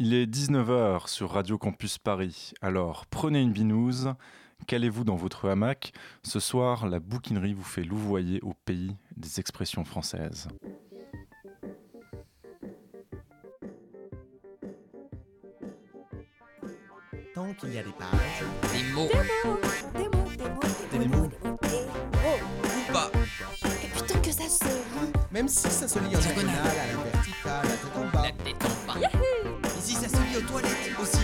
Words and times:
Il 0.00 0.14
est 0.14 0.26
19h 0.26 1.08
sur 1.08 1.32
Radio 1.32 1.58
Campus 1.58 1.98
Paris. 1.98 2.52
Alors 2.60 3.04
prenez 3.06 3.42
une 3.42 3.50
binouse, 3.50 4.14
calez-vous 4.68 5.02
dans 5.02 5.16
votre 5.16 5.48
hamac. 5.48 5.92
Ce 6.22 6.38
soir, 6.38 6.86
la 6.86 7.00
bouquinerie 7.00 7.52
vous 7.52 7.64
fait 7.64 7.82
louvoyer 7.82 8.40
au 8.42 8.54
pays 8.64 8.94
des 9.16 9.40
expressions 9.40 9.84
françaises. 9.84 10.46
Tant 17.34 17.52
qu'il 17.54 17.74
y 17.74 17.78
a 17.78 17.82
des 17.82 17.90
pages, 17.90 18.72
Des 18.72 18.92
mots. 18.92 19.08
Des 19.08 19.48
mots, 19.48 19.58
des 19.94 20.08
mots, 20.08 20.28
des 20.36 20.48
mots, 20.48 20.68
des 20.92 20.98
mots, 20.98 20.98
des 21.00 21.08
mots. 21.08 21.28
Ou 22.62 22.92
pas. 22.92 23.10
Et 23.82 23.88
putain 23.98 24.20
que 24.20 24.30
ça 24.30 24.48
se 24.48 24.64
lit. 24.64 25.12
même 25.32 25.48
si 25.48 25.68
ça 25.68 25.88
se 25.88 25.98
lit 25.98 26.14
en 26.14 26.20
Diagonale. 26.20 26.54
diagonale, 26.54 26.66
à 26.68 26.86
la 26.86 27.10
verticale, 27.10 27.66
à 27.66 27.70
tête 27.70 27.96
en 27.96 28.08
bas. 28.12 28.22
La 28.22 28.32
tête 28.44 28.64
en 28.64 29.00
bas. 29.00 29.57
Ça 29.98 30.08
se 30.08 30.14
lit 30.14 30.36
aux 30.36 30.48
toilettes 30.48 30.94
aussi. 31.02 31.18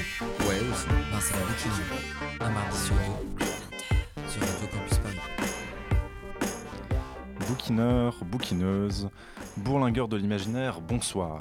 Ouais, 0.49 0.59
aussi. 0.69 0.89
Ben, 0.89 1.21
c'est 1.21 1.35
la 1.35 1.47
bouquinerie. 1.47 2.41
Un 2.41 2.51
mardi 2.51 2.77
sur 2.77 2.95
deux. 3.39 4.29
Sur 4.29 4.41
Radio 4.41 4.67
Campus 4.67 4.99
Paris. 4.99 5.19
Bouquineur, 7.47 8.17
bouquineuse, 8.25 9.11
bourlingueur 9.59 10.09
de 10.09 10.17
l'imaginaire, 10.17 10.81
bonsoir. 10.81 11.39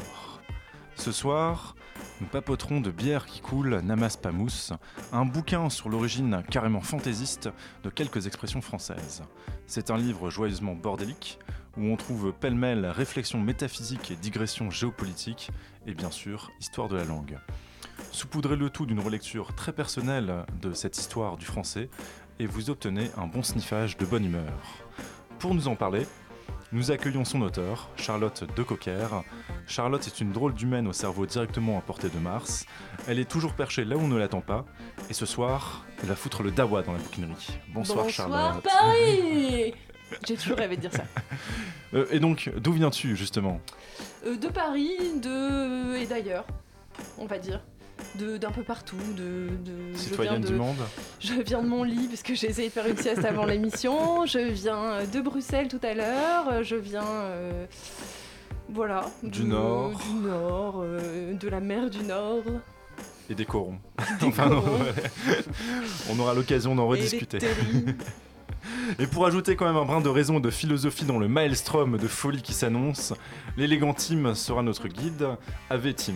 Ce 0.96 1.12
soir, 1.12 1.74
nous 2.22 2.28
papoterons 2.28 2.82
de 2.82 2.92
Bière 2.92 3.26
qui 3.26 3.42
coule, 3.42 3.80
Namas 3.84 4.16
Pamous, 4.22 4.70
un 5.12 5.26
bouquin 5.26 5.72
sur 5.72 5.90
l'origine 5.90 6.44
carrément 6.52 6.82
fantaisiste 6.82 7.50
de 7.84 7.90
quelques 7.90 8.28
expressions 8.28 8.62
françaises. 8.62 9.24
C'est 9.66 9.90
un 9.90 9.98
livre 9.98 10.30
joyeusement 10.30 10.76
bordélique 10.76 11.40
où 11.78 11.86
on 11.86 11.96
trouve 11.96 12.34
pêle-mêle 12.34 12.86
réflexion 12.86 13.40
métaphysique 13.40 14.12
et 14.12 14.16
digression 14.16 14.70
géopolitique 14.70 15.52
et 15.88 15.94
bien 15.94 16.12
sûr 16.12 16.52
histoire 16.60 16.88
de 16.88 16.96
la 16.96 17.06
langue. 17.06 17.38
Saupoudrez 18.12 18.56
le 18.56 18.70
tout 18.70 18.86
d'une 18.86 19.00
relecture 19.00 19.56
très 19.56 19.74
personnelle 19.74 20.46
de 20.62 20.74
cette 20.74 20.98
histoire 20.98 21.38
du 21.38 21.46
français 21.46 21.90
et 22.40 22.46
vous 22.46 22.70
obtenez 22.70 23.10
un 23.18 23.28
bon 23.28 23.44
sniffage 23.44 23.98
de 23.98 24.06
bonne 24.06 24.26
humeur. 24.26 24.54
Pour 25.40 25.56
nous 25.56 25.68
en 25.68 25.76
parler, 25.76 26.06
nous 26.72 26.90
accueillons 26.90 27.26
son 27.26 27.42
auteur, 27.42 27.90
Charlotte 27.98 28.46
de 28.56 28.64
Cocker. 28.64 29.08
Charlotte 29.68 30.08
est 30.08 30.22
une 30.22 30.32
drôle 30.32 30.54
d'humaine 30.56 30.88
au 30.88 30.94
cerveau 30.94 31.26
directement 31.26 31.78
à 31.78 31.82
portée 31.82 32.10
de 32.10 32.18
Mars. 32.18 32.66
Elle 33.08 33.20
est 33.20 33.30
toujours 33.30 33.54
perchée 33.54 33.86
là 33.86 33.96
où 33.96 34.00
on 34.00 34.08
ne 34.08 34.18
l'attend 34.18 34.42
pas. 34.42 34.66
Et 35.10 35.14
ce 35.14 35.28
soir, 35.28 35.86
elle 36.02 36.10
va 36.10 36.16
foutre 36.16 36.42
le 36.42 36.50
dawa 36.50 36.82
dans 36.82 36.94
la 36.94 36.98
bouquinerie. 36.98 37.60
Bonsoir, 37.74 38.10
Charlotte. 38.10 38.64
Paris 38.64 39.76
J'ai 40.28 40.36
toujours 40.36 40.58
rêvé 40.58 40.76
de 40.78 40.82
dire 40.82 40.94
ça. 40.94 41.04
Euh, 41.94 42.08
et 42.10 42.20
donc, 42.20 42.52
d'où 42.58 42.72
viens-tu 42.72 43.16
justement? 43.16 43.62
Euh, 44.26 44.36
de 44.36 44.48
Paris, 44.48 44.98
de 45.22 45.96
et 45.96 46.08
d'ailleurs, 46.08 46.48
on 47.20 47.28
va 47.28 47.38
dire. 47.38 47.62
D'un 48.16 48.50
peu 48.50 48.64
partout, 48.64 48.98
de, 49.16 49.50
de 49.64 49.72
je, 49.94 49.98
viens 49.98 49.98
Citoyenne 50.00 50.42
de, 50.42 50.48
du 50.48 50.54
monde 50.56 50.76
je 51.20 51.34
viens 51.36 51.62
de 51.62 51.68
mon 51.68 51.84
lit 51.84 52.08
parce 52.08 52.24
que 52.24 52.34
j'ai 52.34 52.48
essayé 52.50 52.70
de 52.70 52.74
faire 52.74 52.88
une 52.88 52.98
sieste 52.98 53.24
avant 53.24 53.46
l'émission. 53.46 54.26
Je 54.26 54.40
viens 54.40 54.84
euh, 54.94 55.06
de 55.06 55.22
Bruxelles 55.22 55.68
tout 55.68 55.80
à 55.84 55.94
l'heure. 55.94 56.64
Je 56.64 56.76
viens, 56.76 57.06
euh, 57.06 57.66
voilà, 58.70 59.06
Du 59.22 59.44
Nord. 59.44 59.92
du 60.00 60.14
Nord, 60.28 60.84
de 60.84 61.48
la 61.48 61.60
mer 61.60 61.92
du 61.92 62.04
Nord. 62.04 62.44
et 63.30 63.36
des 63.36 63.46
corons. 63.46 63.78
Des 64.20 64.26
Enfin, 64.28 64.48
non, 64.50 64.62
corons. 64.62 64.80
ouais. 64.80 65.44
on 66.12 66.18
aura 66.20 66.34
l'occasion 66.34 66.74
d'en 66.76 66.92
et 66.92 66.98
des 66.98 67.04
rediscuter. 67.04 67.38
Et 69.00 69.08
pour 69.08 69.26
ajouter 69.26 69.56
quand 69.56 69.66
même 69.66 69.78
un 69.78 69.86
brin 69.86 70.02
de 70.02 70.10
raison 70.10 70.38
et 70.38 70.42
de 70.42 70.50
philosophie 70.50 71.06
dans 71.06 71.20
le 71.20 71.28
maelstrom 71.28 71.98
de 71.98 72.08
folie 72.08 72.42
qui 72.42 72.54
s'annonce, 72.54 73.14
l'élégant 73.58 73.94
Tim 73.94 74.36
sera 74.36 74.62
notre 74.64 74.88
guide. 74.88 75.28
Ave 75.70 75.94
Tim. 75.94 76.16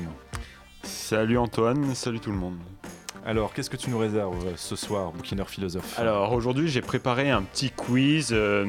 Salut 0.83 1.37
Antoine, 1.37 1.95
salut 1.95 2.19
tout 2.19 2.31
le 2.31 2.37
monde. 2.37 2.57
Alors, 3.25 3.53
qu'est-ce 3.53 3.69
que 3.69 3.77
tu 3.77 3.89
nous 3.89 3.97
réserves 3.97 4.47
euh, 4.47 4.53
ce 4.55 4.75
soir, 4.75 5.11
bouquineur 5.11 5.49
philosophe? 5.49 5.99
Alors 5.99 6.31
aujourd'hui 6.31 6.69
j'ai 6.69 6.81
préparé 6.81 7.29
un 7.29 7.41
petit 7.41 7.71
quiz. 7.71 8.29
euh, 8.31 8.65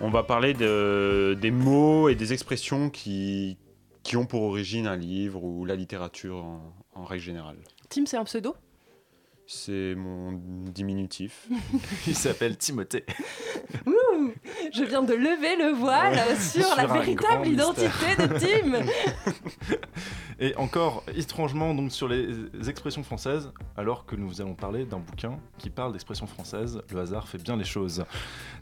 on 0.00 0.10
va 0.10 0.22
parler 0.22 0.54
de, 0.54 1.36
des 1.40 1.50
mots 1.50 2.08
et 2.08 2.14
des 2.14 2.32
expressions 2.32 2.90
qui, 2.90 3.56
qui 4.02 4.16
ont 4.16 4.26
pour 4.26 4.42
origine 4.42 4.86
un 4.86 4.96
livre 4.96 5.42
ou 5.42 5.64
la 5.64 5.74
littérature 5.74 6.36
en, 6.36 6.74
en 6.94 7.04
règle 7.04 7.24
générale. 7.24 7.56
Tim, 7.88 8.04
c'est 8.06 8.16
un 8.16 8.24
pseudo? 8.24 8.54
C'est 9.48 9.94
mon 9.94 10.32
diminutif. 10.72 11.46
Il 12.08 12.16
s'appelle 12.16 12.56
Timothée. 12.56 13.04
Ouh, 13.86 14.32
je 14.74 14.82
viens 14.82 15.02
de 15.02 15.14
lever 15.14 15.56
le 15.56 15.72
voile 15.72 16.14
Ouais, 16.14 16.36
sur, 16.36 16.64
sur 16.64 16.76
la 16.76 16.86
véritable 16.86 17.46
identité 17.46 17.86
de 18.18 18.38
Tim. 18.38 18.84
Et 20.40 20.54
encore, 20.56 21.04
étrangement, 21.14 21.74
donc 21.74 21.92
sur 21.92 22.08
les 22.08 22.28
expressions 22.68 23.04
françaises, 23.04 23.52
alors 23.76 24.04
que 24.04 24.16
nous 24.16 24.40
allons 24.40 24.54
parler 24.54 24.84
d'un 24.84 24.98
bouquin 24.98 25.38
qui 25.58 25.70
parle 25.70 25.92
d'expressions 25.92 26.26
françaises, 26.26 26.82
le 26.92 27.00
hasard 27.00 27.28
fait 27.28 27.42
bien 27.42 27.56
les 27.56 27.64
choses. 27.64 28.04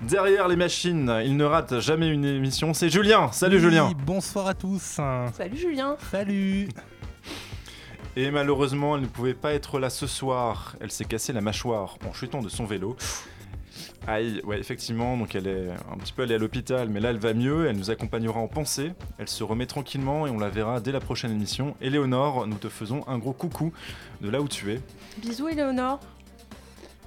Derrière 0.02 0.48
les 0.48 0.56
machines, 0.56 1.12
il 1.24 1.36
ne 1.36 1.44
rate 1.44 1.80
jamais 1.80 2.08
une 2.08 2.24
émission, 2.26 2.74
c'est 2.74 2.90
Julien 2.90 3.32
Salut 3.32 3.56
Oui, 3.56 3.62
Julien 3.62 3.92
Bonsoir 4.04 4.46
à 4.48 4.54
tous. 4.54 5.00
Salut 5.32 5.56
Julien. 5.56 5.96
Salut. 6.10 6.68
Et 8.16 8.30
malheureusement, 8.30 8.96
elle 8.96 9.02
ne 9.02 9.06
pouvait 9.06 9.34
pas 9.34 9.54
être 9.54 9.78
là 9.78 9.90
ce 9.90 10.06
soir. 10.06 10.76
Elle 10.80 10.90
s'est 10.92 11.04
cassé 11.04 11.32
la 11.32 11.40
mâchoire 11.40 11.98
en 12.08 12.12
chutant 12.12 12.42
de 12.42 12.48
son 12.48 12.64
vélo. 12.64 12.96
Aïe, 14.06 14.40
ouais, 14.44 14.60
effectivement, 14.60 15.16
donc 15.16 15.34
elle 15.34 15.46
est 15.46 15.70
un 15.90 15.96
petit 15.96 16.12
peu 16.12 16.22
allée 16.22 16.34
à 16.34 16.38
l'hôpital, 16.38 16.88
mais 16.90 17.00
là 17.00 17.10
elle 17.10 17.18
va 17.18 17.32
mieux, 17.32 17.66
elle 17.66 17.76
nous 17.76 17.90
accompagnera 17.90 18.38
en 18.38 18.48
pensée, 18.48 18.92
elle 19.18 19.28
se 19.28 19.42
remet 19.42 19.66
tranquillement 19.66 20.26
et 20.26 20.30
on 20.30 20.38
la 20.38 20.50
verra 20.50 20.80
dès 20.80 20.92
la 20.92 21.00
prochaine 21.00 21.30
émission. 21.32 21.74
Éléonore, 21.80 22.46
nous 22.46 22.58
te 22.58 22.68
faisons 22.68 23.02
un 23.08 23.18
gros 23.18 23.32
coucou 23.32 23.72
de 24.20 24.28
là 24.28 24.42
où 24.42 24.48
tu 24.48 24.72
es. 24.72 24.80
Bisous 25.18 25.48
Éléonore. 25.48 26.00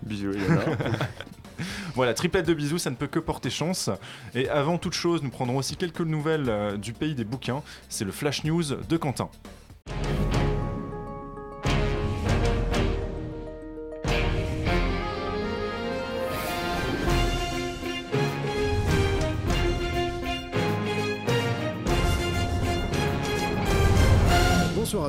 Bisous 0.01 0.31
Eleonore. 0.31 0.75
Voilà, 1.96 2.13
triplette 2.13 2.46
de 2.46 2.53
bisous, 2.53 2.78
ça 2.78 2.91
ne 2.91 2.96
peut 2.96 3.07
que 3.07 3.17
porter 3.17 3.50
chance. 3.50 3.90
Et 4.35 4.47
avant 4.47 4.78
toute 4.78 4.94
chose, 4.94 5.23
nous 5.23 5.31
prendrons 5.31 5.57
aussi 5.57 5.75
quelques 5.75 6.01
nouvelles 6.01 6.47
euh, 6.47 6.78
du 6.78 6.94
pays 6.94 7.16
des 7.16 7.23
bouquins. 7.23 7.63
C'est 7.90 8.06
le 8.06 8.12
Flash 8.12 8.44
News 8.44 8.63
de 8.63 8.97
Quentin. 8.97 9.29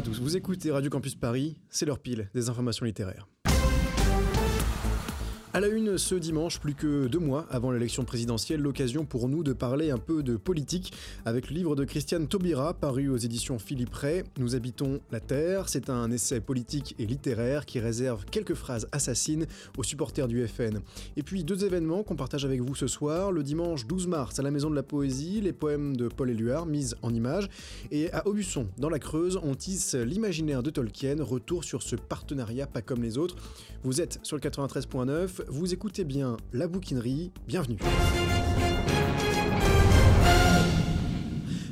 Vous 0.07 0.37
écoutez 0.37 0.71
Radio 0.71 0.91
Campus 0.91 1.17
Paris, 1.17 1.57
c'est 1.71 1.85
l'heure 1.85 1.99
pile 1.99 2.31
des 2.33 2.49
informations 2.49 2.87
littéraires. 2.87 3.27
À 5.59 5.61
la 5.61 5.67
une 5.67 5.99
ce 5.99 6.15
dimanche, 6.15 6.61
plus 6.61 6.77
que 6.77 7.09
deux 7.09 7.19
mois 7.19 7.45
avant 7.51 7.73
l'élection 7.73 8.05
présidentielle, 8.05 8.61
l'occasion 8.61 9.05
pour 9.05 9.29
nous 9.29 9.43
de 9.43 9.53
parler 9.53 9.91
un 9.91 9.99
peu 9.99 10.23
de 10.23 10.37
politique 10.37 10.93
avec 11.25 11.51
le 11.51 11.57
livre 11.57 11.75
de 11.75 11.85
Christiane 11.85 12.29
Taubira 12.29 12.75
paru 12.75 13.09
aux 13.09 13.17
éditions 13.17 13.59
Philippe 13.59 13.93
Ray. 13.93 14.23
Nous 14.39 14.55
habitons 14.55 15.01
la 15.11 15.19
Terre. 15.19 15.69
C'est 15.69 15.91
un 15.91 16.13
essai 16.13 16.41
politique 16.41 16.95
et 17.01 17.07
littéraire 17.07 17.67
qui 17.67 17.81
réserve 17.81 18.25
quelques 18.27 18.55
phrases 18.55 18.87
assassines 18.93 19.47
aux 19.77 19.83
supporters 19.83 20.29
du 20.29 20.47
FN. 20.47 20.79
Et 21.17 21.25
puis 21.25 21.43
deux 21.43 21.65
événements 21.65 22.05
qu'on 22.05 22.15
partage 22.15 22.45
avec 22.45 22.61
vous 22.61 22.77
ce 22.77 22.87
soir. 22.87 23.33
Le 23.33 23.43
dimanche 23.43 23.85
12 23.89 24.07
mars 24.07 24.39
à 24.39 24.43
la 24.45 24.53
Maison 24.53 24.71
de 24.71 24.77
la 24.77 24.85
Poésie, 24.85 25.41
les 25.41 25.53
poèmes 25.53 25.97
de 25.97 26.07
Paul 26.07 26.31
Éluard 26.31 26.67
mis 26.67 26.93
en 27.03 27.13
images. 27.13 27.51
Et 27.91 28.13
à 28.13 28.29
Aubusson, 28.29 28.69
dans 28.79 28.91
la 28.91 29.01
Creuse, 29.01 29.41
on 29.43 29.57
tisse 29.57 29.97
l'imaginaire 29.97 30.63
de 30.63 30.71
Tolkien. 30.71 31.17
Retour 31.19 31.65
sur 31.65 31.83
ce 31.83 31.97
partenariat 31.97 32.69
pas 32.69 32.81
comme 32.81 33.03
les 33.03 33.19
autres. 33.19 33.35
Vous 33.83 34.01
êtes 34.01 34.21
sur 34.23 34.37
le 34.37 34.41
93.9, 34.41 35.48
vous 35.51 35.73
écoutez 35.73 36.05
bien 36.05 36.37
la 36.53 36.69
bouquinerie, 36.69 37.33
bienvenue. 37.47 37.79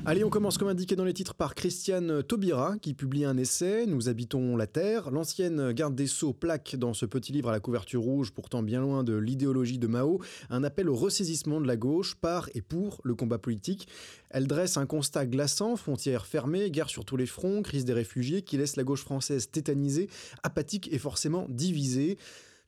Allez, 0.09 0.23
on 0.23 0.31
commence 0.31 0.57
comme 0.57 0.69
indiqué 0.69 0.95
dans 0.95 1.05
les 1.05 1.13
titres 1.13 1.35
par 1.35 1.57
Christiane 1.57 2.23
Taubira, 2.23 2.79
qui 2.79 2.95
publie 2.95 3.25
un 3.25 3.37
essai, 3.37 3.87
Nous 3.87 4.09
habitons 4.09 4.57
la 4.57 4.69
Terre. 4.69 5.11
L'ancienne 5.11 5.73
garde 5.73 5.97
des 5.97 6.07
Sceaux 6.07 6.33
plaque 6.33 6.77
dans 6.77 6.95
ce 6.95 7.07
petit 7.07 7.33
livre 7.33 7.49
à 7.49 7.53
la 7.53 7.59
couverture 7.59 8.03
rouge, 8.03 8.31
pourtant 8.31 8.63
bien 8.63 8.81
loin 8.81 9.03
de 9.03 9.17
l'idéologie 9.17 9.79
de 9.81 9.89
Mao, 9.89 10.21
un 10.49 10.63
appel 10.63 10.89
au 10.89 10.95
ressaisissement 10.95 11.61
de 11.61 11.67
la 11.67 11.77
gauche 11.77 12.15
par 12.15 12.49
et 12.55 12.63
pour 12.63 13.01
le 13.03 13.17
combat 13.17 13.39
politique. 13.39 13.89
Elle 14.31 14.47
dresse 14.47 14.77
un 14.77 14.87
constat 14.87 15.27
glaçant, 15.27 15.75
frontières 15.75 16.27
fermées, 16.27 16.71
guerre 16.71 16.89
sur 16.89 17.05
tous 17.05 17.17
les 17.17 17.27
fronts, 17.27 17.63
crise 17.63 17.85
des 17.85 17.93
réfugiés, 17.93 18.43
qui 18.43 18.59
laisse 18.59 18.77
la 18.77 18.85
gauche 18.85 19.03
française 19.03 19.51
tétanisée, 19.51 20.09
apathique 20.45 20.89
et 20.93 20.99
forcément 20.99 21.47
divisée. 21.49 22.17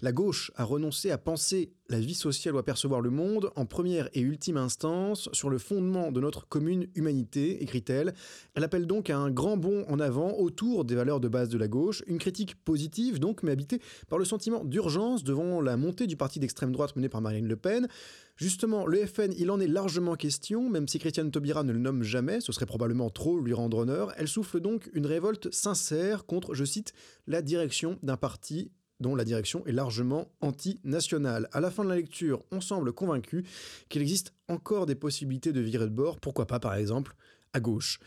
La 0.00 0.12
gauche 0.12 0.52
a 0.54 0.62
renoncé 0.62 1.10
à 1.10 1.18
penser 1.18 1.72
la 1.88 1.98
vie 1.98 2.14
sociale 2.14 2.54
ou 2.54 2.58
à 2.58 2.62
percevoir 2.62 3.00
le 3.00 3.10
monde 3.10 3.50
en 3.56 3.66
première 3.66 4.08
et 4.12 4.20
ultime 4.20 4.56
instance 4.56 5.28
sur 5.32 5.50
le 5.50 5.58
fondement 5.58 6.12
de 6.12 6.20
notre 6.20 6.46
commune 6.46 6.86
humanité, 6.94 7.64
écrit-elle. 7.64 8.14
Elle 8.54 8.62
appelle 8.62 8.86
donc 8.86 9.10
à 9.10 9.18
un 9.18 9.28
grand 9.28 9.56
bond 9.56 9.84
en 9.88 9.98
avant 9.98 10.34
autour 10.34 10.84
des 10.84 10.94
valeurs 10.94 11.18
de 11.18 11.26
base 11.26 11.48
de 11.48 11.58
la 11.58 11.66
gauche, 11.66 12.04
une 12.06 12.18
critique 12.18 12.54
positive 12.64 13.18
donc, 13.18 13.42
mais 13.42 13.50
habitée 13.50 13.82
par 14.08 14.20
le 14.20 14.24
sentiment 14.24 14.64
d'urgence 14.64 15.24
devant 15.24 15.60
la 15.60 15.76
montée 15.76 16.06
du 16.06 16.16
parti 16.16 16.38
d'extrême 16.38 16.70
droite 16.70 16.94
mené 16.94 17.08
par 17.08 17.20
Marine 17.20 17.48
Le 17.48 17.56
Pen. 17.56 17.88
Justement, 18.36 18.86
le 18.86 19.04
FN, 19.04 19.32
il 19.36 19.50
en 19.50 19.58
est 19.58 19.66
largement 19.66 20.14
question, 20.14 20.70
même 20.70 20.86
si 20.86 21.00
Christiane 21.00 21.32
Taubira 21.32 21.64
ne 21.64 21.72
le 21.72 21.80
nomme 21.80 22.04
jamais, 22.04 22.40
ce 22.40 22.52
serait 22.52 22.66
probablement 22.66 23.10
trop 23.10 23.40
lui 23.40 23.52
rendre 23.52 23.78
honneur. 23.78 24.12
Elle 24.16 24.28
souffle 24.28 24.60
donc 24.60 24.88
une 24.92 25.06
révolte 25.06 25.52
sincère 25.52 26.24
contre, 26.24 26.54
je 26.54 26.64
cite, 26.64 26.92
la 27.26 27.42
direction 27.42 27.98
d'un 28.04 28.16
parti 28.16 28.70
dont 29.00 29.14
la 29.14 29.24
direction 29.24 29.64
est 29.66 29.72
largement 29.72 30.28
anti-nationale. 30.40 31.48
À 31.52 31.60
la 31.60 31.70
fin 31.70 31.84
de 31.84 31.88
la 31.88 31.96
lecture, 31.96 32.42
on 32.50 32.60
semble 32.60 32.92
convaincu 32.92 33.44
qu'il 33.88 34.02
existe 34.02 34.32
encore 34.48 34.86
des 34.86 34.94
possibilités 34.94 35.52
de 35.52 35.60
virer 35.60 35.84
de 35.84 35.94
bord, 35.94 36.20
pourquoi 36.20 36.46
pas 36.46 36.60
par 36.60 36.74
exemple 36.74 37.14
à 37.52 37.60
gauche. 37.60 38.00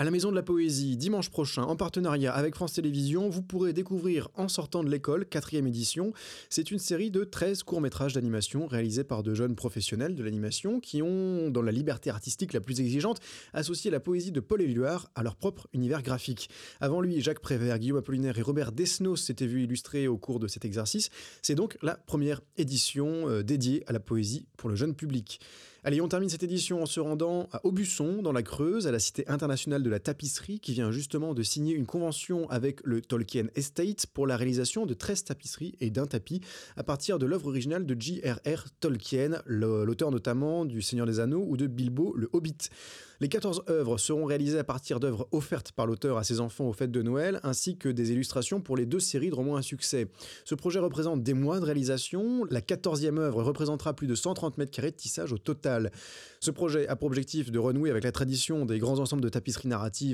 À 0.00 0.04
la 0.04 0.10
Maison 0.10 0.30
de 0.30 0.34
la 0.34 0.42
Poésie, 0.42 0.96
dimanche 0.96 1.28
prochain, 1.28 1.62
en 1.62 1.76
partenariat 1.76 2.32
avec 2.32 2.54
France 2.54 2.72
Télévisions, 2.72 3.28
vous 3.28 3.42
pourrez 3.42 3.74
découvrir 3.74 4.30
En 4.34 4.48
sortant 4.48 4.82
de 4.82 4.88
l'école, 4.88 5.26
quatrième 5.26 5.66
édition. 5.66 6.14
C'est 6.48 6.70
une 6.70 6.78
série 6.78 7.10
de 7.10 7.22
13 7.22 7.64
courts-métrages 7.64 8.14
d'animation 8.14 8.66
réalisés 8.66 9.04
par 9.04 9.22
de 9.22 9.34
jeunes 9.34 9.54
professionnels 9.54 10.14
de 10.14 10.24
l'animation 10.24 10.80
qui 10.80 11.02
ont, 11.02 11.50
dans 11.50 11.60
la 11.60 11.70
liberté 11.70 12.08
artistique 12.08 12.54
la 12.54 12.62
plus 12.62 12.80
exigeante, 12.80 13.20
associé 13.52 13.90
la 13.90 14.00
poésie 14.00 14.32
de 14.32 14.40
Paul 14.40 14.62
Éluard 14.62 15.10
à 15.14 15.22
leur 15.22 15.36
propre 15.36 15.68
univers 15.74 16.02
graphique. 16.02 16.48
Avant 16.80 17.02
lui, 17.02 17.20
Jacques 17.20 17.40
Prévert, 17.40 17.78
Guillaume 17.78 17.98
Apollinaire 17.98 18.38
et 18.38 18.42
Robert 18.42 18.72
Desnos 18.72 19.16
s'étaient 19.16 19.46
vus 19.46 19.64
illustrer 19.64 20.08
au 20.08 20.16
cours 20.16 20.40
de 20.40 20.48
cet 20.48 20.64
exercice. 20.64 21.10
C'est 21.42 21.56
donc 21.56 21.76
la 21.82 21.94
première 21.94 22.40
édition 22.56 23.28
euh, 23.28 23.42
dédiée 23.42 23.84
à 23.86 23.92
la 23.92 24.00
poésie 24.00 24.46
pour 24.56 24.70
le 24.70 24.76
jeune 24.76 24.94
public. 24.94 25.40
Allez, 25.82 26.02
on 26.02 26.08
termine 26.08 26.28
cette 26.28 26.42
édition 26.42 26.82
en 26.82 26.86
se 26.86 27.00
rendant 27.00 27.48
à 27.52 27.64
Aubusson, 27.64 28.20
dans 28.20 28.32
la 28.32 28.42
Creuse, 28.42 28.86
à 28.86 28.92
la 28.92 28.98
Cité 28.98 29.26
internationale 29.28 29.82
de 29.82 29.88
la 29.90 29.98
tapisserie, 29.98 30.60
qui 30.60 30.72
vient 30.72 30.90
justement 30.90 31.34
de 31.34 31.42
signer 31.42 31.74
une 31.74 31.86
convention 31.86 32.48
avec 32.48 32.80
le 32.84 33.02
Tolkien 33.02 33.46
Estate 33.54 34.06
pour 34.06 34.26
la 34.26 34.36
réalisation 34.36 34.86
de 34.86 34.94
13 34.94 35.24
tapisseries 35.24 35.74
et 35.80 35.90
d'un 35.90 36.06
tapis 36.06 36.40
à 36.76 36.82
partir 36.82 37.18
de 37.18 37.26
l'œuvre 37.26 37.48
originale 37.48 37.84
de 37.84 38.00
J.R.R. 38.00 38.64
Tolkien, 38.80 39.42
l'auteur 39.44 40.10
notamment 40.10 40.64
du 40.64 40.80
Seigneur 40.80 41.06
des 41.06 41.20
Anneaux 41.20 41.44
ou 41.46 41.56
de 41.56 41.66
Bilbo 41.66 42.14
le 42.16 42.30
Hobbit. 42.32 42.70
Les 43.22 43.28
14 43.28 43.64
œuvres 43.68 43.98
seront 43.98 44.24
réalisées 44.24 44.58
à 44.58 44.64
partir 44.64 44.98
d'œuvres 44.98 45.28
offertes 45.30 45.72
par 45.72 45.86
l'auteur 45.86 46.16
à 46.16 46.24
ses 46.24 46.40
enfants 46.40 46.64
aux 46.64 46.72
fêtes 46.72 46.90
de 46.90 47.02
Noël, 47.02 47.38
ainsi 47.42 47.76
que 47.76 47.90
des 47.90 48.12
illustrations 48.12 48.62
pour 48.62 48.78
les 48.78 48.86
deux 48.86 48.98
séries 48.98 49.28
de 49.28 49.34
romans 49.34 49.56
à 49.56 49.62
succès. 49.62 50.08
Ce 50.46 50.54
projet 50.54 50.78
représente 50.78 51.22
des 51.22 51.34
mois 51.34 51.60
de 51.60 51.66
réalisation. 51.66 52.46
La 52.48 52.62
14e 52.62 53.18
œuvre 53.18 53.42
représentera 53.42 53.92
plus 53.92 54.06
de 54.06 54.14
130 54.14 54.56
mètres 54.56 54.70
carrés 54.70 54.90
de 54.90 54.96
tissage 54.96 55.34
au 55.34 55.38
total. 55.38 55.90
Ce 56.40 56.50
projet 56.50 56.88
a 56.88 56.96
pour 56.96 57.08
objectif 57.08 57.50
de 57.50 57.58
renouer 57.58 57.90
avec 57.90 58.04
la 58.04 58.12
tradition 58.12 58.64
des 58.64 58.78
grands 58.78 59.00
ensembles 59.00 59.22
de 59.22 59.28
tapisseries 59.28 59.68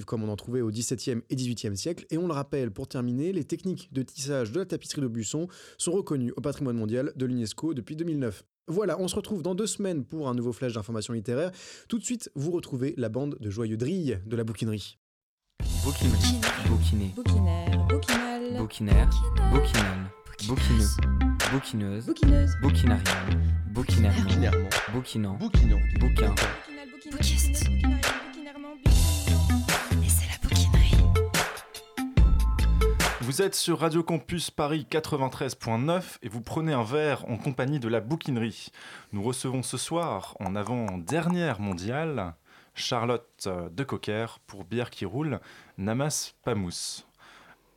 comme 0.06 0.22
on 0.22 0.28
en 0.28 0.36
trouvait 0.36 0.60
au 0.60 0.70
XVIIe 0.70 1.20
et 1.30 1.36
XVIIIe 1.36 1.76
siècle. 1.76 2.06
Et 2.10 2.18
on 2.18 2.26
le 2.26 2.32
rappelle, 2.32 2.70
pour 2.70 2.88
terminer, 2.88 3.32
les 3.32 3.44
techniques 3.44 3.92
de 3.92 4.02
tissage 4.02 4.52
de 4.52 4.60
la 4.60 4.66
tapisserie 4.66 5.00
d'Aubusson 5.00 5.48
sont 5.78 5.92
reconnues 5.92 6.32
au 6.36 6.40
patrimoine 6.40 6.76
mondial 6.76 7.12
de 7.16 7.26
l'UNESCO 7.26 7.74
depuis 7.74 7.96
2009. 7.96 8.44
Voilà, 8.68 9.00
on 9.00 9.06
se 9.08 9.14
retrouve 9.14 9.42
dans 9.42 9.54
deux 9.54 9.66
semaines 9.66 10.04
pour 10.04 10.28
un 10.28 10.34
nouveau 10.34 10.52
flash 10.52 10.72
d'information 10.72 11.12
littéraire. 11.14 11.50
Tout 11.88 11.98
de 11.98 12.04
suite, 12.04 12.30
vous 12.34 12.50
retrouvez 12.50 12.94
la 12.96 13.08
bande 13.08 13.36
de 13.40 13.50
joyeux 13.50 13.76
drilles 13.76 14.18
de 14.26 14.36
la 14.36 14.44
bouquinerie. 14.44 14.98
Bouquinerie, 15.84 16.40
bouquiné, 16.68 17.12
Bouquinaire, 17.14 17.86
bouquinal, 17.88 18.56
bouquinaire, 18.58 19.10
bouquinal, 19.52 20.10
bouquineux, 20.48 20.86
bouquineuse, 21.52 22.06
bouquineuse, 22.06 22.52
bouquinarienne, 22.60 23.40
bouquinant, 23.72 24.10
Bouquinant. 24.92 25.36
bouquin, 25.38 25.78
bouquinal, 26.00 26.34
Vous 33.26 33.42
êtes 33.42 33.56
sur 33.56 33.80
Radio 33.80 34.04
Campus 34.04 34.52
Paris 34.52 34.86
93.9 34.88 36.18
et 36.22 36.28
vous 36.28 36.42
prenez 36.42 36.72
un 36.72 36.84
verre 36.84 37.28
en 37.28 37.36
compagnie 37.36 37.80
de 37.80 37.88
la 37.88 38.00
bouquinerie. 38.00 38.68
Nous 39.10 39.20
recevons 39.20 39.64
ce 39.64 39.76
soir, 39.76 40.36
en 40.38 40.54
avant-dernière 40.54 41.58
mondiale, 41.58 42.34
Charlotte 42.76 43.48
de 43.48 43.82
Cocker 43.82 44.38
pour 44.46 44.62
Bière 44.62 44.90
qui 44.90 45.06
roule, 45.06 45.40
Namas 45.76 46.34
Pamous. 46.44 47.04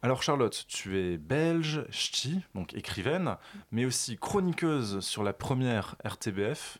Alors 0.04 0.22
Charlotte, 0.22 0.66
tu 0.68 1.00
es 1.00 1.18
belge, 1.18 1.84
ch'ti, 1.90 2.42
donc 2.54 2.76
écrivaine, 2.76 3.36
mais 3.72 3.86
aussi 3.86 4.20
chroniqueuse 4.20 5.00
sur 5.00 5.24
la 5.24 5.34
première 5.34 5.96
RTBF, 6.06 6.78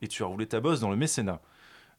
et 0.00 0.08
tu 0.08 0.22
as 0.22 0.26
roulé 0.26 0.46
ta 0.46 0.60
bosse 0.60 0.80
dans 0.80 0.90
le 0.90 0.96
mécénat. 0.96 1.42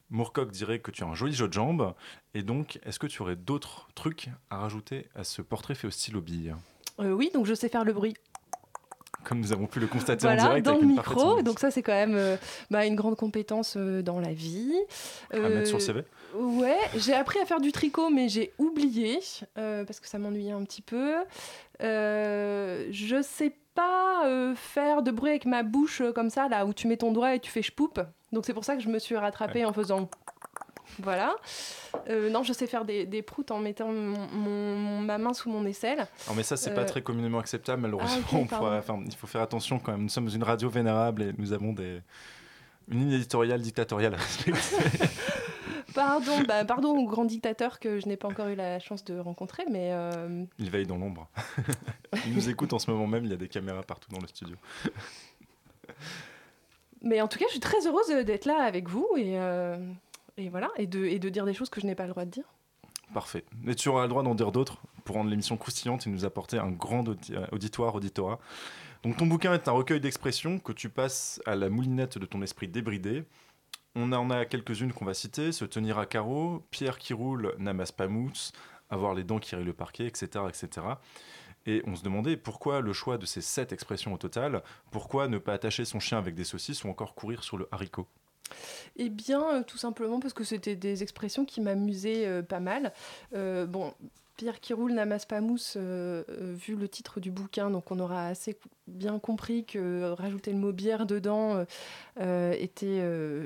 Moorcock 0.09 0.51
dirait 0.51 0.79
que 0.79 0.91
tu 0.91 1.03
as 1.03 1.07
un 1.07 1.15
joli 1.15 1.33
jeu 1.33 1.47
de 1.47 1.53
jambes, 1.53 1.93
et 2.33 2.41
donc 2.43 2.79
est-ce 2.85 2.97
que 2.99 3.07
tu 3.07 3.21
aurais 3.21 3.35
d'autres 3.35 3.87
trucs 3.95 4.29
à 4.49 4.57
rajouter 4.57 5.07
à 5.15 5.23
ce 5.23 5.41
portrait 5.41 5.75
fait 5.75 5.87
au 5.87 5.91
stylo 5.91 6.21
bille 6.21 6.55
Euh, 6.99 7.11
oui, 7.11 7.29
donc 7.33 7.45
je 7.45 7.53
sais 7.53 7.69
faire 7.69 7.83
le 7.83 7.93
bruit. 7.93 8.13
Comme 9.23 9.41
nous 9.41 9.51
avons 9.51 9.67
pu 9.67 9.81
le 9.81 9.87
constater 9.87 10.25
en 10.25 10.29
Voilà, 10.29 10.41
direct 10.43 10.65
dans 10.65 10.71
avec 10.71 10.83
le 10.83 10.87
une 10.89 10.93
micro. 10.95 11.41
Donc 11.41 11.59
ça, 11.59 11.69
c'est 11.69 11.81
quand 11.83 11.91
même 11.91 12.15
euh, 12.15 12.37
bah, 12.71 12.85
une 12.85 12.95
grande 12.95 13.17
compétence 13.17 13.75
euh, 13.75 14.01
dans 14.01 14.21
la 14.21 14.31
vie. 14.31 14.73
à 15.33 15.39
mettre 15.39 15.67
sur 15.67 15.77
le 15.79 15.83
Euh, 15.83 15.85
CV 15.85 16.03
Ouais, 16.35 16.77
j'ai 16.95 17.13
appris 17.13 17.39
à 17.39 17.45
faire 17.45 17.59
du 17.59 17.73
tricot, 17.73 18.09
mais 18.09 18.29
j'ai 18.29 18.53
oublié 18.57 19.19
euh, 19.57 19.83
parce 19.83 19.99
que 19.99 20.07
ça 20.07 20.17
m'ennuyait 20.19 20.51
un 20.51 20.63
petit 20.63 20.81
peu. 20.81 21.15
Euh, 21.81 22.87
je 22.91 23.21
sais 23.21 23.53
pas 23.75 24.25
euh, 24.25 24.55
faire 24.55 25.01
de 25.03 25.11
bruit 25.11 25.31
avec 25.31 25.45
ma 25.45 25.63
bouche 25.63 26.01
euh, 26.01 26.11
comme 26.13 26.29
ça, 26.29 26.47
là 26.47 26.65
où 26.65 26.73
tu 26.73 26.87
mets 26.87 26.97
ton 26.97 27.11
doigt 27.11 27.35
et 27.35 27.39
tu 27.39 27.51
fais 27.51 27.61
chpoup. 27.61 27.93
Donc 28.31 28.45
c'est 28.45 28.53
pour 28.53 28.65
ça 28.65 28.75
que 28.75 28.81
je 28.81 28.89
me 28.89 28.99
suis 28.99 29.15
rattrapée 29.15 29.65
en 29.65 29.73
faisant. 29.73 30.09
Voilà. 30.99 31.35
Euh, 32.09 32.29
non, 32.29 32.43
je 32.43 32.53
sais 32.53 32.65
faire 32.65 32.85
des, 32.85 33.05
des 33.05 33.21
proutes 33.21 33.51
en 33.51 33.59
mettant 33.59 33.91
mon- 33.91 34.27
mon- 34.27 35.01
ma 35.01 35.17
main 35.17 35.33
sous 35.33 35.49
mon 35.49 35.65
aisselle. 35.65 36.07
Non 36.27 36.33
mais 36.35 36.43
ça 36.43 36.57
c'est 36.57 36.73
pas 36.73 36.81
euh, 36.81 36.85
très 36.85 37.01
communément 37.01 37.39
acceptable 37.39 37.81
malheureusement. 37.81 38.23
Ah, 38.31 38.35
On 38.35 38.45
pourra- 38.45 38.81
il 39.05 39.15
faut 39.15 39.27
faire 39.27 39.41
attention 39.41 39.79
quand 39.79 39.91
même. 39.91 40.03
Nous 40.03 40.09
sommes 40.09 40.29
une 40.33 40.43
radio 40.43 40.69
vénérable 40.69 41.21
et 41.23 41.33
nous 41.37 41.53
avons 41.53 41.73
des... 41.73 42.01
une 42.89 42.99
ligne 43.01 43.11
éditoriale 43.13 43.61
dictatoriale 43.61 44.13
à 44.13 44.17
respecter. 44.17 44.59
Pardon, 45.93 46.41
bah, 46.47 46.63
pardon 46.65 46.89
au 46.97 47.07
grand 47.07 47.25
dictateur 47.25 47.79
que 47.79 47.99
je 47.99 48.07
n'ai 48.07 48.17
pas 48.17 48.27
encore 48.27 48.47
eu 48.49 48.55
la 48.55 48.77
chance 48.79 49.03
de 49.05 49.17
rencontrer, 49.19 49.63
mais 49.71 49.89
euh, 49.93 50.43
Il 50.59 50.69
veille 50.69 50.85
dans 50.85 50.97
l'ombre. 50.97 51.27
il 52.25 52.33
nous 52.35 52.49
écoute 52.49 52.73
en 52.73 52.79
ce 52.79 52.91
moment 52.91 53.07
même, 53.07 53.25
il 53.25 53.31
y 53.31 53.33
a 53.33 53.37
des 53.37 53.47
caméras 53.47 53.81
partout 53.83 54.09
dans 54.11 54.19
le 54.19 54.27
studio. 54.27 54.55
Mais 57.01 57.21
en 57.21 57.27
tout 57.27 57.37
cas, 57.39 57.45
je 57.47 57.51
suis 57.51 57.59
très 57.59 57.85
heureuse 57.85 58.25
d'être 58.25 58.45
là 58.45 58.63
avec 58.63 58.89
vous 58.89 59.07
et, 59.15 59.39
euh, 59.39 59.77
voilà, 60.49 60.69
et 60.77 60.87
de, 60.87 61.29
dire 61.29 61.45
des 61.45 61.53
choses 61.53 61.69
que 61.69 61.81
je 61.81 61.85
n'ai 61.85 61.95
pas 61.95 62.03
le 62.03 62.11
droit 62.11 62.25
de 62.25 62.31
dire. 62.31 62.45
Parfait. 63.13 63.45
Et 63.67 63.75
tu 63.75 63.89
auras 63.89 64.03
le 64.03 64.09
droit 64.09 64.23
d'en 64.23 64.35
dire 64.35 64.51
d'autres 64.51 64.81
pour 65.05 65.15
rendre 65.15 65.29
l'émission 65.29 65.55
croustillante 65.57 66.07
et 66.07 66.09
nous 66.09 66.25
apporter 66.25 66.57
un 66.57 66.71
grand 66.71 67.07
euh, 67.07 67.47
auditoire, 67.51 67.95
auditorat. 67.95 68.39
Donc 69.03 69.17
ton 69.17 69.25
bouquin 69.25 69.53
est 69.53 69.67
un 69.67 69.71
recueil 69.71 70.01
d'expressions 70.01 70.59
que 70.59 70.73
tu 70.73 70.89
passes 70.89 71.41
à 71.45 71.55
la 71.55 71.69
moulinette 71.69 72.17
de 72.17 72.25
ton 72.25 72.41
esprit 72.41 72.67
débridé. 72.67 73.23
On 73.95 74.11
en 74.11 74.29
a 74.29 74.45
quelques-unes 74.45 74.91
qu'on 74.91 75.05
va 75.05 75.13
citer, 75.13 75.51
se 75.51 75.65
tenir 75.65 75.97
à 75.97 76.05
carreau, 76.05 76.63
pierre 76.71 76.99
qui 76.99 77.13
roule, 77.13 77.55
n'amasse 77.57 77.91
pas 77.91 78.07
mousse, 78.07 78.51
avoir 78.89 79.13
les 79.13 79.23
dents 79.23 79.39
qui 79.39 79.55
rayent 79.55 79.65
le 79.65 79.73
parquet, 79.73 80.05
etc., 80.05 80.45
etc. 80.49 80.85
Et 81.67 81.83
on 81.85 81.95
se 81.95 82.03
demandait 82.03 82.37
pourquoi 82.37 82.81
le 82.81 82.93
choix 82.93 83.17
de 83.17 83.25
ces 83.25 83.41
sept 83.41 83.73
expressions 83.73 84.13
au 84.13 84.17
total, 84.17 84.63
pourquoi 84.89 85.27
ne 85.27 85.37
pas 85.37 85.53
attacher 85.53 85.85
son 85.85 85.99
chien 85.99 86.17
avec 86.17 86.33
des 86.33 86.45
saucisses 86.45 86.85
ou 86.85 86.89
encore 86.89 87.13
courir 87.13 87.43
sur 87.43 87.57
le 87.57 87.67
haricot? 87.71 88.07
Eh 88.95 89.09
bien, 89.09 89.43
euh, 89.55 89.63
tout 89.63 89.77
simplement 89.77 90.21
parce 90.21 90.33
que 90.33 90.45
c'était 90.45 90.77
des 90.77 91.03
expressions 91.03 91.43
qui 91.43 91.59
m'amusaient 91.59 92.25
euh, 92.25 92.41
pas 92.41 92.61
mal. 92.61 92.93
Euh, 93.35 93.65
bon, 93.65 93.93
Pierre 94.37 94.59
qui 94.59 94.73
roule 94.73 94.93
n'amasse 94.93 95.25
pas 95.25 95.41
mousse, 95.41 95.73
euh, 95.77 96.23
euh, 96.29 96.53
vu 96.55 96.75
le 96.75 96.87
titre 96.87 97.19
du 97.19 97.31
bouquin, 97.31 97.69
donc 97.71 97.91
on 97.91 97.99
aura 97.99 98.27
assez 98.27 98.55
bien 98.87 99.17
compris 99.19 99.65
que 99.65 99.79
euh, 99.79 100.13
rajouter 100.13 100.51
le 100.51 100.59
mot 100.59 100.71
bière 100.71 101.05
dedans 101.07 101.65
euh, 102.19 102.51
était 102.59 103.01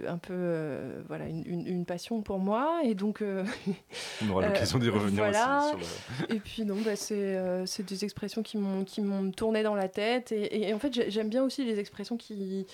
un 0.07 0.17
peu 0.17 1.01
voilà, 1.07 1.27
une, 1.27 1.43
une- 1.47 1.65
une 1.67 1.85
passion 1.85 2.21
pour 2.21 2.39
moi. 2.39 2.81
Et 2.83 2.93
donc, 2.93 3.23
On 4.21 4.29
aura 4.29 4.45
l'occasion 4.47 4.79
d'y 4.79 4.89
revenir 4.89 5.23
voilà. 5.23 5.71
aussi. 5.75 5.85
Sur 5.85 6.27
le... 6.29 6.35
Et 6.35 6.39
puis 6.39 6.65
non, 6.65 6.75
bah, 6.83 6.95
c'est 6.95 7.39
c'est 7.65 7.85
des 7.85 8.03
expressions 8.03 8.43
qui 8.43 8.57
m'ont 8.57 8.83
qui 8.83 9.01
m'ont 9.01 9.31
tourné 9.31 9.63
dans 9.63 9.75
la 9.75 9.87
tête. 9.87 10.31
Et, 10.31 10.41
et- 10.43 10.69
et 10.69 10.73
en 10.73 10.79
fait, 10.79 10.93
j'ai- 10.93 11.09
j'aime 11.09 11.29
bien 11.29 11.43
aussi 11.43 11.63
les 11.65 11.79
expressions 11.79 12.17
qui 12.17 12.67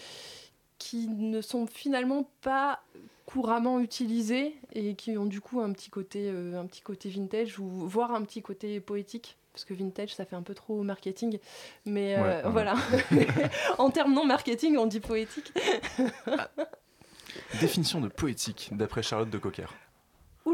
qui 0.80 1.08
ne 1.08 1.42
sont 1.42 1.66
finalement 1.68 2.30
pas 2.42 2.82
couramment 3.28 3.80
utilisées 3.82 4.56
et 4.74 4.96
qui 4.96 5.18
ont 5.18 5.26
du 5.26 5.42
coup 5.42 5.60
un 5.60 5.72
petit 5.74 5.90
côté 5.90 6.32
euh, 6.32 6.60
un 6.60 6.66
petit 6.66 6.82
côté 6.82 7.10
vintage 7.10 7.60
ou 7.60 7.68
voire 7.68 8.16
un 8.16 8.24
petit 8.24 8.42
côté 8.42 8.80
poétique. 8.80 9.38
Parce 9.52 9.66
que 9.66 9.74
vintage, 9.74 10.16
ça 10.16 10.26
fait 10.26 10.36
un 10.36 10.44
peu 10.44 10.54
trop 10.54 10.84
marketing. 10.84 11.40
Mais 11.86 12.16
euh, 12.16 12.44
ouais. 12.44 12.50
voilà. 12.52 12.76
en 13.80 13.90
termes 13.90 14.14
non 14.14 14.24
marketing, 14.24 14.78
on 14.78 14.86
dit 14.86 15.00
poétique. 15.00 15.52
Définition 17.60 18.00
de 18.00 18.08
poétique 18.08 18.70
d'après 18.72 19.02
Charlotte 19.02 19.30
de 19.30 19.38
Cocker. 19.38 19.74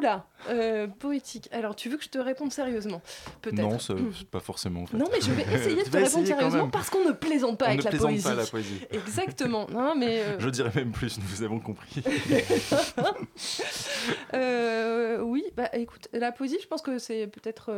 Oula, 0.03 0.25
euh, 0.49 0.87
poétique. 0.87 1.47
Alors, 1.51 1.75
tu 1.75 1.89
veux 1.89 1.97
que 1.97 2.03
je 2.03 2.09
te 2.09 2.17
réponde 2.17 2.51
sérieusement 2.51 3.01
Peut-être. 3.41 3.61
Non, 3.61 3.79
c'est 3.79 3.95
pas 4.29 4.41
forcément. 4.41 4.81
En 4.81 4.85
fait. 4.85 4.97
Non, 4.97 5.05
mais 5.11 5.21
je 5.21 5.31
vais 5.31 5.43
essayer 5.55 5.83
de 5.83 5.89
te 5.89 5.97
répondre 5.97 6.27
sérieusement 6.27 6.69
parce 6.69 6.89
qu'on 6.89 7.05
ne 7.05 7.13
plaisante 7.13 7.57
pas 7.57 7.65
On 7.65 7.69
avec 7.69 7.79
ne 7.79 7.83
la 7.85 7.89
plaisante 7.89 8.09
poésie. 8.09 8.23
pas 8.27 8.35
la 8.35 8.45
poésie. 8.45 8.81
Exactement. 8.91 9.67
Non, 9.69 9.95
mais 9.95 10.19
euh, 10.19 10.39
Je 10.39 10.49
dirais 10.49 10.71
même 10.75 10.91
plus, 10.91 11.17
nous 11.19 11.43
avons 11.43 11.59
compris. 11.59 12.03
euh, 14.33 15.21
oui, 15.21 15.43
bah 15.55 15.69
écoute, 15.73 16.07
la 16.11 16.31
poésie, 16.31 16.57
je 16.61 16.67
pense 16.67 16.81
que 16.81 16.99
c'est 16.99 17.27
peut-être 17.27 17.71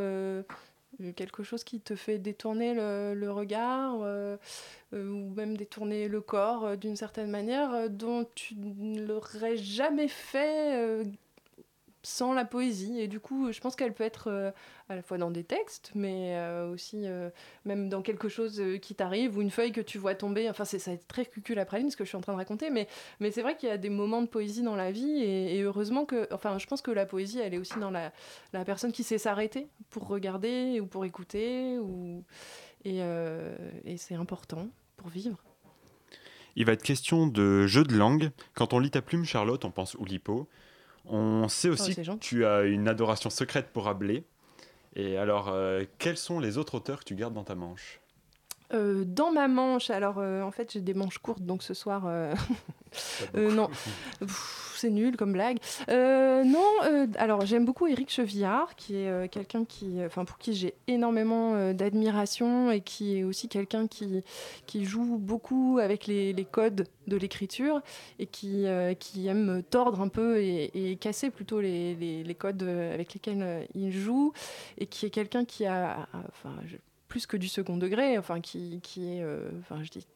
quelque 1.14 1.42
chose 1.42 1.64
qui 1.64 1.80
te 1.80 1.94
fait 1.94 2.18
détourner 2.18 2.74
le, 2.74 3.14
le 3.14 3.30
regard 3.30 3.98
euh, 4.02 4.36
euh, 4.94 5.08
ou 5.08 5.34
même 5.34 5.56
détourner 5.56 6.08
le 6.08 6.20
corps 6.20 6.64
euh, 6.64 6.76
d'une 6.76 6.96
certaine 6.96 7.30
manière 7.30 7.90
dont 7.90 8.26
tu 8.34 8.54
ne 8.56 9.04
l'aurais 9.04 9.56
jamais 9.56 10.08
fait 10.08 11.04
sans 12.06 12.32
la 12.32 12.44
poésie. 12.44 13.00
Et 13.00 13.08
du 13.08 13.18
coup, 13.18 13.50
je 13.50 13.60
pense 13.60 13.74
qu'elle 13.74 13.92
peut 13.92 14.04
être 14.04 14.28
euh, 14.28 14.52
à 14.88 14.94
la 14.94 15.02
fois 15.02 15.18
dans 15.18 15.32
des 15.32 15.42
textes, 15.42 15.90
mais 15.96 16.36
euh, 16.36 16.70
aussi 16.70 17.02
euh, 17.04 17.30
même 17.64 17.88
dans 17.88 18.00
quelque 18.00 18.28
chose 18.28 18.62
qui 18.80 18.94
t'arrive 18.94 19.36
ou 19.36 19.42
une 19.42 19.50
feuille 19.50 19.72
que 19.72 19.80
tu 19.80 19.98
vois 19.98 20.14
tomber. 20.14 20.48
Enfin, 20.48 20.64
c'est, 20.64 20.78
ça 20.78 20.92
va 20.92 20.94
être 20.94 21.08
très 21.08 21.26
cucul 21.26 21.58
après 21.58 21.76
ce 21.90 21.96
que 21.96 22.04
je 22.04 22.08
suis 22.08 22.16
en 22.16 22.20
train 22.20 22.32
de 22.32 22.38
raconter, 22.38 22.70
mais, 22.70 22.86
mais 23.18 23.32
c'est 23.32 23.42
vrai 23.42 23.56
qu'il 23.56 23.68
y 23.68 23.72
a 23.72 23.76
des 23.76 23.90
moments 23.90 24.22
de 24.22 24.28
poésie 24.28 24.62
dans 24.62 24.76
la 24.76 24.92
vie 24.92 25.20
et, 25.20 25.60
heureusement 25.62 26.04
que. 26.04 26.32
Enfin, 26.32 26.58
je 26.58 26.66
pense 26.66 26.80
que 26.80 26.92
la 26.92 27.06
poésie, 27.06 27.40
elle 27.40 27.54
est 27.54 27.58
aussi 27.58 27.78
dans 27.80 27.90
la, 27.90 28.12
la 28.52 28.64
personne 28.64 28.92
qui 28.92 29.02
sait 29.02 29.18
s'arrêter 29.18 29.66
pour 29.90 30.06
regarder 30.06 30.78
ou 30.80 30.86
pour 30.86 31.04
écouter. 31.04 31.76
Ou, 31.78 32.22
et, 32.84 33.00
et 33.84 33.96
c'est 33.96 34.14
important 34.14 34.68
pour 34.96 35.08
vivre. 35.08 35.42
Il 36.54 36.64
va 36.66 36.72
être 36.72 36.82
question 36.82 37.26
de 37.26 37.66
jeu 37.66 37.82
de 37.82 37.96
langue. 37.96 38.30
Quand 38.54 38.72
on 38.72 38.78
lit 38.78 38.92
ta 38.92 39.02
plume, 39.02 39.24
Charlotte, 39.24 39.64
on 39.64 39.72
pense 39.72 39.94
Oulipo. 39.96 40.48
On 41.08 41.48
sait 41.48 41.68
aussi 41.68 41.90
Oh, 41.90 41.92
c'est 41.94 41.94
que 41.96 42.02
gentil. 42.04 42.28
tu 42.28 42.46
as 42.46 42.62
une 42.62 42.88
adoration 42.88 43.30
secrète 43.30 43.68
pour 43.72 43.84
Rabelais. 43.84 44.24
Et 44.94 45.16
alors, 45.18 45.48
euh, 45.48 45.84
quels 45.98 46.16
sont 46.16 46.40
les 46.40 46.58
autres 46.58 46.74
auteurs 46.76 47.00
que 47.00 47.04
tu 47.04 47.14
gardes 47.14 47.34
dans 47.34 47.44
ta 47.44 47.54
manche? 47.54 48.00
Euh, 48.74 49.04
dans 49.06 49.30
ma 49.30 49.46
manche, 49.48 49.90
alors 49.90 50.16
euh, 50.18 50.42
en 50.42 50.50
fait 50.50 50.72
j'ai 50.72 50.80
des 50.80 50.94
manches 50.94 51.18
courtes, 51.18 51.42
donc 51.42 51.62
ce 51.62 51.72
soir, 51.72 52.04
euh, 52.06 52.34
non, 53.34 53.68
c'est 54.74 54.90
nul 54.90 55.16
comme 55.16 55.32
blague. 55.32 55.58
Non, 55.88 56.64
alors 57.16 57.46
j'aime 57.46 57.64
beaucoup 57.64 57.86
Éric 57.86 58.10
Chevillard, 58.10 58.74
qui 58.76 58.96
est 58.96 59.28
quelqu'un 59.30 59.64
qui, 59.64 59.98
enfin 60.04 60.24
pour 60.24 60.38
qui 60.38 60.54
j'ai 60.54 60.74
énormément 60.88 61.72
d'admiration 61.72 62.70
et 62.70 62.80
qui 62.80 63.18
est 63.18 63.22
aussi 63.24 63.48
quelqu'un 63.48 63.86
qui 63.86 64.22
qui 64.66 64.84
joue 64.84 65.16
beaucoup 65.18 65.78
avec 65.80 66.06
les, 66.06 66.32
les 66.32 66.44
codes 66.44 66.88
de 67.06 67.16
l'écriture 67.16 67.80
et 68.18 68.26
qui 68.26 68.66
qui 68.98 69.26
aime 69.28 69.62
tordre 69.70 70.00
un 70.00 70.08
peu 70.08 70.38
et, 70.42 70.90
et 70.92 70.96
casser 70.96 71.30
plutôt 71.30 71.60
les, 71.60 71.94
les, 71.94 72.24
les 72.24 72.34
codes 72.34 72.62
avec 72.64 73.14
lesquels 73.14 73.68
il 73.74 73.92
joue 73.92 74.32
et 74.78 74.86
qui 74.86 75.06
est 75.06 75.10
quelqu'un 75.10 75.44
qui 75.44 75.66
a, 75.66 76.08
enfin 76.28 76.54
je- 76.66 76.76
plus 77.08 77.26
que 77.26 77.36
du 77.36 77.48
second 77.48 77.76
degré, 77.76 78.18
enfin 78.18 78.40
qui, 78.40 78.80
qui 78.82 79.12
est, 79.12 79.22
euh, 79.22 79.48
enfin 79.60 79.82
je 79.82 79.90
dis, 79.90 80.06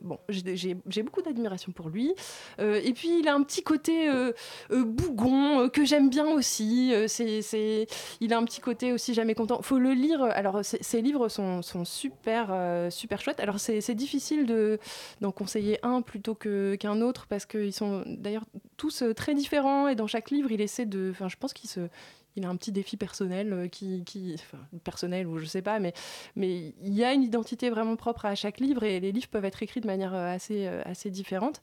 bon, 0.00 0.18
j'ai- 0.28 0.74
beaucoup 1.02 1.22
d'admiration 1.22 1.72
pour 1.72 1.88
lui. 1.88 2.12
Euh, 2.58 2.80
et 2.84 2.92
puis 2.92 3.20
il 3.20 3.28
a 3.28 3.34
un 3.34 3.42
petit 3.42 3.62
côté 3.62 4.08
euh, 4.08 4.32
bougon 4.70 5.68
que 5.68 5.84
j'aime 5.84 6.10
bien 6.10 6.26
aussi. 6.26 6.92
C'est, 7.06 7.86
il 8.20 8.32
a 8.32 8.38
un 8.38 8.44
petit 8.44 8.60
côté 8.60 8.92
aussi 8.92 9.14
jamais 9.14 9.34
content. 9.34 9.62
Faut 9.62 9.78
le 9.78 9.92
lire. 9.92 10.22
Alors 10.22 10.60
ces 10.64 11.02
livres 11.02 11.28
sont, 11.28 11.62
sont 11.62 11.84
super, 11.84 12.54
super 12.90 13.20
chouettes. 13.20 13.40
Alors 13.40 13.58
c'est, 13.60 13.94
difficile 13.94 14.46
de 14.46 14.78
d'en 15.20 15.32
conseiller 15.32 15.78
un 15.84 16.02
plutôt 16.02 16.34
qu'un 16.34 17.00
autre 17.00 17.26
parce 17.28 17.46
qu'ils 17.46 17.72
sont 17.72 18.04
d'ailleurs 18.06 18.44
tous 18.76 19.04
très 19.14 19.34
différents 19.34 19.86
et 19.86 19.94
dans 19.94 20.06
chaque 20.06 20.30
livre 20.30 20.50
il 20.50 20.60
essaie 20.60 20.86
de, 20.86 21.10
enfin 21.12 21.28
je 21.28 21.36
pense 21.36 21.52
qu'il 21.52 21.68
se 21.70 21.88
il 22.36 22.44
a 22.44 22.48
un 22.48 22.56
petit 22.56 22.72
défi 22.72 22.96
personnel 22.96 23.52
euh, 23.52 23.68
qui, 23.68 24.04
qui 24.04 24.36
personnel 24.84 25.26
ou 25.26 25.38
je 25.38 25.44
sais 25.44 25.62
pas, 25.62 25.78
mais 25.78 25.92
il 26.36 26.94
y 26.94 27.04
a 27.04 27.12
une 27.12 27.22
identité 27.22 27.70
vraiment 27.70 27.96
propre 27.96 28.24
à 28.26 28.34
chaque 28.34 28.60
livre 28.60 28.84
et 28.84 29.00
les 29.00 29.12
livres 29.12 29.28
peuvent 29.28 29.44
être 29.44 29.62
écrits 29.62 29.80
de 29.80 29.86
manière 29.86 30.14
euh, 30.14 30.34
assez 30.34 30.66
euh, 30.66 30.82
assez 30.84 31.10
différente, 31.10 31.60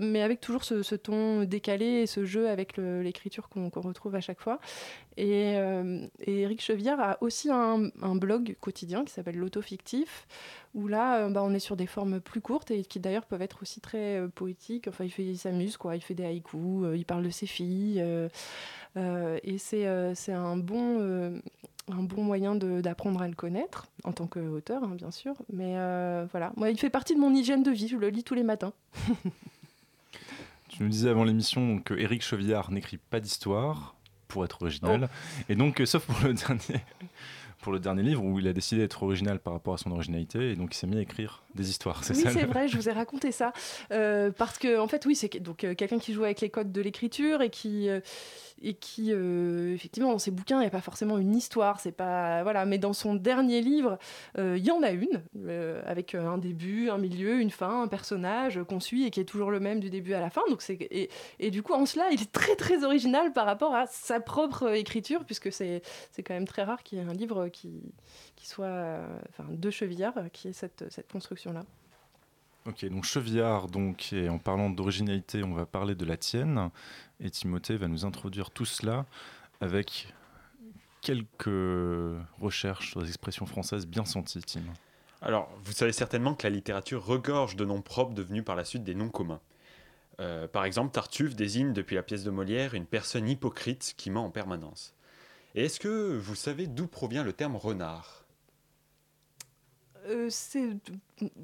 mais 0.00 0.22
avec 0.22 0.40
toujours 0.40 0.64
ce, 0.64 0.94
ton 0.94 1.44
décalé 1.44 1.86
et 2.02 2.06
ce 2.06 2.24
jeu 2.24 2.48
avec 2.48 2.76
l'écriture 2.76 3.48
qu'on 3.48 3.68
retrouve 3.68 4.14
à 4.14 4.20
chaque 4.20 4.40
fois. 4.40 4.58
Et, 5.16 5.54
et 6.20 6.40
Eric 6.40 6.60
Chevillard 6.60 7.00
a 7.00 7.18
aussi 7.22 7.50
un, 7.50 7.90
blog 8.16 8.56
quotidien 8.60 9.04
qui 9.04 9.12
s'appelle 9.12 9.36
L'Autofictif, 9.36 10.26
où 10.74 10.88
là, 10.88 11.28
bah, 11.30 11.42
on 11.42 11.54
est 11.54 11.58
sur 11.58 11.76
des 11.76 11.86
formes 11.86 12.20
plus 12.20 12.40
courtes 12.40 12.70
et 12.70 12.84
qui 12.84 13.00
d'ailleurs 13.00 13.24
peuvent 13.24 13.42
être 13.42 13.62
aussi 13.62 13.80
très 13.80 14.22
poétiques. 14.34 14.88
Enfin, 14.88 15.04
il, 15.04 15.38
s'amuse. 15.38 15.78
Il 15.94 16.00
fait 16.00 16.14
des 16.14 16.24
haïkus, 16.24 16.94
il 16.94 17.04
parle 17.04 17.24
de 17.24 17.30
ses 17.30 17.46
filles. 17.46 18.02
Euh, 18.96 19.38
et 19.42 19.58
c'est 19.58 19.86
euh, 19.86 20.14
c'est 20.14 20.32
un 20.32 20.56
bon... 20.56 20.98
euh, 21.00 21.38
un 21.88 22.02
bon 22.02 22.24
moyen 22.24 22.56
de- 22.56 22.80
d'apprendre 22.80 23.22
à 23.22 23.28
le 23.28 23.34
connaître, 23.36 23.86
en 24.02 24.10
tant 24.10 24.26
qu'auteur, 24.26 24.82
hein, 24.82 24.94
bien 24.96 25.12
sûr. 25.12 25.34
Mais 25.52 25.74
euh, 25.76 26.26
voilà, 26.32 26.52
moi, 26.56 26.68
il 26.68 26.76
fait 26.76 26.90
partie 26.90 27.14
de 27.14 27.20
mon 27.20 27.32
hygiène 27.32 27.62
de 27.62 27.70
vie, 27.70 27.86
je 27.86 27.96
le 27.96 28.08
lis 28.08 28.24
tous 28.24 28.34
les 28.34 28.42
matins. 28.42 28.72
Tu 30.68 30.82
nous 30.82 30.88
disais 30.88 31.08
avant 31.08 31.24
l'émission 31.24 31.78
que 31.78 31.94
Éric 31.94 32.22
Chevillard 32.22 32.70
n'écrit 32.70 32.98
pas 32.98 33.20
d'histoire, 33.20 33.94
pour 34.28 34.44
être 34.44 34.60
original. 34.62 35.08
Et 35.48 35.54
donc, 35.54 35.80
euh, 35.80 35.86
sauf 35.86 36.04
pour 36.04 36.18
le 36.26 36.34
dernier. 36.34 36.84
Pour 37.66 37.72
le 37.72 37.80
dernier 37.80 38.04
livre 38.04 38.22
où 38.22 38.38
il 38.38 38.46
a 38.46 38.52
décidé 38.52 38.82
d'être 38.82 39.02
original 39.02 39.40
par 39.40 39.52
rapport 39.52 39.74
à 39.74 39.76
son 39.76 39.90
originalité 39.90 40.52
et 40.52 40.54
donc 40.54 40.72
il 40.72 40.78
s'est 40.78 40.86
mis 40.86 40.98
à 40.98 41.00
écrire 41.00 41.42
des 41.56 41.68
histoires. 41.68 42.04
C'est 42.04 42.14
Oui, 42.14 42.22
c'est 42.32 42.42
le- 42.42 42.46
vrai, 42.52 42.68
je 42.68 42.76
vous 42.76 42.88
ai 42.88 42.92
raconté 42.92 43.32
ça. 43.32 43.52
Euh, 43.90 44.30
parce 44.30 44.56
que, 44.56 44.78
en 44.78 44.86
fait, 44.86 45.04
oui, 45.04 45.16
c'est 45.16 45.40
donc 45.42 45.64
euh, 45.64 45.74
quelqu'un 45.74 45.98
qui 45.98 46.12
joue 46.12 46.22
avec 46.22 46.40
les 46.42 46.48
codes 46.48 46.70
de 46.70 46.80
l'écriture 46.80 47.42
et 47.42 47.50
qui, 47.50 47.88
euh, 47.88 47.98
et 48.62 48.74
qui 48.74 49.10
effectivement, 49.10 50.12
dans 50.12 50.18
ses 50.20 50.30
bouquins, 50.30 50.58
il 50.58 50.60
n'y 50.60 50.66
a 50.66 50.70
pas 50.70 50.80
forcément 50.80 51.18
une 51.18 51.34
histoire. 51.34 51.80
C'est 51.80 51.90
pas. 51.92 52.44
Voilà, 52.44 52.66
mais 52.66 52.78
dans 52.78 52.92
son 52.92 53.14
dernier 53.16 53.60
livre, 53.62 53.98
il 54.38 54.58
y 54.64 54.70
en 54.70 54.82
a 54.84 54.90
une, 54.92 55.22
avec 55.86 56.14
un 56.14 56.38
début, 56.38 56.88
un 56.88 56.98
milieu, 56.98 57.40
une 57.40 57.50
fin, 57.50 57.82
un 57.82 57.88
personnage 57.88 58.60
qu'on 58.68 58.80
suit 58.80 59.04
et 59.06 59.10
qui 59.10 59.18
est 59.20 59.24
toujours 59.24 59.50
le 59.50 59.58
même 59.60 59.80
du 59.80 59.90
début 59.90 60.12
à 60.14 60.20
la 60.20 60.30
fin. 60.30 60.42
Donc 60.48 60.62
c'est, 60.62 60.74
et, 60.90 61.10
et 61.40 61.50
du 61.50 61.62
coup, 61.64 61.72
en 61.74 61.84
cela, 61.84 62.04
il 62.12 62.22
est 62.22 62.30
très, 62.32 62.54
très 62.56 62.84
original 62.84 63.32
par 63.32 63.44
rapport 63.46 63.74
à 63.74 63.86
sa 63.88 64.20
propre 64.20 64.72
écriture, 64.74 65.24
puisque 65.24 65.50
c'est, 65.52 65.82
c'est 66.12 66.22
quand 66.22 66.34
même 66.34 66.46
très 66.46 66.62
rare 66.62 66.82
qu'il 66.82 66.98
y 66.98 67.00
ait 67.00 67.04
un 67.04 67.12
livre 67.14 67.48
qui, 67.48 67.55
qui 68.36 68.46
soit. 68.46 68.66
euh, 68.66 69.18
Enfin, 69.30 69.44
de 69.50 69.70
Chevillard, 69.70 70.16
euh, 70.16 70.28
qui 70.28 70.48
ait 70.48 70.52
cette, 70.52 70.84
cette 70.90 71.10
construction-là. 71.10 71.64
Ok, 72.66 72.84
donc 72.86 73.04
Chevillard, 73.04 73.68
donc, 73.68 74.12
et 74.12 74.28
en 74.28 74.38
parlant 74.38 74.70
d'originalité, 74.70 75.44
on 75.44 75.54
va 75.54 75.66
parler 75.66 75.94
de 75.94 76.04
la 76.04 76.16
tienne. 76.16 76.70
Et 77.20 77.30
Timothée 77.30 77.76
va 77.76 77.86
nous 77.86 78.04
introduire 78.04 78.50
tout 78.50 78.64
cela 78.64 79.06
avec 79.60 80.12
quelques 81.00 82.18
recherches 82.40 82.90
sur 82.90 83.00
les 83.00 83.08
expressions 83.08 83.46
françaises 83.46 83.86
bien 83.86 84.04
senties, 84.04 84.42
Tim. 84.42 84.62
Alors, 85.22 85.48
vous 85.64 85.72
savez 85.72 85.92
certainement 85.92 86.34
que 86.34 86.42
la 86.42 86.50
littérature 86.50 87.04
regorge 87.06 87.54
de 87.54 87.64
noms 87.64 87.82
propres 87.82 88.14
devenus 88.14 88.44
par 88.44 88.56
la 88.56 88.64
suite 88.64 88.82
des 88.82 88.94
noms 88.96 89.10
communs. 89.10 89.40
Euh, 90.18 90.48
par 90.48 90.64
exemple, 90.64 90.92
Tartuffe 90.92 91.36
désigne 91.36 91.72
depuis 91.72 91.94
la 91.94 92.02
pièce 92.02 92.24
de 92.24 92.30
Molière 92.30 92.74
une 92.74 92.86
personne 92.86 93.28
hypocrite 93.28 93.94
qui 93.96 94.10
ment 94.10 94.24
en 94.24 94.30
permanence. 94.30 94.95
Et 95.56 95.64
est-ce 95.64 95.80
que 95.80 96.16
vous 96.16 96.34
savez 96.34 96.66
d'où 96.66 96.86
provient 96.86 97.24
le 97.24 97.32
terme 97.32 97.56
renard? 97.56 98.24
Euh, 100.06 100.28
c'est 100.30 100.68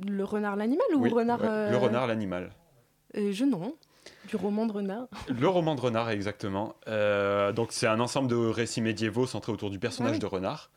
le 0.06 0.24
renard 0.24 0.54
l'animal 0.56 0.86
ou 0.94 1.00
Oui, 1.02 1.10
renard 1.10 1.40
ouais, 1.40 1.48
euh, 1.48 1.70
Le 1.70 1.76
renard, 1.78 2.06
l'animal. 2.06 2.52
euh, 3.16 3.32
Je 3.32 3.44
non. 3.44 3.74
Du 4.28 4.36
roman 4.36 4.66
de 4.66 4.72
renard. 4.72 5.08
Le 5.28 5.48
roman 5.48 5.74
de 5.74 5.80
renard, 5.80 6.10
exactement. 6.10 6.74
Euh, 6.88 7.52
donc, 7.52 7.72
c'est 7.72 7.86
un 7.86 8.00
ensemble 8.00 8.28
de 8.28 8.36
récits 8.36 8.80
médiévaux 8.82 9.26
centrés 9.26 9.52
autour 9.52 9.70
du 9.70 9.78
personnage 9.78 10.12
Ah 10.12 10.14
oui. 10.14 10.18
de 10.20 10.26
renard, 10.26 10.70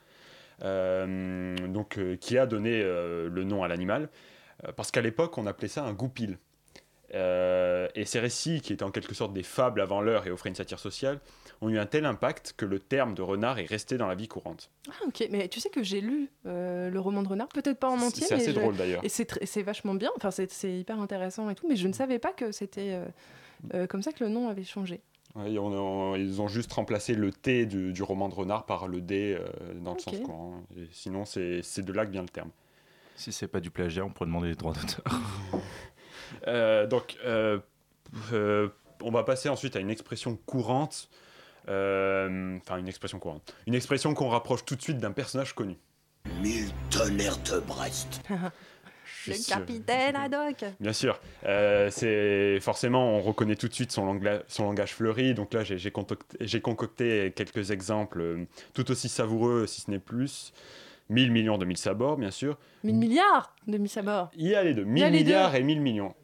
donc, 1.74 2.00
qui 2.22 2.38
a 2.38 2.46
donné 2.46 2.82
le 2.84 3.44
nom 3.44 3.64
à 3.64 3.68
l'animal. 3.68 4.10
Parce 4.76 4.90
qu'à 4.92 5.02
l'époque, 5.02 5.38
on 5.38 5.46
appelait 5.46 5.68
ça 5.68 5.84
un 5.84 5.94
goupil. 5.94 6.38
Euh, 7.16 7.88
et 7.96 8.04
ces 8.06 8.20
récits, 8.20 8.60
qui 8.62 8.74
étaient 8.74 8.84
en 8.84 8.92
quelque 8.92 9.16
sorte 9.16 9.32
des 9.34 9.44
fables 9.44 9.80
avant 9.82 10.02
l'heure 10.02 10.28
et 10.28 10.32
offraient 10.32 10.50
une 10.50 10.56
satire 10.56 10.80
sociale, 10.80 11.20
ont 11.62 11.70
eu 11.70 11.80
un 11.80 11.86
tel 11.86 12.06
impact 12.06 12.54
que 12.58 12.66
le 12.66 12.80
terme 12.80 13.14
de 13.16 13.22
renard 13.22 13.58
est 13.60 13.66
resté 13.66 13.98
dans 13.98 14.08
la 14.08 14.16
vie 14.16 14.28
courante. 14.28 14.70
Ah 14.90 15.06
ok, 15.08 15.28
mais 15.32 15.48
tu 15.48 15.60
sais 15.62 15.70
que 15.70 15.82
j'ai 15.82 16.02
lu 16.02 16.30
euh, 16.46 16.90
le 16.90 17.00
roman 17.00 17.24
de 17.24 17.30
renard, 17.30 17.48
peut-être 17.48 17.80
pas 17.80 17.90
en 17.90 18.02
entier. 18.02 18.26
C'est 18.28 18.34
assez 18.36 18.48
mais 18.48 18.54
je- 18.56 18.60
drôle 18.60 18.76
d'ailleurs. 18.76 19.04
Et 19.06 19.10
c'est 19.10 19.30
tr- 19.32 19.46
c'est 19.46 19.64
vachement 19.64 19.94
bien, 19.94 20.12
enfin 20.18 20.32
c'est 20.32 20.52
c'est 20.52 20.78
hyper 20.78 21.00
intéressant 21.00 21.50
et 21.50 21.56
tout, 21.56 21.68
mais 21.70 21.78
je 21.78 21.88
ne 21.88 21.94
savais 21.94 22.20
pas 22.20 22.34
que 22.34 22.52
c'était 22.52 22.92
euh, 22.94 23.06
euh, 23.74 23.88
comme 23.88 24.02
ça 24.02 24.12
que 24.12 24.24
le 24.24 24.30
nom 24.30 24.50
avait 24.50 24.64
changé. 24.66 25.00
Ouais, 25.36 25.58
on- 25.58 25.68
on- 25.68 26.16
ils 26.16 26.42
ont 26.42 26.48
juste 26.50 26.72
remplacé 26.74 27.14
le 27.14 27.32
T 27.32 27.66
du, 27.66 27.94
du 27.94 28.04
roman 28.04 28.28
de 28.30 28.36
renard 28.36 28.66
par 28.66 28.88
le 28.90 29.00
D 29.00 29.38
euh, 29.40 29.74
dans 29.76 29.94
le 29.94 30.00
sens 30.00 30.20
courant. 30.20 30.62
Et 30.78 30.88
sinon, 30.92 31.24
c'est 31.24 31.62
c'est 31.64 31.84
de 31.86 31.94
là 31.94 32.06
que 32.06 32.12
vient 32.12 32.22
le 32.24 32.30
terme. 32.30 32.50
Si 33.16 33.32
c'est 33.32 33.48
pas 33.48 33.62
du 33.62 33.72
plagiat, 33.72 34.04
on 34.04 34.10
pourrait 34.10 34.28
demander 34.28 34.50
les 34.50 34.56
droits 34.56 34.74
d'auteur. 34.74 35.06
Euh, 36.48 36.88
donc, 36.88 37.18
euh, 37.26 37.60
euh, 38.34 38.70
on 39.02 39.12
va 39.12 39.24
passer 39.24 39.50
ensuite 39.50 39.76
à 39.76 39.80
une 39.80 39.90
expression 39.90 40.38
courante. 40.46 41.10
euh, 41.70 42.58
Enfin, 42.62 42.78
une 42.78 42.88
expression 42.88 43.20
courante. 43.20 43.54
Une 43.68 43.76
expression 43.76 44.14
qu'on 44.14 44.30
rapproche 44.30 44.66
tout 44.66 44.76
de 44.76 44.82
suite 44.82 44.98
d'un 44.98 45.12
personnage 45.12 45.54
connu. 45.54 45.76
Mille 46.42 46.70
tonnerres 46.90 47.38
de 47.40 47.60
Brest. 47.60 48.22
suis 49.06 49.32
Le 49.34 49.48
capitaine 49.48 50.16
Haddock. 50.16 50.64
Bien 50.80 50.94
sûr, 50.94 51.20
Euh, 51.46 51.90
c'est 51.92 52.60
forcément 52.62 53.18
on 53.18 53.22
reconnaît 53.22 53.56
tout 53.56 53.68
de 53.68 53.74
suite 53.74 53.92
son, 53.92 54.06
langla- 54.12 54.42
son 54.48 54.64
langage 54.64 54.94
fleuri. 54.94 55.34
Donc 55.36 55.54
là, 55.54 55.62
j'ai 55.64 56.62
concocté, 56.62 57.32
quelques 57.36 57.70
exemples 57.72 58.46
tout 58.74 58.90
aussi 58.92 59.10
savoureux, 59.10 59.68
si 59.68 59.82
ce 59.82 59.92
n'est 59.92 60.00
plus. 60.00 60.54
1000 61.10 61.32
millions 61.32 61.58
de 61.58 61.66
1000 61.66 61.78
sabords, 61.78 62.18
bien 62.18 62.32
sûr. 62.32 62.58
1000 62.84 62.96
milliards 62.96 63.54
de 63.68 63.78
Miss 63.78 63.98
à 63.98 64.02
bord. 64.02 64.32
Il 64.36 64.48
y 64.48 64.56
a 64.56 64.64
les 64.64 64.74
deux, 64.74 64.84
1000 64.84 65.04
a 65.04 65.10
les 65.10 65.24
milliards 65.24 65.52
deux. 65.52 65.58
et 65.58 65.64
1000 65.64 65.82
millions. 65.82 66.16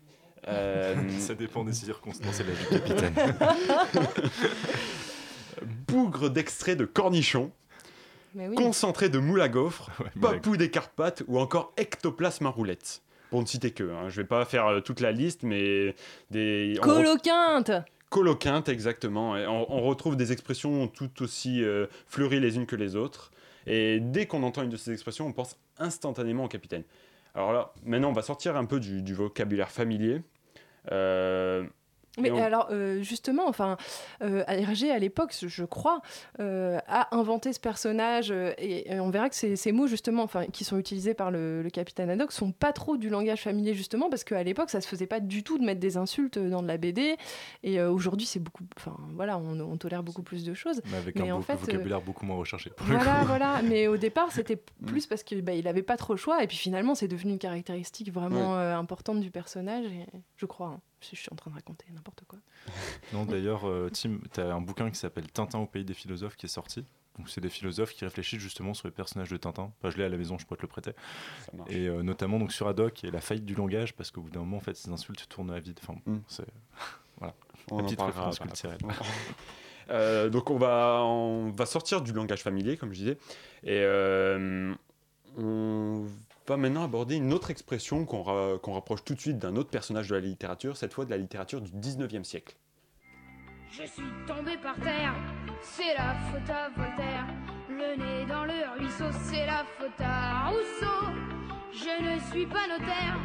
Euh, 0.47 0.95
Ça 1.19 1.35
dépend 1.35 1.63
des 1.63 1.73
circonstances 1.73 2.39
et 2.39 2.43
de 2.43 2.49
la 2.49 2.55
vie 2.55 2.67
capitaine. 2.69 3.13
bougre 5.87 6.29
d'extrait 6.29 6.75
de 6.75 6.85
cornichon, 6.85 7.51
Mais 8.33 8.47
oui. 8.47 8.55
concentré 8.55 9.09
de 9.09 9.19
moule 9.19 9.41
à 9.41 9.49
gaufres, 9.49 9.91
Ouais, 9.99 10.09
papou 10.19 10.57
des 10.57 10.71
Carpates 10.71 11.23
ou 11.27 11.39
encore 11.39 11.73
ectoplasme 11.77 12.47
à 12.47 12.49
roulettes. 12.49 13.01
Pour 13.29 13.41
ne 13.41 13.45
citer 13.45 13.71
que, 13.71 13.83
hein. 13.83 14.09
je 14.09 14.21
vais 14.21 14.27
pas 14.27 14.43
faire 14.43 14.67
euh, 14.67 14.79
toute 14.81 14.99
la 14.99 15.11
liste, 15.11 15.43
mais 15.43 15.95
des 16.31 16.77
Coloquinte 16.81 17.71
coloquinte 18.09 18.67
exactement. 18.67 19.37
Et 19.37 19.47
on, 19.47 19.71
on 19.71 19.81
retrouve 19.83 20.17
des 20.17 20.33
expressions 20.33 20.87
tout 20.89 21.21
aussi 21.23 21.63
euh, 21.63 21.85
fleuries 22.07 22.41
les 22.41 22.57
unes 22.57 22.65
que 22.65 22.75
les 22.75 22.97
autres. 22.97 23.31
Et 23.67 23.99
dès 23.99 24.25
qu'on 24.25 24.43
entend 24.43 24.63
une 24.63 24.69
de 24.69 24.77
ces 24.77 24.91
expressions, 24.91 25.27
on 25.27 25.33
pense 25.33 25.57
instantanément 25.77 26.45
au 26.45 26.47
capitaine. 26.47 26.83
Alors 27.35 27.53
là, 27.53 27.73
maintenant, 27.83 28.09
on 28.09 28.13
va 28.13 28.21
sortir 28.21 28.55
un 28.55 28.65
peu 28.65 28.79
du, 28.79 29.13
vocabulaire 29.13 29.71
familier. 29.71 30.21
Euh, 30.91 31.65
Mais 32.19 32.29
on- 32.31 32.43
alors, 32.43 32.67
euh, 32.71 33.01
justement, 33.01 33.47
enfin, 33.47 33.77
euh, 34.21 34.43
Hergé, 34.47 34.91
à 34.91 34.99
l'époque, 34.99 35.33
je 35.41 35.63
crois, 35.63 36.01
euh, 36.41 36.77
a 36.87 37.15
inventé 37.15 37.53
ce 37.53 37.59
personnage, 37.59 38.31
euh, 38.31 38.51
et, 38.57 38.91
et 38.93 38.99
on 38.99 39.09
verra 39.09 39.29
que 39.29 39.35
ces, 39.35 39.55
ces 39.55 39.71
mots, 39.71 39.87
justement, 39.87 40.23
enfin, 40.23 40.45
qui 40.47 40.65
sont 40.65 40.77
utilisés 40.77 41.13
par 41.13 41.31
le, 41.31 41.61
le 41.61 41.69
capitaine 41.69 42.09
Haddock, 42.09 42.31
sont 42.33 42.51
pas 42.51 42.73
trop 42.73 42.97
du 42.97 43.09
langage 43.09 43.41
familier, 43.41 43.73
justement, 43.73 44.09
parce 44.09 44.23
qu'à 44.25 44.43
l'époque, 44.43 44.69
ça 44.69 44.81
se 44.81 44.87
faisait 44.89 45.07
pas 45.07 45.21
du 45.21 45.43
tout 45.43 45.57
de 45.57 45.63
mettre 45.63 45.79
des 45.79 45.95
insultes 45.95 46.37
dans 46.37 46.61
de 46.61 46.67
la 46.67 46.77
BD, 46.77 47.15
et 47.63 47.81
aujourd'hui, 47.81 48.25
c'est 48.27 48.39
beaucoup, 48.39 48.63
enfin, 48.77 48.97
voilà, 49.15 49.37
on, 49.37 49.59
on 49.61 49.77
tolère 49.77 50.03
beaucoup 50.03 50.23
plus 50.23 50.43
de 50.43 50.53
choses. 50.53 50.81
Mais 50.91 50.97
avec 50.97 51.15
Mais 51.15 51.29
un 51.29 51.35
en 51.35 51.37
beau- 51.37 51.43
fait, 51.43 51.55
vocabulaire 51.55 52.01
beaucoup 52.01 52.25
moins 52.25 52.35
recherché. 52.35 52.71
pour 52.71 52.85
Voilà, 52.87 53.23
voilà. 53.25 53.61
Mais 53.61 53.87
au 53.87 53.95
départ, 53.97 54.31
c'était 54.33 54.57
plus 54.85 55.07
parce 55.07 55.23
qu'il 55.23 55.41
bah, 55.43 55.53
il 55.53 55.67
avait 55.67 55.81
pas 55.81 55.95
trop 55.97 56.13
le 56.13 56.17
choix. 56.17 56.43
Et 56.43 56.47
puis 56.47 56.57
finalement, 56.57 56.93
c'est 56.95 57.07
devenu 57.07 57.31
une 57.31 57.39
caractéristique 57.39 58.11
vraiment 58.11 58.55
importante 58.57 59.21
du 59.21 59.31
personnage. 59.31 59.85
Et 59.85 60.05
je 60.35 60.45
crois. 60.45 60.67
hein. 60.67 60.79
Je 61.01 61.15
suis 61.15 61.29
en 61.31 61.35
train 61.35 61.49
de 61.51 61.55
raconter 61.55 61.85
n'importe 61.93 62.23
quoi. 62.27 62.39
Non, 63.13 63.25
d'ailleurs, 63.25 63.67
euh, 63.67 63.89
Tim, 63.91 64.19
tu 64.33 64.39
as 64.39 64.53
un 64.53 64.61
bouquin 64.61 64.89
qui 64.89 64.97
s'appelle 64.97 65.29
Tintin 65.31 65.59
au 65.59 65.65
pays 65.65 65.83
des 65.83 65.93
philosophes 65.93 66.35
qui 66.35 66.45
est 66.45 66.49
sorti. 66.49 66.85
Donc, 67.17 67.29
c'est 67.29 67.41
des 67.41 67.49
philosophes 67.49 67.93
qui 67.93 68.05
réfléchissent 68.05 68.39
justement 68.39 68.73
sur 68.73 68.87
les 68.87 68.93
personnages 68.93 69.29
de 69.29 69.37
Tintin. 69.37 69.71
Enfin, 69.79 69.89
je 69.89 69.97
l'ai 69.97 70.05
à 70.05 70.09
la 70.09 70.15
maison, 70.17 70.37
je 70.37 70.45
pourrais 70.45 70.57
te 70.57 70.61
le 70.61 70.67
prêter. 70.67 70.91
Et 71.67 71.87
euh, 71.87 72.03
notamment 72.03 72.39
donc, 72.39 72.53
sur 72.53 72.67
Haddock 72.67 73.03
et 73.03 73.11
la 73.11 73.19
faillite 73.19 73.45
du 73.45 73.53
langage, 73.55 73.93
parce 73.95 74.11
qu'au 74.11 74.21
bout 74.21 74.29
d'un 74.29 74.39
moment, 74.39 74.57
en 74.57 74.61
fait, 74.61 74.75
ces 74.75 74.89
insultes 74.91 75.27
tournent 75.27 75.51
à 75.51 75.59
vide. 75.59 75.79
Enfin, 75.83 75.99
Mm. 76.05 76.17
c'est 76.27 76.45
On 77.69 77.77
la 77.77 77.83
en 77.83 77.85
petite 77.85 78.01
référence 78.01 78.39
culturelle. 78.39 78.79
Euh, 79.89 80.29
donc 80.29 80.49
on 80.49 80.57
va, 80.57 81.01
on 81.03 81.49
va 81.51 81.65
sortir 81.65 82.01
du 82.01 82.13
langage 82.13 82.43
familier, 82.43 82.77
comme 82.77 82.93
je 82.93 82.99
disais, 82.99 83.17
et 83.63 83.81
euh, 83.81 84.73
on 85.37 86.05
va 86.51 86.57
maintenant 86.57 86.83
aborder 86.83 87.15
une 87.15 87.31
autre 87.31 87.49
expression 87.49 88.05
qu'on 88.05 88.23
ra- 88.23 88.57
qu'on 88.61 88.73
rapproche 88.73 89.05
tout 89.05 89.15
de 89.15 89.21
suite 89.21 89.39
d'un 89.39 89.55
autre 89.55 89.69
personnage 89.69 90.09
de 90.09 90.15
la 90.15 90.19
littérature, 90.21 90.75
cette 90.75 90.93
fois 90.93 91.05
de 91.05 91.09
la 91.09 91.17
littérature 91.17 91.61
du 91.61 91.71
19e 91.71 92.25
siècle. 92.25 92.57
Je 93.71 93.83
suis 93.85 94.03
tombé 94.27 94.57
par 94.57 94.75
terre, 94.81 95.15
c'est 95.61 95.93
la 95.97 96.13
faute 96.29 96.49
à 96.49 96.67
Voltaire. 96.75 97.25
Le 97.69 97.95
nez 97.97 98.25
dans 98.25 98.43
le 98.43 98.77
ruisseau, 98.77 99.05
c'est 99.23 99.45
la 99.45 99.63
faute 99.77 99.99
à 100.01 100.49
Rousseau. 100.49 101.07
Je 101.71 102.03
ne 102.15 102.19
suis 102.31 102.45
pas 102.47 102.67
notaire, 102.67 103.17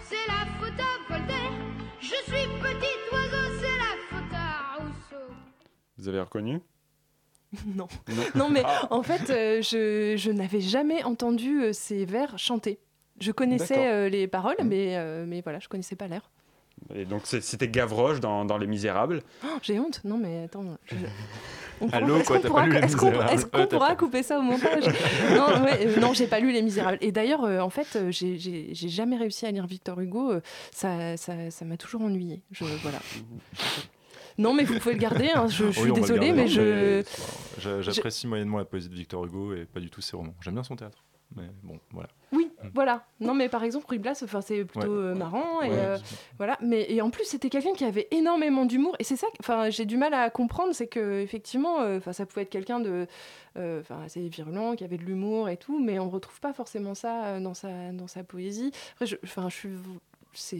c'est 0.00 0.26
la 0.26 0.44
faute 0.58 0.80
à 0.80 1.12
Voltaire. 1.18 1.52
Je 2.00 2.06
suis 2.06 2.48
petit 2.60 2.98
oiseau, 3.12 3.60
c'est 3.60 3.78
la 3.78 3.94
faute 4.10 4.34
à 4.34 4.82
Rousseau. 4.82 5.32
Vous 5.98 6.08
avez 6.08 6.20
reconnu? 6.20 6.60
non. 7.76 7.86
Non. 8.08 8.22
Non, 8.34 8.48
mais 8.50 8.62
Ah. 8.64 8.86
en 8.90 9.02
fait, 9.02 9.30
euh, 9.30 9.62
je, 9.62 10.14
je 10.16 10.30
n'avais 10.30 10.60
jamais 10.60 11.02
entendu 11.04 11.62
euh, 11.62 11.72
ces 11.72 12.04
vers 12.04 12.38
chantés. 12.38 12.78
Je 13.20 13.30
connaissais 13.32 13.88
euh, 13.88 14.08
les 14.08 14.26
paroles, 14.26 14.56
Mm. 14.60 14.66
mais, 14.68 15.24
mais 15.26 15.40
voilà, 15.42 15.58
je 15.60 15.68
connaissais 15.68 15.96
pas 15.96 16.08
l'air. 16.08 16.30
Et 16.94 17.04
donc 17.04 17.22
c'était 17.26 17.68
Gavroche 17.68 18.18
dans, 18.18 18.44
dans 18.44 18.56
Les 18.58 18.66
Misérables. 18.66 19.22
Oh, 19.44 19.48
J'ai 19.62 19.78
honte. 19.78 20.00
Non, 20.04 20.16
mais 20.16 20.44
attends. 20.44 20.64
je- 20.86 20.96
Allô, 21.92 22.20
quoi, 22.22 22.38
t'as 22.40 22.50
pas 22.50 22.64
lu 22.66 22.72
Les 22.72 22.78
est-ce 22.78 22.96
qu'on- 22.96 23.10
Misérables 23.10 23.32
est-ce 23.34 23.46
qu'on 23.46 23.58
Ouais, 23.58 23.66
pourra 23.66 23.94
couper 23.94 24.22
ça 24.22 24.38
au 24.38 24.42
montage? 24.42 24.84
Non, 25.36 25.46
ouais, 25.64 25.86
euh, 25.86 26.00
non, 26.00 26.12
j'ai 26.12 26.26
pas 26.26 26.40
lu 26.40 26.50
Les 26.50 26.62
Misérables. 26.62 26.98
Et 27.00 27.12
d'ailleurs, 27.12 27.44
euh, 27.44 27.60
en 27.60 27.70
fait, 27.70 27.86
euh, 27.96 28.10
j'ai- 28.10 28.38
jamais 28.72 29.16
réussi 29.16 29.46
à 29.46 29.50
lire 29.52 29.66
Victor 29.66 30.00
Hugo. 30.00 30.32
ça 30.72 31.16
ça 31.16 31.34
ça 31.50 31.64
m'a 31.64 31.76
toujours 31.76 32.02
ennuyé. 32.02 32.42
Je, 32.50 32.64
voilà. 32.82 32.98
Non, 34.38 34.54
mais 34.54 34.64
vous 34.64 34.78
pouvez 34.78 34.94
le 34.94 35.00
garder. 35.00 35.30
hein, 35.34 35.46
Je, 35.48 35.56
je 35.72 35.80
Oui, 35.80 35.84
suis 35.84 35.92
désolée, 35.92 36.26
garder, 36.28 36.32
mais 36.42 36.48
je. 36.48 37.02
J'apprécie 37.80 38.26
moyennement 38.26 38.58
la 38.58 38.64
poésie 38.64 38.88
de 38.88 38.94
Victor 38.94 39.24
Hugo 39.24 39.54
et 39.54 39.64
pas 39.64 39.80
du 39.80 39.90
tout 39.90 40.00
ses 40.00 40.16
romans. 40.16 40.34
J'aime 40.40 40.54
bien 40.54 40.62
son 40.62 40.76
théâtre. 40.76 40.98
Mais 41.34 41.44
bon, 41.62 41.78
voilà. 41.92 42.08
Oui, 42.32 42.50
Mm. 42.62 42.68
voilà. 42.74 43.06
Non, 43.18 43.32
mais 43.32 43.48
par 43.48 43.64
exemple, 43.64 43.86
Ruy 43.88 43.98
Blas, 43.98 44.20
enfin, 44.22 44.42
c'est 44.42 44.66
plutôt 44.66 44.86
Ouais. 44.86 44.92
euh, 45.12 45.14
marrant. 45.14 45.62
Et, 45.62 45.70
euh, 45.70 45.96
voilà. 46.36 46.58
Mais 46.60 46.84
et 46.90 47.00
en 47.00 47.08
plus, 47.08 47.24
c'était 47.24 47.48
quelqu'un 47.48 47.72
qui 47.72 47.84
avait 47.84 48.06
énormément 48.10 48.66
d'humour. 48.66 48.94
Et 48.98 49.04
c'est 49.04 49.16
ça, 49.16 49.26
que- 49.28 49.36
enfin, 49.40 49.70
j'ai 49.70 49.86
du 49.86 49.96
mal 49.96 50.12
à 50.12 50.28
comprendre, 50.28 50.74
c'est 50.74 50.88
que 50.88 51.20
effectivement, 51.20 51.80
euh, 51.80 51.96
enfin, 51.98 52.12
ça 52.12 52.26
pouvait 52.26 52.42
être 52.42 52.50
quelqu'un 52.50 52.80
de, 52.80 53.06
enfin, 53.56 54.02
assez 54.04 54.28
virulent, 54.28 54.76
qui 54.76 54.84
avait 54.84 54.98
de 54.98 55.04
l'humour 55.04 55.48
et 55.48 55.56
tout, 55.56 55.82
mais 55.82 55.98
on 55.98 56.10
retrouve 56.10 56.38
pas 56.40 56.52
forcément 56.52 56.94
ça 56.94 57.40
dans 57.40 57.54
sa, 57.54 57.92
dans 57.92 58.08
sa 58.08 58.24
poésie. 58.24 58.70
Après, 58.92 59.06
je, 59.06 59.16
enfin, 59.24 59.48
je 59.48 59.54
suis, 59.56 59.68
c'est, 60.34 60.58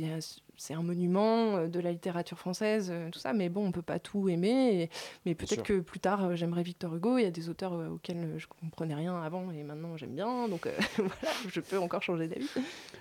c'est 0.63 0.75
un 0.75 0.83
monument 0.83 1.57
euh, 1.57 1.67
de 1.67 1.81
la 1.81 1.91
littérature 1.91 2.39
française, 2.39 2.91
euh, 2.93 3.11
tout 3.11 3.19
ça. 3.19 3.33
Mais 3.33 3.49
bon, 3.49 3.67
on 3.67 3.73
peut 3.73 3.83
pas 3.83 3.99
tout 3.99 4.29
aimer. 4.29 4.83
et- 4.83 4.91
mais 5.27 5.35
peut-être 5.35 5.65
que 5.65 5.81
plus 5.81 5.99
tard, 5.99 6.25
euh, 6.25 6.37
j'aimerais 6.37 6.63
Victor 6.63 6.95
Hugo. 6.95 7.19
Il 7.19 7.23
y 7.23 7.27
a 7.27 7.33
des 7.33 7.49
auteurs 7.49 7.73
auxquels 7.73 8.35
je 8.37 8.47
comprenais 8.47 8.95
rien 8.95 9.21
avant, 9.21 9.51
et 9.51 9.65
maintenant 9.65 9.97
j'aime 9.97 10.15
bien. 10.15 10.47
Donc 10.49 10.67
euh, 10.67 10.71
voilà, 10.99 11.35
je 11.49 11.61
peux 11.61 11.79
encore 11.79 12.03
changer 12.03 12.29
d'avis. 12.29 12.49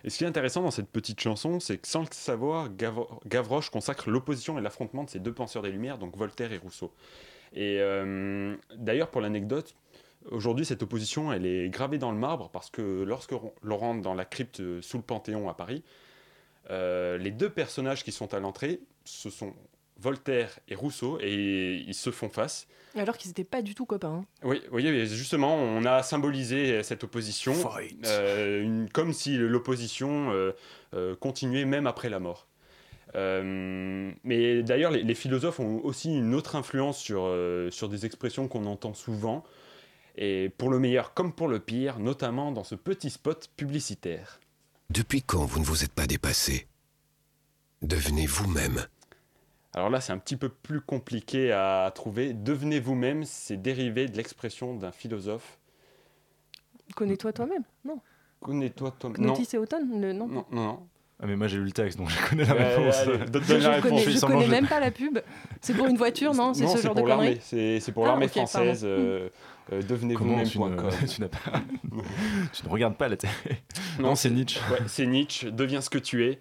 Et 0.03 0.09
ce 0.09 0.17
qui 0.17 0.23
est 0.23 0.27
intéressant 0.27 0.63
dans 0.63 0.71
cette 0.71 0.89
petite 0.89 1.19
chanson, 1.19 1.59
c'est 1.59 1.77
que 1.77 1.87
sans 1.87 2.01
le 2.01 2.07
savoir, 2.11 2.69
Gav- 2.69 3.05
Gavroche 3.27 3.69
consacre 3.69 4.09
l'opposition 4.09 4.57
et 4.57 4.61
l'affrontement 4.61 5.03
de 5.03 5.09
ces 5.11 5.19
deux 5.19 5.33
penseurs 5.33 5.61
des 5.61 5.71
Lumières, 5.71 5.99
donc 5.99 6.17
Voltaire 6.17 6.51
et 6.51 6.57
Rousseau. 6.57 6.91
Et 7.53 7.77
euh, 7.79 8.55
d'ailleurs, 8.75 9.11
pour 9.11 9.21
l'anecdote, 9.21 9.75
aujourd'hui, 10.31 10.65
cette 10.65 10.81
opposition, 10.81 11.31
elle 11.31 11.45
est 11.45 11.69
gravée 11.69 11.99
dans 11.99 12.11
le 12.11 12.17
marbre 12.17 12.49
parce 12.49 12.71
que 12.71 13.03
lorsque 13.03 13.33
l'on 13.61 13.77
rentre 13.77 14.01
dans 14.01 14.13
la 14.15 14.25
crypte 14.25 14.81
sous 14.81 14.97
le 14.97 15.03
Panthéon 15.03 15.47
à 15.49 15.53
Paris, 15.53 15.83
euh, 16.69 17.17
les 17.17 17.31
deux 17.31 17.49
personnages 17.49 18.03
qui 18.03 18.11
sont 18.11 18.33
à 18.33 18.39
l'entrée, 18.39 18.79
ce 19.05 19.29
sont 19.29 19.53
Voltaire 19.97 20.57
et 20.67 20.75
Rousseau, 20.75 21.19
et 21.21 21.83
ils 21.87 21.93
se 21.93 22.09
font 22.09 22.29
face. 22.29 22.67
Alors 22.95 23.17
qu'ils 23.17 23.29
n'étaient 23.29 23.43
pas 23.43 23.61
du 23.61 23.75
tout 23.75 23.85
copains. 23.85 24.23
hein. 24.23 24.25
Oui, 24.43 24.61
oui, 24.71 25.05
justement, 25.07 25.55
on 25.55 25.85
a 25.85 26.01
symbolisé 26.03 26.81
cette 26.83 27.03
opposition 27.03 27.53
Fight. 27.53 27.97
euh, 28.07 28.63
une- 28.63 28.89
comme 28.89 29.13
si 29.13 29.37
l'opposition 29.37 30.31
euh, 30.31 30.51
euh, 30.95 31.15
continuait 31.15 31.65
même 31.65 31.85
après 31.87 32.09
la 32.09 32.19
mort. 32.19 32.47
Euh, 33.15 34.11
mais 34.23 34.63
d'ailleurs, 34.63 34.91
les, 34.91 35.03
les 35.03 35.15
philosophes 35.15 35.59
ont 35.59 35.81
aussi 35.83 36.15
une 36.15 36.33
autre 36.33 36.55
influence 36.55 36.97
sur, 36.97 37.23
euh, 37.25 37.69
sur 37.69 37.89
des 37.89 38.05
expressions 38.05 38.47
qu'on 38.47 38.65
entend 38.65 38.93
souvent, 38.93 39.43
et 40.17 40.49
pour 40.57 40.69
le 40.69 40.79
meilleur 40.79 41.13
comme 41.13 41.33
pour 41.33 41.47
le 41.47 41.59
pire, 41.59 41.99
notamment 41.99 42.51
dans 42.51 42.63
ce 42.63 42.75
petit 42.75 43.09
spot 43.09 43.49
publicitaire. 43.55 44.39
Depuis 44.91 45.21
quand 45.21 45.45
vous 45.45 45.59
ne 45.59 45.65
vous 45.65 45.83
êtes 45.83 45.93
pas 45.93 46.05
dépassé? 46.05 46.67
Devenez 47.81 48.25
vous-même. 48.25 48.85
Alors 49.73 49.89
là, 49.89 50.01
c'est 50.01 50.11
un 50.11 50.17
petit 50.17 50.35
peu 50.35 50.49
plus 50.49 50.81
compliqué 50.81 51.51
à 51.53 51.89
trouver. 51.95 52.33
Devenez 52.33 52.79
vous-même, 52.81 53.23
c'est 53.23 53.55
dérivé 53.55 54.07
de 54.07 54.17
l'expression 54.17 54.75
d'un 54.75 54.91
philosophe. 54.91 55.59
Connais-toi 56.95 57.31
toi-même 57.31 57.63
Non? 57.85 57.99
Connais-toi 58.41 58.91
toi-même. 58.99 59.21
Non, 59.21 59.33
Knotis 59.33 59.55
et 59.55 59.57
Automne 59.59 60.01
le- 60.01 60.11
Non. 60.11 60.27
non, 60.27 60.45
non. 60.51 60.61
non. 60.61 60.87
Ah, 61.23 61.27
mais 61.27 61.35
moi 61.35 61.47
j'ai 61.47 61.57
lu 61.57 61.65
le 61.65 61.71
texte 61.71 61.99
donc 61.99 62.09
je 62.09 62.29
connais 62.29 62.43
la 62.45 62.53
Euh, 62.55 62.77
réponse. 62.79 62.95
allez, 62.97 63.17
donne- 63.29 63.43
Je 63.43 63.53
la 63.53 63.59
ne 63.77 63.81
connais, 63.81 63.95
réponse. 63.95 64.05
Oui, 64.07 64.13
je 64.13 64.17
sans 64.17 64.27
connais 64.27 64.39
manger. 64.39 64.49
même 64.51 64.67
pas 64.67 64.79
la 64.79 64.89
pub. 64.89 65.19
C'est 65.61 65.75
pour 65.75 65.85
une 65.85 65.95
voiture, 65.97 66.33
non? 66.33 66.53
C'est 66.55 66.65
ce 66.67 66.77
genre 66.81 66.95
de 66.95 67.01
pour 67.01 67.09
conneries? 67.09 67.39
C'est 67.43 67.79
c'est 67.79 67.91
pour 67.91 68.05
Ah, 68.05 68.09
l'armée 68.09 68.27
pardon. 68.27 68.47
française. 68.47 68.81
euh, 68.83 69.29
euh, 69.71 69.81
Comment 70.15 70.43
tu 70.43 70.57
Devenez-vous-même.com. 70.57 70.89
ne, 71.01 71.07
tu 71.07 71.21
pas... 71.21 71.61
tu 72.53 72.65
ne 72.65 72.69
regardes 72.69 72.95
pas 72.97 73.07
la 73.07 73.17
télé. 73.17 73.33
Non, 73.99 74.09
Non, 74.09 74.15
c'est 74.15 74.29
Nietzsche. 74.29 74.59
Ouais, 74.71 74.79
c'est 74.87 75.05
Nietzsche. 75.05 75.51
Deviens 75.51 75.81
ce 75.81 75.89
que 75.89 75.97
tu 75.99 76.25
es. 76.25 76.39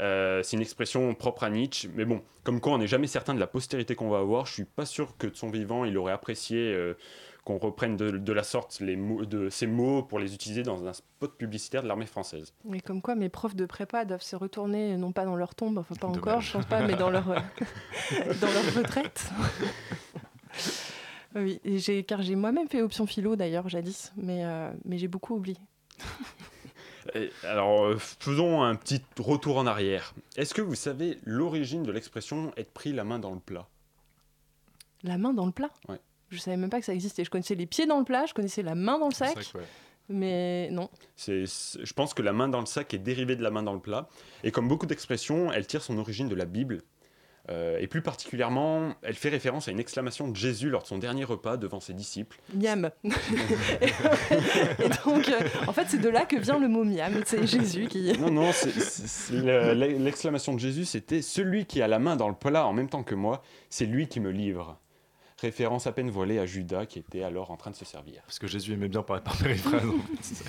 Euh, 0.00 0.42
c'est 0.42 0.56
une 0.56 0.62
expression 0.62 1.14
propre 1.14 1.44
à 1.44 1.50
Nietzsche. 1.50 1.88
Mais 1.94 2.04
bon, 2.04 2.22
comme 2.42 2.60
quoi 2.60 2.72
on 2.72 2.78
n'est 2.78 2.86
jamais 2.86 3.06
certain 3.06 3.34
de 3.34 3.40
la 3.40 3.46
postérité 3.46 3.94
qu'on 3.94 4.08
va 4.08 4.18
avoir, 4.18 4.46
je 4.46 4.52
suis 4.54 4.64
pas 4.64 4.86
sûr 4.86 5.16
que 5.18 5.26
de 5.26 5.36
son 5.36 5.50
vivant 5.50 5.84
il 5.84 5.98
aurait 5.98 6.12
apprécié 6.12 6.72
euh, 6.72 6.94
qu'on 7.44 7.58
reprenne 7.58 7.96
de, 7.98 8.10
de 8.10 8.32
la 8.32 8.42
sorte 8.42 8.80
les 8.80 8.96
mots, 8.96 9.26
de 9.26 9.50
ces 9.50 9.66
mots 9.66 10.02
pour 10.02 10.18
les 10.18 10.32
utiliser 10.34 10.62
dans 10.62 10.86
un 10.86 10.94
spot 10.94 11.36
publicitaire 11.36 11.82
de 11.82 11.88
l'armée 11.88 12.06
française. 12.06 12.54
Mais 12.64 12.80
comme 12.80 13.02
quoi, 13.02 13.14
mes 13.14 13.28
profs 13.28 13.56
de 13.56 13.66
prépa 13.66 14.06
doivent 14.06 14.22
se 14.22 14.36
retourner, 14.36 14.96
non 14.96 15.12
pas 15.12 15.26
dans 15.26 15.36
leur 15.36 15.54
tombe, 15.54 15.76
enfin 15.76 15.94
pas 15.94 16.06
Dommage. 16.06 16.18
encore, 16.18 16.40
je 16.40 16.52
pense 16.52 16.66
pas, 16.66 16.80
mais 16.80 16.94
dans 16.94 17.10
leur, 17.10 17.24
dans 18.40 18.50
leur 18.52 18.74
retraite. 18.76 19.28
Oui, 21.34 21.60
et 21.64 22.02
car 22.04 22.22
j'ai 22.22 22.34
moi-même 22.36 22.68
fait 22.68 22.82
option 22.82 23.06
philo 23.06 23.36
d'ailleurs 23.36 23.68
jadis, 23.68 24.12
mais, 24.16 24.44
euh, 24.44 24.70
mais 24.84 24.98
j'ai 24.98 25.08
beaucoup 25.08 25.34
oublié. 25.36 25.56
Et 27.14 27.30
alors, 27.44 27.84
euh, 27.86 27.96
faisons 27.98 28.62
un 28.62 28.74
petit 28.76 29.00
retour 29.18 29.56
en 29.56 29.66
arrière. 29.66 30.14
Est-ce 30.36 30.52
que 30.54 30.60
vous 30.62 30.74
savez 30.74 31.18
l'origine 31.24 31.82
de 31.82 31.90
l'expression 31.92 32.52
être 32.56 32.72
pris 32.72 32.92
la 32.92 33.04
main 33.04 33.18
dans 33.18 33.32
le 33.32 33.40
plat 33.40 33.66
La 35.02 35.16
main 35.18 35.32
dans 35.32 35.46
le 35.46 35.52
plat? 35.52 35.70
Ouais. 35.88 35.98
Je 36.28 36.38
savais 36.38 36.56
même 36.58 36.70
pas 36.70 36.78
que 36.78 36.84
ça 36.86 36.92
existait. 36.94 37.24
Je 37.24 37.30
connaissais 37.30 37.54
les 37.54 37.66
pieds 37.66 37.86
dans 37.86 37.98
le 37.98 38.04
plat, 38.04 38.26
je 38.26 38.34
connaissais 38.34 38.62
la 38.62 38.74
main 38.74 38.98
dans 38.98 39.08
le 39.08 39.14
sac, 39.14 39.34
ouais. 39.54 39.62
mais 40.08 40.68
non. 40.70 40.90
C'est- 41.16 41.46
Je 41.46 41.92
pense 41.94 42.12
que 42.14 42.22
la 42.22 42.32
main 42.32 42.48
dans 42.48 42.60
le 42.60 42.66
sac 42.66 42.92
est 42.94 42.98
dérivée 42.98 43.34
de 43.34 43.42
la 43.42 43.50
main 43.50 43.62
dans 43.62 43.74
le 43.74 43.80
plat. 43.80 44.08
Et 44.44 44.52
comme 44.52 44.68
beaucoup 44.68 44.86
d'expressions, 44.86 45.50
elle 45.50 45.66
tire 45.66 45.82
son 45.82 45.98
origine 45.98 46.28
de 46.28 46.34
la 46.36 46.44
Bible. 46.44 46.82
Euh, 47.50 47.78
et 47.80 47.88
plus 47.88 48.00
particulièrement, 48.00 48.94
elle 49.02 49.14
fait 49.16 49.28
référence 49.28 49.66
à 49.66 49.72
une 49.72 49.80
exclamation 49.80 50.28
de 50.28 50.36
Jésus 50.36 50.70
lors 50.70 50.82
de 50.82 50.86
son 50.86 50.98
dernier 50.98 51.24
repas 51.24 51.56
devant 51.56 51.80
ses 51.80 51.94
disciples. 51.94 52.38
Miam. 52.54 52.90
et 53.04 53.08
donc, 55.04 55.28
euh, 55.28 55.40
en 55.66 55.72
fait, 55.72 55.86
c'est 55.88 56.00
de 56.00 56.08
là 56.08 56.26
que 56.26 56.36
vient 56.36 56.58
le 56.60 56.68
mot 56.68 56.84
miam. 56.84 57.22
C'est 57.26 57.46
Jésus 57.46 57.88
qui. 57.88 58.12
Non, 58.18 58.30
non, 58.30 58.50
le- 59.32 59.72
l'exclamation 59.98 60.54
de 60.54 60.60
Jésus, 60.60 60.84
c'était 60.84 61.22
Celui 61.22 61.66
qui 61.66 61.82
a 61.82 61.88
la 61.88 61.98
main 61.98 62.16
dans 62.16 62.28
le 62.28 62.34
plat 62.36 62.66
en 62.66 62.72
même 62.72 62.88
temps 62.88 63.02
que 63.02 63.14
moi, 63.16 63.42
c'est 63.68 63.86
lui 63.86 64.06
qui 64.06 64.20
me 64.20 64.30
livre. 64.30 64.78
Référence 65.40 65.86
à 65.86 65.92
peine 65.92 66.10
voilée 66.10 66.38
à 66.38 66.46
Judas 66.46 66.86
qui 66.86 66.98
était 66.98 67.22
alors 67.22 67.50
en 67.50 67.56
train 67.56 67.70
de 67.70 67.76
se 67.76 67.84
servir. 67.84 68.22
Parce 68.26 68.38
que 68.38 68.46
Jésus 68.46 68.74
aimait 68.74 68.88
bien 68.88 69.02
parler 69.02 69.22
par 69.22 69.36
périphrase. 69.38 69.82
en 69.86 69.92
fait. 70.16 70.44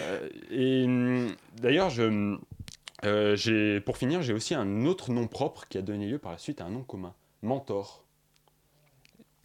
Euh, 0.00 0.28
et 0.50 0.84
hum, 0.84 1.28
d'ailleurs, 1.62 1.90
je, 1.90 2.36
euh, 3.06 3.80
pour 3.80 3.96
finir, 3.98 4.22
j'ai 4.22 4.32
aussi 4.32 4.54
un 4.54 4.84
autre 4.86 5.10
nom 5.10 5.26
propre 5.26 5.66
qui 5.68 5.78
a 5.78 5.82
donné 5.82 6.06
lieu 6.06 6.18
par 6.18 6.32
la 6.32 6.38
suite 6.38 6.60
à 6.60 6.64
un 6.64 6.70
nom 6.70 6.82
commun 6.82 7.14
Mentor. 7.42 8.04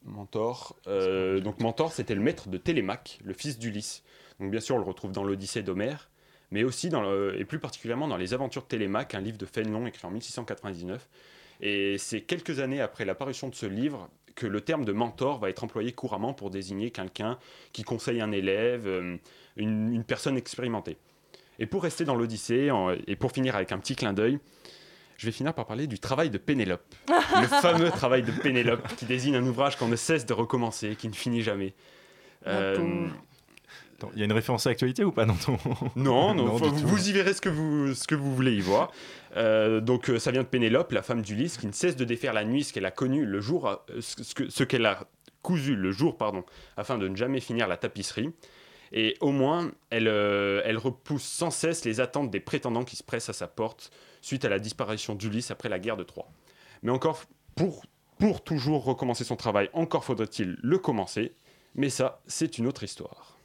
Mentor. 0.04 0.76
euh, 0.88 1.40
donc 1.40 1.60
Mentor, 1.60 1.92
c'était 1.92 2.16
le 2.16 2.22
maître 2.22 2.50
de 2.50 2.58
Télémaque, 2.58 3.20
le 3.24 3.34
fils 3.34 3.60
d'Ulysse. 3.60 4.04
Donc 4.40 4.50
bien 4.52 4.60
sûr, 4.60 4.76
on 4.76 4.80
le 4.80 4.84
retrouve 4.86 5.12
dans 5.12 5.24
l'Odyssée 5.24 5.62
d'Homère, 5.62 6.10
mais 6.50 6.64
aussi 6.64 6.90
dans 6.90 7.02
le- 7.02 7.40
et 7.40 7.46
plus 7.46 7.60
particulièrement 7.60 8.08
dans 8.08 8.18
les 8.18 8.34
Aventures 8.34 8.64
de 8.64 8.68
Télémaque, 8.68 9.14
un 9.14 9.22
livre 9.22 9.38
de 9.38 9.46
Fénelon 9.46 9.86
écrit 9.86 10.08
en 10.08 10.12
1699. 10.12 11.08
Et 11.62 11.98
c'est 12.00 12.22
quelques 12.22 12.60
années 12.60 12.82
après 12.82 13.06
la 13.06 13.14
parution 13.14 13.48
de 13.48 13.56
ce 13.56 13.68
livre 13.68 14.10
que 14.34 14.48
le 14.48 14.62
terme 14.62 14.86
de 14.86 14.92
mentor 14.94 15.38
va 15.40 15.50
être 15.50 15.64
employé 15.64 15.92
couramment 15.92 16.34
pour 16.34 16.50
désigner 16.50 16.90
quelqu'un 16.90 17.38
qui 17.74 17.84
conseille 17.84 18.22
un 18.22 18.32
élève, 18.32 18.88
euh, 18.88 19.18
une, 19.58 19.94
une 19.94 20.04
personne 20.04 20.38
expérimentée. 20.38 20.98
Et 21.62 21.66
pour 21.68 21.84
rester 21.84 22.04
dans 22.06 22.16
l'Odyssée, 22.16 22.72
en- 22.72 22.90
et 22.92 23.16
pour 23.16 23.32
finir 23.32 23.56
avec 23.56 23.72
un 23.72 23.78
petit 23.78 23.96
clin 23.96 24.14
d'œil, 24.14 24.40
je 25.18 25.26
vais 25.28 25.32
finir 25.32 25.54
par 25.54 25.66
parler 25.68 25.86
du 25.88 26.00
travail 26.00 26.30
de 26.32 26.38
Pénélope. 26.40 26.84
le 27.08 27.48
fameux 27.62 27.90
travail 27.92 28.24
de 28.24 28.32
Pénélope, 28.32 28.88
qui 28.98 29.06
désigne 29.06 29.36
un 29.36 29.46
ouvrage 29.46 29.76
qu'on 29.78 29.88
ne 29.88 29.96
cesse 29.96 30.26
de 30.26 30.34
recommencer, 30.34 30.96
qui 30.96 31.08
ne 31.08 31.14
finit 31.14 31.44
jamais. 31.44 31.74
Euh, 32.48 33.08
Il 34.14 34.20
y 34.20 34.24
a 34.24 34.26
une 34.26 34.32
référence 34.32 34.66
à 34.66 34.72
l'actualité 34.72 35.04
ou 35.04 35.12
pas 35.12 35.26
dans 35.26 35.36
ton... 35.36 35.58
non, 35.96 36.34
non, 36.34 36.46
Non, 36.46 36.58
faut- 36.58 36.70
tout. 36.70 36.76
vous 36.76 37.10
y 37.10 37.12
verrez 37.12 37.36
ce 37.36 37.42
que 37.42 37.50
vous, 37.50 37.94
ce 37.94 38.08
que 38.08 38.16
vous 38.16 38.34
voulez 38.36 38.54
y 38.56 38.62
voir. 38.62 38.92
Euh, 39.38 39.80
donc 39.80 40.10
euh, 40.10 40.18
ça 40.18 40.32
vient 40.32 40.42
de 40.42 40.48
Pénélope, 40.48 40.92
la 40.92 41.04
femme 41.04 41.22
d'Ulysse, 41.22 41.58
qui 41.58 41.68
ne 41.68 41.72
cesse 41.72 41.96
de 41.96 42.04
défaire 42.04 42.34
la 42.34 42.44
nuit 42.44 42.64
ce 42.64 42.74
qu'elle 42.74 42.86
a 42.88 42.92
connu 42.92 43.24
le 43.26 43.40
jour, 43.40 43.80
ce, 44.00 44.24
ce 44.24 44.34
que- 44.34 44.50
ce 44.50 44.64
qu'elle 44.64 44.88
a 44.88 45.02
cousu 45.44 45.76
le 45.76 45.92
jour, 45.92 46.18
pardon, 46.18 46.44
afin 46.78 46.98
de 46.98 47.08
ne 47.08 47.16
jamais 47.16 47.40
finir 47.40 47.68
la 47.68 47.78
tapisserie. 47.78 48.32
Et 48.92 49.16
au 49.22 49.32
moins, 49.32 49.72
elle, 49.90 50.08
euh, 50.08 50.62
elle 50.66 50.78
repousse 50.78 51.24
sans 51.24 51.50
cesse 51.50 51.86
les 51.86 52.00
attentes 52.00 52.30
des 52.30 52.40
prétendants 52.40 52.84
qui 52.84 52.96
se 52.96 53.04
pressent 53.04 53.30
à 53.30 53.34
sa 53.34 53.48
porte 53.48 53.92
suite 54.22 54.46
à 54.46 54.50
la 54.50 54.60
disparition 54.60 55.16
d'Ulysse 55.16 55.52
après 55.52 55.70
la 55.70 55.80
guerre 55.80 55.98
de 55.98 56.04
Troie. 56.04 56.30
Mais 56.84 56.92
encore, 56.92 57.24
pour, 57.56 57.86
pour 58.20 58.44
toujours 58.44 58.84
recommencer 58.84 59.24
son 59.24 59.36
travail, 59.36 59.70
encore 59.74 60.04
faudrait-il 60.04 60.58
le 60.62 60.78
commencer. 60.78 61.34
Mais 61.76 61.90
ça, 61.90 62.22
c'est 62.28 62.58
une 62.58 62.68
autre 62.68 62.84
histoire. 62.84 63.38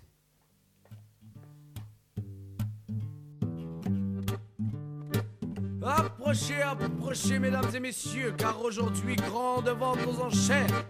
Approchez, 5.82 6.60
approchez, 6.62 7.38
mesdames 7.38 7.70
et 7.72 7.78
messieurs, 7.78 8.34
car 8.36 8.60
aujourd'hui, 8.60 9.14
grande 9.14 9.68
vente 9.68 9.98
aux 10.08 10.20
enchères. 10.20 10.84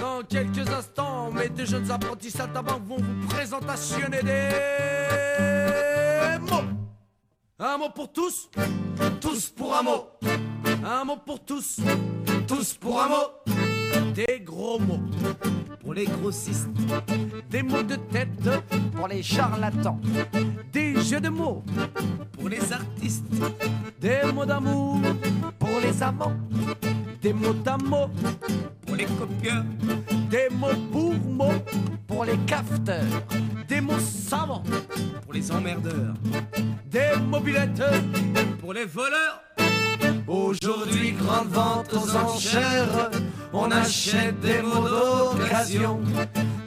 Dans 0.00 0.22
quelques 0.22 0.66
instants, 0.66 1.30
mes 1.30 1.50
deux 1.50 1.66
jeunes 1.66 1.90
apprentis 1.90 2.30
saltimbanques 2.30 2.86
vont 2.86 2.96
vous 2.96 3.28
présentationner 3.28 4.22
des 4.22 4.48
mots. 6.40 6.64
Un 7.58 7.76
mot 7.76 7.90
pour 7.94 8.10
tous, 8.10 8.48
tous 9.20 9.50
pour 9.50 9.76
un 9.76 9.82
mot. 9.82 10.06
Un 10.82 11.04
mot 11.04 11.18
pour 11.18 11.44
tous, 11.44 11.80
tous 12.48 12.72
pour 12.74 13.02
un 13.02 13.08
mot. 13.08 13.52
Des 14.14 14.40
gros 14.40 14.78
mots 14.78 15.02
pour 15.80 15.92
les 15.92 16.06
grossistes. 16.06 16.70
Des 17.50 17.62
mots 17.62 17.82
de 17.82 17.96
tête 17.96 18.48
pour 18.96 19.06
les 19.06 19.22
charlatans. 19.22 20.00
Des 20.72 20.98
jeux 21.02 21.20
de 21.20 21.28
mots 21.28 21.62
pour 22.32 22.48
les 22.48 22.72
artistes. 22.72 23.26
Des 24.00 24.32
mots 24.32 24.46
d'amour 24.46 24.98
pour 25.58 25.78
les 25.82 26.02
amants. 26.02 26.32
Des 27.20 27.34
mots 27.34 27.52
d'amour 27.52 28.10
pour 28.86 28.96
les 28.96 29.04
copieurs. 29.04 29.64
Des 30.30 30.48
mots 30.50 30.68
pour 30.90 31.14
mots 31.14 31.62
pour 32.06 32.24
les 32.24 32.38
cafeteurs. 32.46 33.04
Des 33.68 33.80
mots 33.80 33.98
savants 33.98 34.62
pour 35.22 35.34
les 35.34 35.52
emmerdeurs. 35.52 36.14
Des 36.86 37.20
mobilettes 37.20 37.82
pour 38.58 38.72
les 38.72 38.86
voleurs. 38.86 39.42
Aujourd'hui, 40.26 41.12
grande 41.12 41.48
vente 41.48 41.92
aux 41.92 42.16
enchères. 42.16 43.10
On 43.52 43.70
achète 43.70 44.40
des 44.40 44.62
mots 44.62 44.88
d'occasion. 44.88 46.00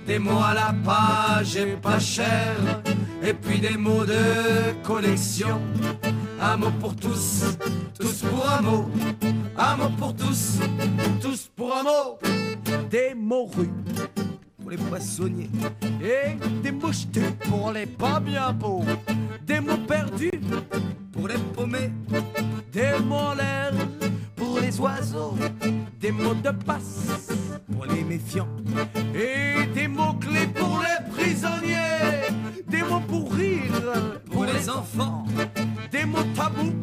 Des 0.06 0.20
mots 0.20 0.44
à 0.44 0.54
la 0.54 0.76
page 0.86 1.56
et 1.56 1.78
pas 1.82 2.00
cher. 2.00 2.56
Et 3.24 3.34
puis 3.34 3.60
des 3.60 3.78
mots 3.78 4.06
de 4.06 4.74
collection. 4.84 5.62
Un 6.40 6.58
mot 6.58 6.72
pour 6.80 6.96
tous, 6.96 7.58
tous 8.00 8.22
pour 8.22 8.50
un 8.50 8.62
mot. 8.62 8.90
Un 9.58 9.78
mot 9.78 9.90
pour 9.98 10.16
tous, 10.16 10.60
tous 11.22 11.50
pour 11.56 11.76
un 11.76 11.84
mot. 11.84 12.20
Des 12.90 13.14
mots 13.16 13.46
rues 13.46 13.70
pour 14.60 14.72
les 14.72 14.78
poissonniers. 14.78 15.50
Et 16.02 16.36
des 16.62 16.72
mouchetés 16.72 17.32
pour 17.50 17.72
les 17.72 17.86
pas 17.86 18.20
bien 18.20 18.52
beaux. 18.52 18.84
Des 19.46 19.60
mots 19.60 19.78
perdus 19.88 20.32
pour 21.12 21.28
les 21.28 21.38
paumés. 21.56 21.92
Des 22.72 23.00
mots 23.04 23.16
en 23.16 23.36
l'air 23.36 23.72
pour 24.36 24.60
les 24.60 24.80
oiseaux. 24.80 25.36
Des 26.00 26.12
mots 26.12 26.34
de 26.34 26.52
passe 26.52 27.32
pour 27.72 27.86
les 27.86 28.04
méfiants. 28.04 28.50
Et 29.16 29.66
des 29.74 29.88
mots 29.88 30.14
clés 30.14 30.48
pour 30.48 30.82
les 30.82 31.12
prisonniers. 31.12 32.34
Des 32.68 32.84
mots 32.84 33.02
pour 33.08 33.34
rire 33.34 33.94
pour 34.30 34.46
les 34.46 34.70
enfants. 34.70 35.26
Des 35.94 36.06
mots 36.06 36.24
tabous 36.36 36.74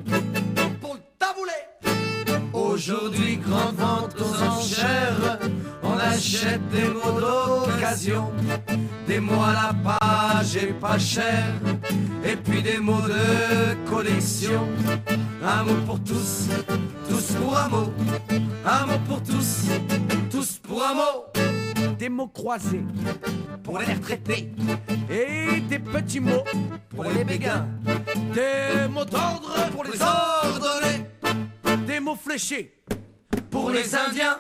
pour 0.81 0.95
le 0.95 1.01
taboulet. 1.19 1.67
Aujourd'hui, 2.53 3.39
grande 3.39 3.75
vente 3.75 4.15
aux 4.21 4.41
enchères. 4.41 5.41
On 5.83 5.99
achète 5.99 6.61
des 6.69 6.85
mots 6.85 7.21
d'occasion. 7.21 8.31
Des 9.09 9.19
mots 9.19 9.43
à 9.43 9.53
la 9.53 9.99
page 9.99 10.55
et 10.55 10.73
pas 10.73 10.97
cher. 10.97 11.45
Et 12.25 12.37
puis 12.37 12.63
des 12.63 12.79
mots 12.79 13.03
de 13.03 13.91
collection. 13.91 14.69
Un 15.45 15.65
mot 15.65 15.81
pour 15.87 15.99
tous, 16.05 16.47
tous 17.09 17.35
pour 17.35 17.59
un 17.59 17.69
mot. 17.69 17.93
Un 18.65 18.87
mot 18.87 18.99
pour 19.09 19.21
tous, 19.25 19.67
tous 20.31 20.61
pour 20.63 20.85
un 20.85 20.95
mot. 20.95 21.50
Des 22.01 22.09
mots 22.09 22.29
croisés 22.29 22.83
pour 23.63 23.79
les 23.79 23.93
retraités. 23.93 24.51
Et 25.11 25.61
des 25.61 25.79
petits 25.79 26.19
mots 26.19 26.45
pour 26.89 27.05
les 27.05 27.25
béguins. 27.25 27.69
Des 28.33 28.89
mots 28.89 29.05
d'ordre 29.05 29.69
pour 29.71 29.85
les 29.85 30.01
ordonnés. 30.01 31.05
Des 31.87 32.01
mots 32.01 32.17
fléchés 32.17 32.83
pour 33.51 33.69
les 33.69 33.95
Indiens. 33.95 34.39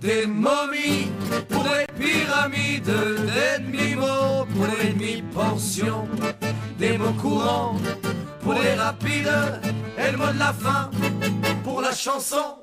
Des 0.00 0.28
momies 0.28 1.10
pour 1.48 1.64
les 1.64 1.86
pyramides. 2.00 2.84
Des 2.84 3.64
demi-mots 3.64 4.46
pour 4.54 4.66
les 4.66 4.92
demi-portions. 4.92 6.06
Des 6.78 6.98
mots 6.98 7.14
courants 7.20 7.78
pour 8.42 8.54
les 8.54 8.74
rapides. 8.74 9.60
Et 9.98 10.12
le 10.12 10.18
mot 10.18 10.32
de 10.32 10.38
la 10.38 10.52
fin 10.52 10.88
pour 11.64 11.80
la 11.80 11.90
chanson. 11.90 12.58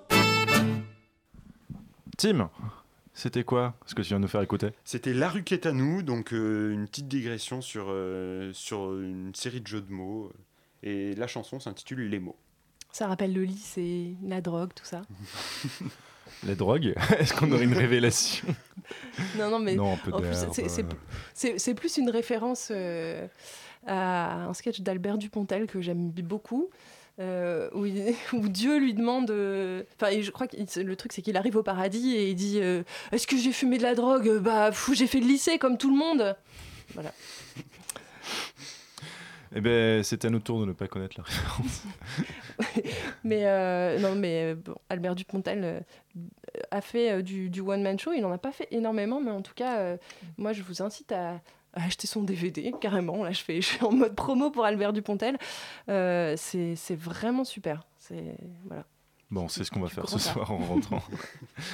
Tim, 2.17 2.49
c'était 3.19 3.43
quoi 3.43 3.75
ce 3.85 3.93
que 3.95 4.01
tu 4.01 4.07
viens 4.09 4.17
de 4.17 4.23
nous 4.23 4.29
faire 4.29 4.41
écouter? 4.41 4.69
C'était 4.85 5.13
La 5.13 5.29
rue 5.29 5.43
qui 5.43 5.53
est 5.53 5.65
à 5.65 5.71
nous, 5.73 6.01
donc 6.03 6.33
euh, 6.33 6.71
une 6.73 6.87
petite 6.87 7.07
digression 7.07 7.61
sur, 7.61 7.87
euh, 7.89 8.51
sur 8.53 8.93
une 8.99 9.35
série 9.35 9.59
de 9.61 9.67
jeux 9.67 9.81
de 9.81 9.91
mots. 9.91 10.31
Et 10.83 11.13
la 11.15 11.27
chanson 11.27 11.59
s'intitule 11.59 12.09
Les 12.09 12.19
mots. 12.19 12.37
Ça 12.91 13.07
rappelle 13.07 13.33
le 13.33 13.43
lit, 13.43 13.61
c'est 13.61 14.13
la 14.23 14.41
drogue, 14.41 14.71
tout 14.73 14.85
ça. 14.85 15.01
La 16.45 16.55
drogue 16.55 16.93
Est-ce 17.19 17.33
qu'on 17.33 17.51
aurait 17.51 17.65
une 17.65 17.73
révélation? 17.73 18.47
Non, 19.37 19.51
non, 19.51 19.59
mais 19.59 19.75
Non, 19.75 19.97
c'est- 20.41 20.85
euh. 21.59 21.73
plus 21.75 21.97
une 21.97 22.09
référence 22.09 22.69
euh, 22.71 23.27
à 23.85 24.45
un 24.45 24.53
sketch 24.53 24.81
d'Albert 24.81 25.19
Dupontel 25.19 25.67
que 25.67 25.79
j'aime 25.81 26.09
beaucoup. 26.09 26.69
Euh, 27.19 27.69
où, 27.73 27.85
il- 27.85 28.15
où 28.33 28.47
Dieu 28.47 28.77
lui 28.79 28.93
demande. 28.93 29.29
euh, 29.31 29.83
Enfin, 29.99 30.19
je 30.21 30.31
crois 30.31 30.47
que 30.47 30.55
le 30.81 30.95
truc, 30.95 31.11
c'est 31.13 31.21
qu'il 31.21 31.35
arrive 31.37 31.55
au 31.57 31.63
paradis 31.63 32.15
et 32.15 32.29
il 32.29 32.35
dit 32.35 32.59
euh, 32.61 32.83
Est-ce 33.11 33.27
que 33.27 33.37
j'ai 33.37 33.51
fumé 33.51 33.77
de 33.77 33.83
la 33.83 33.95
drogue? 33.95 34.39
Bah, 34.39 34.71
pfou, 34.71 34.93
j'ai 34.93 35.07
fait 35.07 35.19
le 35.19 35.27
lycée 35.27 35.57
comme 35.59 35.77
tout 35.77 35.89
le 35.91 35.97
monde. 35.97 36.35
Voilà. 36.93 37.11
Eh 39.55 39.61
ben, 39.61 40.03
c'est 40.03 40.25
à 40.25 40.29
notre 40.29 40.43
tour 40.45 40.61
de 40.61 40.65
ne 40.67 40.73
pas 40.73 40.87
connaître 40.87 41.15
la 41.17 41.23
référence. 41.23 41.83
Mais 43.23 43.97
non, 43.97 44.13
mais 44.15 44.53
bon, 44.53 44.75
Albert 44.89 45.15
Dupontel 45.15 45.83
a 46.69 46.81
fait 46.81 47.23
du, 47.23 47.49
du 47.49 47.61
one-man 47.61 47.97
show. 47.97 48.11
Il 48.13 48.21
n'en 48.21 48.31
a 48.31 48.37
pas 48.37 48.51
fait 48.51 48.67
énormément, 48.69 49.19
mais 49.19 49.31
en 49.31 49.41
tout 49.41 49.55
cas, 49.55 49.97
moi, 50.37 50.53
je 50.53 50.61
vous 50.61 50.83
incite 50.83 51.11
à 51.11 51.41
acheter 51.73 52.07
son 52.07 52.23
DVD, 52.23 52.73
carrément. 52.79 53.23
Là, 53.23 53.31
je, 53.31 53.41
fais, 53.41 53.55
je 53.61 53.67
suis 53.67 53.83
en 53.83 53.91
mode 53.91 54.15
promo 54.15 54.51
pour 54.51 54.65
Albert 54.65 54.93
Dupontel. 54.93 55.37
Euh, 55.89 56.35
c'est 56.37 56.95
vraiment 56.95 57.43
super. 57.43 57.85
C'est 57.97 58.35
voilà. 58.65 58.85
Bon, 59.31 59.47
c'est 59.47 59.63
ce 59.63 59.69
qu'on 59.69 59.79
va 59.79 59.89
faire 59.89 60.09
ce 60.09 60.17
soir 60.17 60.51
en 60.51 60.57
rentrant. 60.57 61.03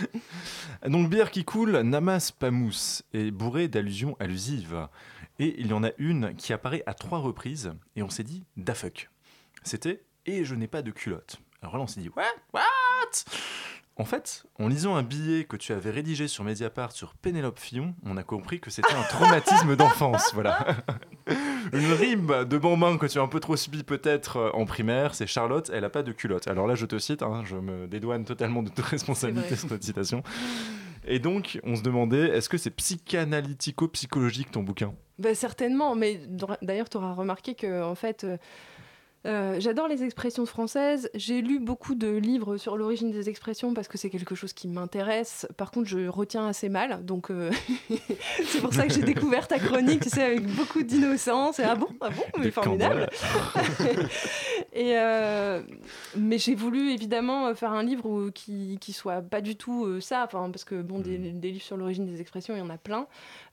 Donc, 0.85 1.09
bière 1.09 1.31
qui 1.31 1.45
coule, 1.45 1.79
Namas 1.79 2.33
Pamous 2.37 3.01
est 3.13 3.31
bourrée 3.31 3.69
d'allusions 3.69 4.17
allusives. 4.19 4.89
Et 5.39 5.55
il 5.59 5.67
y 5.67 5.73
en 5.73 5.83
a 5.83 5.91
une 5.97 6.35
qui 6.35 6.51
apparaît 6.51 6.83
à 6.85 6.93
trois 6.93 7.19
reprises, 7.19 7.73
et 7.95 8.03
on 8.03 8.09
s'est 8.09 8.23
dit, 8.23 8.43
da 8.57 8.73
fuck. 8.73 9.09
C'était 9.63 10.03
Et 10.25 10.43
je 10.43 10.53
n'ai 10.53 10.67
pas 10.67 10.81
de 10.81 10.91
culotte. 10.91 11.37
Alors 11.61 11.77
là, 11.77 11.83
on 11.83 11.87
s'est 11.87 12.01
dit, 12.01 12.09
what? 12.09 12.23
What? 12.53 13.23
En 13.97 14.03
fait, 14.03 14.45
en 14.59 14.67
lisant 14.67 14.95
un 14.97 15.03
billet 15.03 15.45
que 15.45 15.55
tu 15.55 15.71
avais 15.71 15.89
rédigé 15.89 16.27
sur 16.27 16.43
Mediapart 16.43 16.91
sur 16.91 17.13
Pénélope 17.13 17.59
Fillon, 17.59 17.95
on 18.05 18.17
a 18.17 18.23
compris 18.23 18.59
que 18.59 18.69
c'était 18.69 18.93
un 18.93 19.03
traumatisme 19.03 19.75
d'enfance. 19.77 20.33
Voilà. 20.33 20.65
Une 21.71 21.93
rime 21.93 22.43
de 22.43 22.57
bambin 22.57 22.97
que 22.97 23.05
tu 23.05 23.19
as 23.19 23.21
un 23.21 23.29
peu 23.29 23.39
trop 23.39 23.55
subi 23.55 23.83
peut-être 23.83 24.37
euh, 24.37 24.49
en 24.51 24.65
primaire, 24.65 25.15
c'est 25.15 25.27
Charlotte, 25.27 25.71
elle 25.73 25.85
a 25.85 25.89
pas 25.89 26.03
de 26.03 26.11
culotte. 26.11 26.49
Alors 26.49 26.67
là, 26.67 26.75
je 26.75 26.85
te 26.85 26.99
cite, 26.99 27.21
hein, 27.21 27.43
je 27.45 27.55
me 27.55 27.87
dédouane 27.87 28.25
totalement 28.25 28.63
de 28.63 28.69
toute 28.69 28.85
responsabilité 28.85 29.55
sur 29.55 29.69
cette 29.69 29.83
citation. 29.83 30.23
Et 31.07 31.19
donc, 31.19 31.59
on 31.63 31.75
se 31.75 31.81
demandait, 31.81 32.29
est-ce 32.29 32.49
que 32.49 32.57
c'est 32.57 32.71
psychanalytico-psychologique 32.71 34.51
ton 34.51 34.63
bouquin? 34.63 34.93
Bah, 35.19 35.35
certainement, 35.35 35.95
mais 35.95 36.19
d'ailleurs, 36.61 36.89
tu 36.89 36.97
auras 36.97 37.13
remarqué 37.13 37.55
que, 37.55 37.83
en 37.83 37.95
fait, 37.95 38.25
euh, 38.25 38.37
euh, 39.25 39.55
j'adore 39.59 39.87
les 39.87 40.03
expressions 40.03 40.45
françaises. 40.45 41.09
J'ai 41.15 41.41
lu 41.41 41.59
beaucoup 41.59 41.95
de 41.95 42.07
livres 42.09 42.57
sur 42.57 42.77
l'origine 42.77 43.11
des 43.11 43.27
expressions 43.29 43.73
parce 43.73 43.87
que 43.87 43.97
c'est 43.97 44.09
quelque 44.09 44.35
chose 44.35 44.53
qui 44.53 44.67
m'intéresse. 44.67 45.47
Par 45.57 45.71
contre, 45.71 45.87
je 45.89 46.07
retiens 46.07 46.47
assez 46.47 46.69
mal, 46.69 47.03
donc 47.05 47.31
euh, 47.31 47.49
c'est 48.45 48.61
pour 48.61 48.73
ça 48.73 48.85
que 48.87 48.93
j'ai 48.93 49.01
découvert 49.01 49.47
ta 49.47 49.57
chronique, 49.59 50.01
tu 50.03 50.09
sais, 50.09 50.23
avec 50.23 50.45
beaucoup 50.55 50.83
d'innocence. 50.83 51.59
Et 51.59 51.63
ah 51.63 51.75
bon, 51.75 51.87
ah 52.01 52.09
bon, 52.09 52.23
mais 52.37 52.43
Des 52.45 52.51
formidable. 52.51 53.09
Et 54.73 54.97
euh, 54.97 55.61
mais 56.17 56.37
j'ai 56.37 56.53
voulu 56.55 56.91
évidemment 56.91 57.53
faire 57.55 57.71
un 57.71 57.83
livre 57.83 58.05
où- 58.05 58.31
qui, 58.31 58.77
qui 58.81 58.93
soit 58.93 59.21
pas 59.21 59.41
du 59.41 59.55
tout 59.55 60.01
ça, 60.01 60.23
enfin, 60.25 60.49
parce 60.51 60.65
que 60.65 60.81
bon, 60.81 60.99
des, 60.99 61.17
des 61.17 61.51
livres 61.51 61.63
sur 61.63 61.77
l'origine 61.77 62.05
des 62.05 62.21
expressions, 62.21 62.55
il 62.55 62.59
y 62.59 62.61
en 62.61 62.69
a 62.69 62.77
plein. 62.77 63.07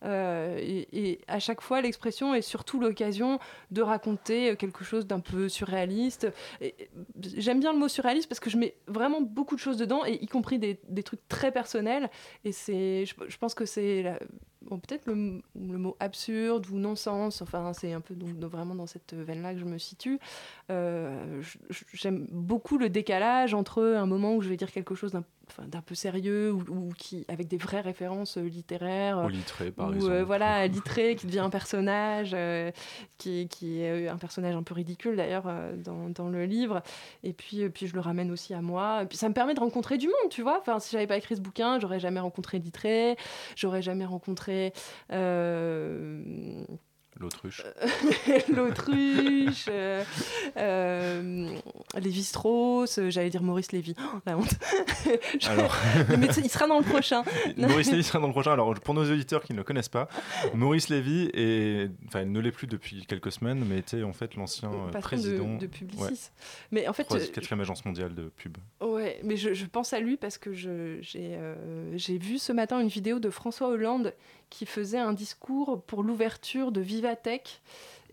Et, 0.04 0.88
et 0.92 1.20
à 1.28 1.38
chaque 1.38 1.60
fois, 1.60 1.80
l'expression 1.80 2.34
est 2.34 2.42
surtout 2.42 2.80
l'occasion 2.80 3.38
de 3.70 3.82
raconter 3.82 4.56
quelque 4.56 4.84
chose 4.84 5.06
d'un 5.06 5.20
peu 5.20 5.48
surréaliste. 5.62 6.28
J'aime 7.20 7.60
bien 7.60 7.72
le 7.72 7.78
mot 7.78 7.88
surréaliste 7.88 8.28
parce 8.28 8.40
que 8.40 8.50
je 8.50 8.56
mets 8.56 8.74
vraiment 8.88 9.20
beaucoup 9.20 9.54
de 9.54 9.60
choses 9.60 9.76
dedans, 9.76 10.04
et 10.04 10.14
y 10.14 10.26
compris 10.26 10.58
des, 10.58 11.02
trucs 11.02 11.26
très 11.28 11.52
personnels. 11.52 12.10
Et 12.44 12.52
je, 12.52 13.14
je 13.28 13.36
pense 13.38 13.54
que 13.54 13.64
c'est 13.64 14.18
bon, 14.68 14.78
peut-être 14.78 15.06
le, 15.06 15.42
le 15.54 15.78
mot 15.78 15.96
absurde 16.00 16.66
ou 16.70 16.76
non-sens. 16.76 17.42
Enfin, 17.42 17.72
c'est 17.72 17.92
un 17.92 18.00
peu 18.00 18.14
donc, 18.14 18.30
vraiment 18.50 18.74
dans 18.74 18.86
cette 18.86 19.14
veine-là 19.14 19.54
que 19.54 19.60
je 19.60 19.64
me 19.64 19.78
situe. 19.78 20.18
Euh, 20.70 21.42
J'aime 21.92 22.26
beaucoup 22.30 22.78
le 22.78 22.88
décalage 22.88 23.54
entre 23.54 23.82
un 23.82 24.06
moment 24.06 24.34
où 24.34 24.42
je 24.42 24.48
vais 24.48 24.56
dire 24.56 24.70
quelque 24.70 24.94
chose 24.94 25.12
d'un 25.12 25.24
enfin, 25.48 25.64
peu 25.84 25.94
sérieux 25.94 26.52
ou, 26.52 26.62
ou 26.68 26.92
qui 26.96 27.24
avec 27.28 27.48
des 27.48 27.56
vraies 27.56 27.80
références 27.80 28.38
euh, 28.38 28.42
littéraires 28.42 29.18
Au 29.18 29.28
littré, 29.28 29.70
par 29.70 29.88
ou 29.90 29.94
exemple. 29.94 30.12
euh, 30.12 30.24
voilà 30.24 30.66
littré 30.68 31.16
qui 31.16 31.26
devient 31.26 31.40
un 31.40 31.50
personnage 31.50 32.32
euh, 32.34 32.70
qui, 33.18 33.48
qui 33.48 33.80
est 33.80 34.08
euh, 34.08 34.12
un 34.12 34.16
personnage 34.18 34.54
un 34.54 34.62
peu 34.62 34.74
ridicule 34.74 35.16
d'ailleurs 35.16 35.44
euh, 35.46 35.76
dans, 35.76 36.08
dans 36.08 36.28
le 36.28 36.44
livre 36.46 36.82
et 37.22 37.32
puis 37.32 37.62
euh, 37.62 37.68
puis 37.68 37.86
je 37.86 37.94
le 37.94 38.00
ramène 38.00 38.30
aussi 38.30 38.54
à 38.54 38.62
moi 38.62 39.02
et 39.02 39.06
puis 39.06 39.18
ça 39.18 39.28
me 39.28 39.34
permet 39.34 39.54
de 39.54 39.60
rencontrer 39.60 39.98
du 39.98 40.06
monde 40.06 40.30
tu 40.30 40.42
vois 40.42 40.58
enfin 40.60 40.78
si 40.78 40.90
j'avais 40.92 41.06
pas 41.06 41.16
écrit 41.16 41.36
ce 41.36 41.40
bouquin 41.40 41.78
j'aurais 41.80 42.00
jamais 42.00 42.20
rencontré 42.20 42.58
littré 42.58 43.16
j'aurais 43.56 43.82
jamais 43.82 44.04
rencontré 44.06 44.51
euh, 45.12 46.64
L'autruche. 47.20 47.62
l'autruche, 48.52 49.66
euh, 49.68 50.02
euh, 50.56 51.54
Lévi-Strauss, 52.00 52.98
euh, 52.98 53.10
j'allais 53.10 53.28
dire 53.30 53.42
Maurice 53.42 53.70
Lévy. 53.70 53.94
Oh, 53.98 54.18
la 54.26 54.36
honte. 54.38 54.54
Je- 55.38 55.48
Alors. 55.48 55.76
Mais 56.18 56.26
il 56.38 56.48
sera 56.50 56.66
dans 56.66 56.78
le 56.78 56.84
prochain. 56.84 57.22
Maurice 57.58 57.90
Lévy 57.92 58.02
sera 58.02 58.18
dans 58.18 58.26
le 58.28 58.32
prochain. 58.32 58.52
Alors, 58.52 58.72
pour 58.74 58.94
nos 58.94 59.04
auditeurs 59.04 59.42
qui 59.44 59.52
ne 59.52 59.58
le 59.58 59.62
connaissent 59.64 59.90
pas, 59.90 60.08
Maurice 60.54 60.88
Lévy 60.88 61.30
est, 61.34 61.90
enfin, 62.08 62.24
ne 62.24 62.40
l'est 62.40 62.50
plus 62.50 62.66
depuis 62.66 63.04
quelques 63.06 63.30
semaines, 63.30 63.62
mais 63.68 63.78
était 63.78 64.02
en 64.02 64.14
fait 64.14 64.34
l'ancien 64.34 64.70
Patron 64.90 65.00
président 65.00 65.54
de, 65.54 65.60
de 65.60 65.66
Publicis. 65.66 66.02
ouais, 66.02 66.10
Mais 66.72 66.88
en 66.88 66.92
fait, 66.94 67.06
euh, 67.12 67.24
quatrième 67.32 67.60
agence 67.60 67.84
mondiale 67.84 68.14
de 68.14 68.30
pub. 68.34 68.56
Ouais, 68.80 69.20
mais 69.22 69.36
je, 69.36 69.52
je 69.54 69.66
pense 69.66 69.92
à 69.92 70.00
lui 70.00 70.16
parce 70.16 70.38
que 70.38 70.52
j'ai 70.54 71.00
j'ai 71.02 72.18
vu 72.18 72.38
ce 72.38 72.52
matin 72.52 72.80
une 72.80 72.88
vidéo 72.88 73.18
de 73.20 73.30
François 73.30 73.68
Hollande 73.68 74.14
qui 74.52 74.66
faisait 74.66 74.98
un 74.98 75.14
discours 75.14 75.82
pour 75.82 76.02
l'ouverture 76.02 76.72
de 76.72 76.80
Vivatech 76.82 77.62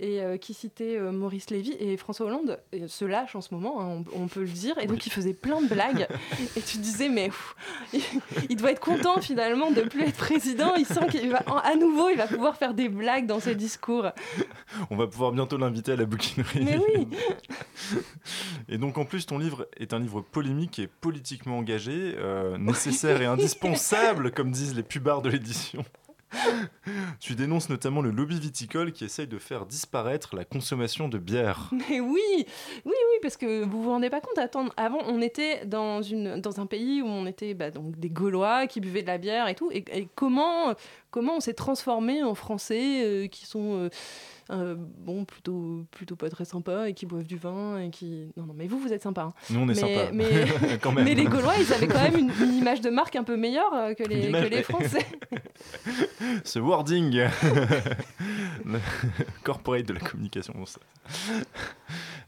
et 0.02 0.22
euh, 0.22 0.38
qui 0.38 0.54
citait 0.54 0.96
euh, 0.98 1.12
Maurice 1.12 1.50
Lévy. 1.50 1.76
Et 1.78 1.98
François 1.98 2.28
Hollande 2.28 2.58
se 2.88 3.04
lâche 3.04 3.36
en 3.36 3.42
ce 3.42 3.54
moment, 3.54 3.82
hein, 3.82 4.02
on, 4.16 4.24
on 4.24 4.28
peut 4.30 4.40
le 4.40 4.48
dire. 4.48 4.78
Et 4.80 4.88
donc 4.88 5.06
il 5.06 5.10
faisait 5.12 5.34
plein 5.34 5.62
de 5.62 5.68
blagues. 5.68 6.08
et 6.56 6.62
tu 6.62 6.78
te 6.78 6.82
disais, 6.82 7.10
mais 7.10 7.30
il, 7.92 8.00
il 8.50 8.56
doit 8.56 8.72
être 8.72 8.80
content 8.80 9.20
finalement 9.20 9.72
de 9.72 9.82
plus 9.82 10.04
être 10.04 10.16
président. 10.16 10.74
Il 10.76 10.86
sent 10.86 11.08
qu'il 11.12 11.30
va, 11.30 11.44
en- 11.48 11.58
à 11.58 11.76
nouveau, 11.76 12.08
il 12.08 12.16
va 12.16 12.28
pouvoir 12.28 12.56
faire 12.56 12.74
des 12.74 12.88
blagues 12.88 13.26
dans 13.28 13.42
ses 13.42 13.56
discours. 13.56 14.06
On 14.90 14.96
va 14.96 15.08
pouvoir 15.08 15.34
bientôt 15.34 15.58
l'inviter 15.58 15.92
à 15.92 15.96
la 15.98 16.06
bouquinerie. 16.06 16.64
Mais 16.64 16.78
oui 16.78 17.08
Et 18.70 18.78
donc 18.78 18.98
en 18.98 19.04
plus, 19.04 19.26
ton 19.26 19.38
livre 19.38 19.68
est 19.76 19.94
un 19.94 20.00
livre 20.00 20.22
polémique 20.22 20.80
et 20.80 20.88
politiquement 20.88 21.58
engagé, 21.58 22.16
euh, 22.18 22.58
nécessaire 22.58 23.22
et 23.22 23.26
indispensable, 23.36 24.32
comme 24.32 24.52
disent 24.52 24.76
les 24.76 24.84
pubards 24.84 25.22
de 25.22 25.30
l'édition. 25.30 25.84
tu 27.20 27.36
dénonces 27.36 27.70
notamment 27.70 28.02
le 28.02 28.12
lobby 28.12 28.40
viticole 28.40 28.92
qui 28.92 29.06
essaye 29.06 29.28
de 29.28 29.38
faire 29.38 29.66
disparaître 29.66 30.36
la 30.36 30.46
consommation 30.46 31.10
de 31.10 31.18
bière. 31.18 31.70
Mais 31.90 32.00
oui, 32.00 32.20
oui, 32.38 32.46
oui, 32.86 33.20
parce 33.22 33.38
que 33.38 33.64
vous 33.64 33.84
vous 33.84 33.90
rendez 33.90 34.10
pas 34.10 34.22
compte. 34.22 34.38
Attends, 34.38 34.70
avant, 34.78 35.00
on 35.08 35.22
était 35.22 35.66
dans 35.66 36.02
un 36.02 36.66
pays 36.66 37.02
où 37.02 37.08
on 37.08 37.26
était 37.26 37.54
bah, 37.54 37.72
donc 37.72 37.98
des 38.00 38.10
Gaulois 38.10 38.68
qui 38.68 38.82
buvaient 38.82 39.02
de 39.02 39.08
la 39.08 39.18
bière 39.18 39.48
et 39.48 39.56
tout. 39.56 39.72
Et, 39.72 39.84
et 39.92 40.08
comment 40.16 40.76
comment 41.12 41.38
on 41.38 41.40
s'est 41.40 41.54
transformé 41.54 42.24
en 42.24 42.36
Français 42.36 43.04
euh, 43.04 43.28
qui 43.28 43.46
sont 43.46 43.78
euh, 43.78 43.90
euh, 44.52 44.76
bon 44.78 45.26
plutôt 45.26 45.86
plutôt 45.92 46.16
pas 46.16 46.30
très 46.30 46.46
sympas 46.46 46.88
et 46.88 46.94
qui 46.94 47.06
boivent 47.06 47.28
du 47.28 47.38
vin 47.38 47.80
et 47.80 47.90
qui 47.90 48.32
non 48.38 48.46
non 48.46 48.54
mais 48.56 48.68
vous 48.68 48.80
vous 48.80 48.92
êtes 48.94 49.04
sympa. 49.04 49.22
hein. 49.22 49.34
Nous, 49.50 49.60
on 49.60 49.64
est 49.64 49.68
mais, 49.68 49.74
sympa. 49.76 50.12
Mais, 50.12 50.26
Quand 50.82 50.92
même. 50.92 51.06
mais 51.06 51.16
les 51.16 51.26
Gaulois, 51.26 51.54
ils 51.60 51.72
avaient 51.74 51.88
quand 51.88 52.02
même 52.02 52.18
une, 52.18 52.32
une 52.44 52.54
image 52.56 52.82
de 52.82 52.90
marque 52.90 53.16
un 53.16 53.24
peu 53.24 53.38
meilleure 53.38 53.74
euh, 53.74 53.94
que 53.94 54.04
les, 54.04 54.32
que 54.32 54.48
les 54.48 54.64
Français. 54.64 55.06
Ce 56.44 56.60
wording 56.60 57.22
corporate 59.44 59.86
de 59.86 59.94
la 59.94 60.00
communication. 60.00 60.54
ça. 60.66 60.80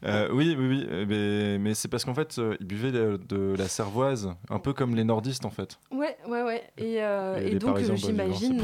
Euh, 0.04 0.28
oui, 0.32 0.56
oui, 0.58 0.66
oui, 0.68 0.86
euh, 0.90 1.06
mais, 1.08 1.58
mais 1.58 1.74
c'est 1.74 1.88
parce 1.88 2.04
qu'en 2.04 2.14
fait, 2.14 2.36
euh, 2.38 2.56
ils 2.60 2.66
buvaient 2.66 2.90
de, 2.92 3.20
de 3.28 3.54
la 3.56 3.68
cervoise, 3.68 4.34
un 4.50 4.58
peu 4.58 4.72
comme 4.72 4.96
les 4.96 5.04
nordistes 5.04 5.44
en 5.44 5.50
fait. 5.50 5.78
Ouais, 5.92 6.16
ouais, 6.28 6.42
ouais. 6.42 6.62
Et, 6.76 7.02
euh, 7.02 7.38
Et 7.40 7.54
donc, 7.56 7.78
j'imagine. 7.94 8.62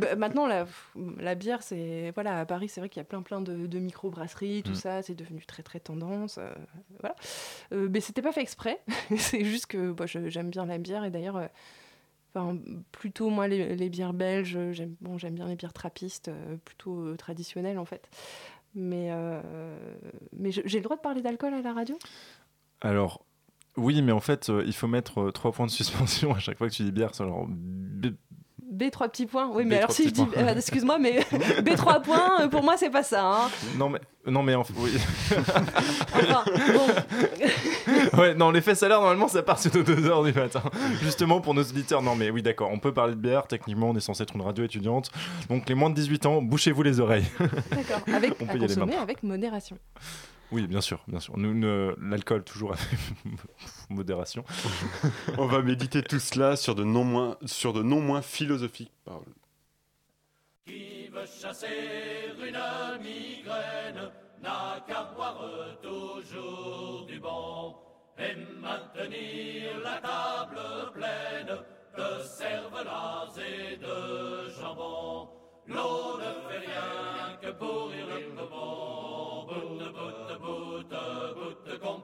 Bah, 0.00 0.16
maintenant, 0.16 0.46
la, 0.46 1.34
bière, 1.34 1.62
c'est. 1.62 2.10
Voilà, 2.14 2.40
à 2.40 2.46
Paris, 2.46 2.68
c'est 2.68 2.80
vrai 2.80 2.88
qu'il 2.88 3.00
y 3.00 3.04
a 3.04 3.04
plein, 3.04 3.22
plein 3.22 3.40
de, 3.40 3.78
micro-brasseries, 3.78 4.62
tout 4.62 4.72
mm. 4.72 4.76
ça, 4.76 5.02
c'est 5.02 5.14
devenu 5.14 5.44
très, 5.46 5.62
très 5.62 5.80
tendance. 5.80 6.38
Euh, 6.38 6.52
voilà. 7.00 7.16
Euh, 7.72 7.88
mais 7.90 8.00
c'était 8.00 8.22
pas 8.22 8.32
fait 8.32 8.42
exprès. 8.42 8.80
c'est 9.16 9.44
juste 9.44 9.66
que 9.66 9.92
bah, 9.92 10.06
j'aime 10.06 10.50
bien 10.50 10.66
la 10.66 10.78
bière 10.78 11.04
et 11.04 11.10
d'ailleurs. 11.10 11.36
Euh, 11.36 11.48
plutôt 12.92 13.28
moi 13.30 13.48
les, 13.48 13.90
bières 13.90 14.14
belges, 14.14 14.58
j'aime 14.72 14.94
bon, 15.00 15.16
bien 15.16 15.46
les 15.46 15.56
bières 15.56 15.72
trappistes, 15.72 16.28
euh, 16.28 16.56
plutôt 16.64 17.00
euh, 17.00 17.16
traditionnelles 17.16 17.78
en 17.78 17.84
fait. 17.84 18.08
Mais, 18.74 19.10
mais 20.34 20.50
j'ai 20.50 20.78
le 20.78 20.82
droit 20.82 20.96
de 20.96 21.02
parler 21.02 21.20
d'alcool 21.20 21.52
à 21.52 21.60
la 21.60 21.74
radio? 21.74 21.98
Alors, 22.80 23.22
oui, 23.76 24.00
mais 24.00 24.12
en 24.12 24.20
fait, 24.20 24.50
il 24.64 24.72
faut 24.72 24.86
mettre 24.86 25.30
trois 25.30 25.52
points 25.52 25.66
de 25.66 25.70
suspension 25.70 26.32
à 26.32 26.38
chaque 26.38 26.56
fois 26.56 26.70
que 26.70 26.74
tu 26.74 26.82
dis 26.82 26.90
bière. 26.90 27.14
C'est 27.14 27.24
genre 27.24 27.46
B3 28.72 29.08
petits 29.10 29.26
points. 29.26 29.50
Oui, 29.52 29.64
mais 29.64 29.78
alors 29.78 29.92
si 29.92 30.08
je 30.08 30.14
dis. 30.14 30.24
Euh, 30.36 30.54
excuse-moi, 30.54 30.98
mais 30.98 31.20
B3 31.60 32.02
points, 32.02 32.40
euh, 32.40 32.48
pour 32.48 32.62
moi, 32.62 32.76
c'est 32.76 32.90
pas 32.90 33.02
ça. 33.02 33.24
Hein. 33.24 33.50
Non, 33.76 33.88
mais. 33.88 34.00
Non 34.24 34.44
mais 34.44 34.54
enfin, 34.54 34.72
oui. 34.76 34.92
enfin, 36.14 36.44
bon. 36.72 38.18
ouais, 38.20 38.34
non, 38.36 38.52
l'effet 38.52 38.76
salaire 38.76 39.00
normalement 39.00 39.26
ça 39.26 39.42
part 39.42 39.58
sur 39.58 39.74
nos 39.74 39.82
2h 39.82 40.32
du 40.32 40.38
matin. 40.38 40.62
Justement 41.02 41.40
pour 41.40 41.54
nos 41.54 41.62
auditeurs. 41.62 42.02
Non 42.02 42.14
mais 42.14 42.30
oui, 42.30 42.40
d'accord, 42.40 42.70
on 42.72 42.78
peut 42.78 42.94
parler 42.94 43.16
de 43.16 43.20
bière, 43.20 43.48
techniquement 43.48 43.90
on 43.90 43.96
est 43.96 44.00
censé 44.00 44.22
être 44.22 44.36
une 44.36 44.42
radio 44.42 44.62
étudiante. 44.62 45.10
Donc 45.48 45.68
les 45.68 45.74
moins 45.74 45.90
de 45.90 45.96
18 45.96 46.26
ans, 46.26 46.40
bouchez-vous 46.40 46.84
les 46.84 47.00
oreilles. 47.00 47.26
D'accord, 47.72 48.00
avec 48.14 48.34
on 48.40 48.46
peut 48.46 48.52
à 48.52 48.56
y 48.58 48.60
consommer 48.60 48.94
avec 48.94 49.24
modération. 49.24 49.76
Oui, 50.52 50.66
bien 50.66 50.80
sûr, 50.82 51.02
bien 51.08 51.18
sûr. 51.18 51.36
Nous, 51.38 51.54
ne- 51.54 51.94
l'alcool, 52.00 52.44
toujours 52.44 52.74
avec 52.74 52.86
modération. 53.90 54.44
On 55.38 55.46
va 55.46 55.62
méditer 55.62 56.02
tout 56.02 56.18
cela 56.20 56.56
sur 56.56 56.74
de 56.74 56.84
non 56.84 57.04
moins, 57.04 57.38
sur 57.46 57.72
de 57.72 57.82
non 57.82 58.00
moins 58.00 58.20
philosophiques 58.22 58.92
paroles. 59.04 59.24
Qui 60.66 61.08
veut 61.08 61.24
chasser 61.26 61.66
une 62.38 63.02
migraine 63.02 64.10
n'a 64.42 64.84
qu'à 64.86 65.04
boire 65.16 65.42
toujours 65.82 67.06
du 67.06 67.18
bon 67.18 67.74
et 68.18 68.36
maintenir 68.60 69.80
la 69.82 69.96
table 70.00 70.92
pleine 70.92 71.56
de 71.96 72.22
cervelas 72.24 73.32
et 73.38 73.76
de 73.78 74.50
jambon. 74.60 75.28
L'eau 75.66 76.18
ne 76.18 76.50
fait 76.50 76.58
rien 76.58 77.36
que 77.40 77.50
pourrir 77.56 78.06
le 78.06 78.34
poumon. 78.34 79.31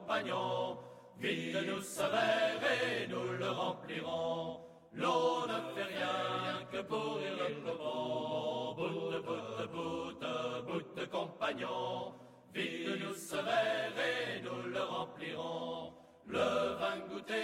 Bout 0.09 0.15
de 0.15 0.25
compagnon. 0.25 0.77
Vite 1.19 1.57
nous 1.67 1.81
ce 1.81 2.01
verre 2.01 2.63
et 2.63 3.07
nous 3.07 3.37
le 3.37 3.49
remplirons. 3.49 4.59
L'eau 4.93 5.45
ne 5.47 5.75
fait 5.75 5.83
rien 5.83 6.65
que 6.71 6.81
pourrir 6.81 7.31
le 7.37 7.55
poumon. 7.61 8.73
Bout 8.75 9.11
de 9.11 9.19
bout 9.19 9.57
de 9.59 9.67
bout 9.67 10.81
de 10.95 11.05
bout 11.05 11.11
compagnon. 11.11 12.13
Vite 12.53 13.01
nous 13.01 13.13
ce 13.13 13.35
verre 13.35 13.93
et 13.97 14.41
nous 14.41 14.71
le 14.71 14.81
remplirons. 14.81 15.93
Le 16.25 16.75
vin 16.79 16.99
goûté 17.09 17.43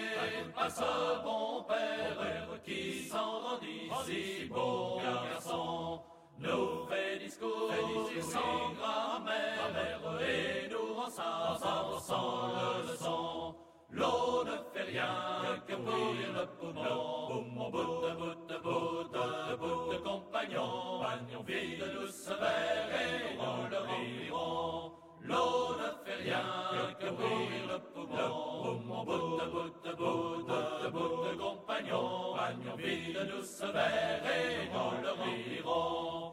à 0.55 0.69
ce 0.69 1.23
bon 1.23 1.63
père 1.63 2.61
qui 2.63 3.05
s'en 3.07 3.39
rendit 3.39 3.89
si 4.05 4.45
beau 4.45 4.99
rend 11.17 11.57
ça 11.57 11.99
sans 11.99 12.47
leçon. 12.87 13.55
L'eau 13.91 14.43
ne 14.43 14.57
fait 14.73 14.83
rien 14.91 15.61
que 15.67 15.75
pourrir 15.75 16.33
le 16.33 16.45
poumon. 16.57 17.69
Bout 17.71 18.01
de 18.03 18.11
bout 18.15 18.35
de 18.47 18.57
bout 18.63 19.03
de 19.13 19.55
bout 19.55 19.93
de 19.93 19.97
compagnon. 19.97 21.01
Vide 21.47 21.83
nous 21.93 22.07
ce 22.07 22.31
verre 22.31 22.89
et 23.01 23.35
nous 23.35 23.69
le 23.69 23.77
remplirons. 23.77 24.91
L'eau 25.21 25.75
ne 25.81 25.89
fait 26.05 26.23
rien 26.23 26.93
que 26.99 27.07
pourrir 27.07 27.61
le 27.71 27.79
poumon. 27.93 29.05
Bout 29.05 29.39
de 29.39 29.45
bout 29.51 29.71
de 29.83 29.93
bout 29.95 30.43
de 30.83 30.89
bout 30.89 31.17
de 31.25 31.37
compagnon. 31.37 32.35
Vide 32.77 33.29
nous 33.33 33.43
ce 33.43 33.65
verre 33.65 34.23
et 34.25 34.69
nous 34.73 35.01
le 35.01 35.11
remplirons. 35.11 36.24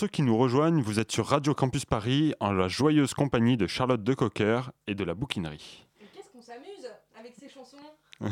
Ceux 0.00 0.08
qui 0.08 0.22
nous 0.22 0.38
rejoignent, 0.38 0.80
vous 0.80 0.98
êtes 0.98 1.12
sur 1.12 1.26
Radio 1.26 1.52
Campus 1.52 1.84
Paris 1.84 2.32
en 2.40 2.52
la 2.52 2.68
joyeuse 2.68 3.12
compagnie 3.12 3.58
de 3.58 3.66
Charlotte 3.66 4.02
Decocker 4.02 4.70
et 4.86 4.94
de 4.94 5.04
la 5.04 5.12
bouquinerie. 5.12 5.86
Qu'est-ce 6.14 6.30
qu'on 6.30 6.40
s'amuse 6.40 6.88
avec 7.18 7.34
ces 7.38 7.50
chansons 7.50 7.76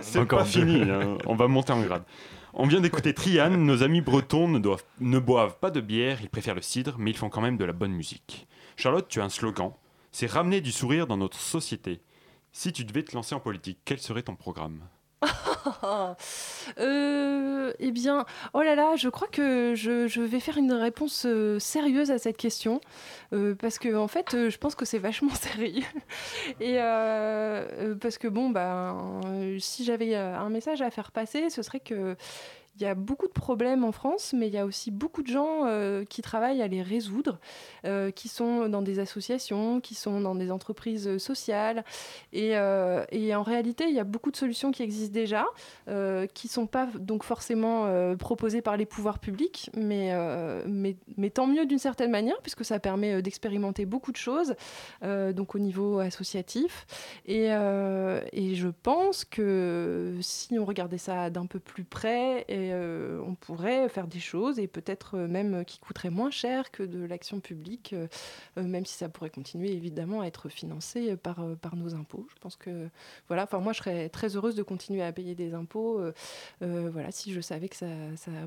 C'est 0.00 0.20
Encore 0.20 0.38
pas 0.38 0.44
fini, 0.44 0.82
hein, 0.82 1.18
on 1.26 1.34
va 1.34 1.48
monter 1.48 1.72
en 1.72 1.82
grade. 1.82 2.04
On 2.54 2.68
vient 2.68 2.80
d'écouter 2.80 3.14
Trian, 3.14 3.50
nos 3.50 3.82
amis 3.82 4.00
bretons 4.00 4.46
ne, 4.46 4.60
doivent, 4.60 4.84
ne 5.00 5.18
boivent 5.18 5.58
pas 5.58 5.72
de 5.72 5.80
bière, 5.80 6.20
ils 6.22 6.30
préfèrent 6.30 6.54
le 6.54 6.62
cidre, 6.62 6.94
mais 6.98 7.10
ils 7.10 7.16
font 7.16 7.30
quand 7.30 7.40
même 7.40 7.56
de 7.56 7.64
la 7.64 7.72
bonne 7.72 7.90
musique. 7.90 8.46
Charlotte, 8.76 9.08
tu 9.08 9.20
as 9.20 9.24
un 9.24 9.28
slogan, 9.28 9.72
c'est 10.12 10.30
ramener 10.30 10.60
du 10.60 10.70
sourire 10.70 11.08
dans 11.08 11.16
notre 11.16 11.40
société. 11.40 12.00
Si 12.52 12.72
tu 12.72 12.84
devais 12.84 13.02
te 13.02 13.16
lancer 13.16 13.34
en 13.34 13.40
politique, 13.40 13.80
quel 13.84 13.98
serait 13.98 14.22
ton 14.22 14.36
programme? 14.36 14.82
Euh, 16.78 17.72
eh 17.78 17.90
bien, 17.90 18.24
oh 18.54 18.62
là 18.62 18.74
là, 18.74 18.96
je 18.96 19.08
crois 19.08 19.28
que 19.28 19.74
je, 19.74 20.20
vais 20.20 20.40
faire 20.40 20.56
une 20.56 20.72
réponse 20.72 21.24
euh, 21.26 21.58
sérieuse 21.58 22.10
à 22.10 22.18
cette 22.18 22.36
question 22.36 22.80
euh, 23.32 23.54
parce 23.54 23.78
que 23.78 23.94
en 23.96 24.06
fait, 24.08 24.48
je 24.48 24.56
pense 24.56 24.74
que 24.74 24.84
c'est 24.84 24.98
vachement 24.98 25.34
sérieux. 25.34 25.84
Et 26.60 26.76
parce 28.00 28.18
que 28.18 28.28
bon, 28.28 28.50
bah, 28.50 28.96
si 29.58 29.84
j'avais 29.84 30.14
un 30.14 30.48
message 30.48 30.82
à 30.82 30.90
faire 30.90 31.10
passer, 31.12 31.50
ce 31.50 31.62
serait 31.62 31.80
que 31.80 32.16
il 32.80 32.84
y 32.84 32.86
a 32.86 32.94
beaucoup 32.94 33.26
de 33.26 33.32
problèmes 33.32 33.84
en 33.84 33.92
France, 33.92 34.32
mais 34.34 34.48
il 34.48 34.54
y 34.54 34.58
a 34.58 34.64
aussi 34.64 34.90
beaucoup 34.90 35.22
de 35.22 35.28
gens 35.28 35.66
euh, 35.66 36.04
qui 36.04 36.22
travaillent 36.22 36.62
à 36.62 36.66
les 36.66 36.82
résoudre, 36.82 37.38
euh, 37.84 38.10
qui 38.10 38.28
sont 38.28 38.68
dans 38.68 38.80
des 38.80 38.98
associations, 39.00 39.80
qui 39.80 39.94
sont 39.94 40.20
dans 40.20 40.34
des 40.34 40.50
entreprises 40.50 41.06
euh, 41.06 41.18
sociales. 41.18 41.84
Et, 42.32 42.56
en 42.60 43.42
réalité, 43.42 43.84
il 43.88 43.94
y 43.94 44.00
a 44.00 44.04
beaucoup 44.04 44.30
de 44.30 44.36
solutions 44.36 44.70
qui 44.70 44.82
existent 44.82 45.12
déjà, 45.12 45.46
qui 45.86 46.46
ne 46.46 46.50
sont 46.50 46.66
pas 46.66 46.88
donc 46.98 47.22
forcément 47.22 47.86
proposées 48.16 48.60
par 48.60 48.76
les 48.76 48.86
pouvoirs 48.86 49.18
publics, 49.18 49.70
mais, 49.76 50.10
tant 51.32 51.46
mieux 51.46 51.66
d'une 51.66 51.78
certaine 51.78 52.10
manière, 52.10 52.36
puisque 52.42 52.64
ça 52.64 52.78
permet 52.80 53.22
d'expérimenter 53.22 53.86
beaucoup 53.86 54.12
de 54.12 54.16
choses, 54.16 54.54
donc 55.02 55.54
au 55.54 55.58
niveau 55.58 55.98
associatif. 56.00 56.86
Et, 57.26 57.48
je 57.50 58.68
pense 58.82 59.24
que 59.24 60.16
si 60.20 60.58
on 60.58 60.64
regardait 60.64 60.98
ça 60.98 61.30
d'un 61.30 61.46
peu 61.46 61.60
plus 61.60 61.84
près, 61.84 62.44
euh, 62.72 63.20
on 63.26 63.34
pourrait 63.34 63.88
faire 63.88 64.06
des 64.06 64.20
choses, 64.20 64.58
et 64.58 64.66
peut-être 64.66 65.16
euh, 65.16 65.28
même 65.28 65.64
qui 65.64 65.78
coûteraient 65.78 66.10
moins 66.10 66.30
cher 66.30 66.70
que 66.70 66.82
de 66.82 67.04
l'action 67.04 67.40
publique, 67.40 67.92
euh, 67.92 68.06
euh, 68.58 68.62
même 68.62 68.86
si 68.86 68.96
ça 68.96 69.08
pourrait 69.08 69.30
continuer 69.30 69.72
évidemment 69.72 70.20
à 70.20 70.26
être 70.26 70.48
financé 70.48 71.16
par, 71.16 71.40
euh, 71.40 71.56
nos 71.76 71.94
impôts. 71.94 72.26
Je 72.34 72.40
pense 72.40 72.56
que 72.56 72.88
voilà, 73.28 73.44
enfin 73.44 73.60
moi 73.60 73.72
je 73.72 73.78
serais 73.78 74.08
très 74.08 74.36
heureuse 74.36 74.54
de 74.54 74.62
continuer 74.62 75.02
à 75.02 75.12
payer 75.12 75.34
des 75.34 75.54
impôts, 75.54 76.00
euh, 76.00 76.12
euh, 76.62 76.90
voilà, 76.92 77.10
si 77.12 77.32
je 77.32 77.40
savais 77.40 77.68
que 77.68 77.76
ça, 77.76 77.86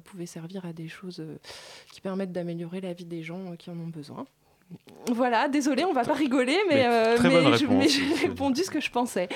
pouvait 0.04 0.26
servir 0.26 0.66
à 0.66 0.74
des 0.74 0.88
choses 0.88 1.20
euh, 1.20 1.38
qui 1.92 2.02
permettent 2.02 2.32
d'améliorer 2.32 2.82
la 2.82 2.94
vie 2.94 3.06
des 3.06 3.24
gens 3.24 3.52
euh, 3.52 3.56
qui 3.56 3.70
en 3.70 3.80
ont 3.80 3.88
besoin. 3.88 4.26
Voilà, 5.12 5.48
désolé, 5.50 5.84
on 5.86 5.94
va 5.94 6.04
pas 6.04 6.14
rigoler, 6.14 6.58
mais, 6.70 6.76
Mais 6.76 6.86
euh, 6.88 7.18
mais 7.22 7.58
je- 7.58 7.66
mais 7.68 7.88
j'ai 7.90 8.14
répondu 8.28 8.64
ce 8.64 8.72
que 8.72 8.80
je 8.80 8.90
pensais. 8.90 9.28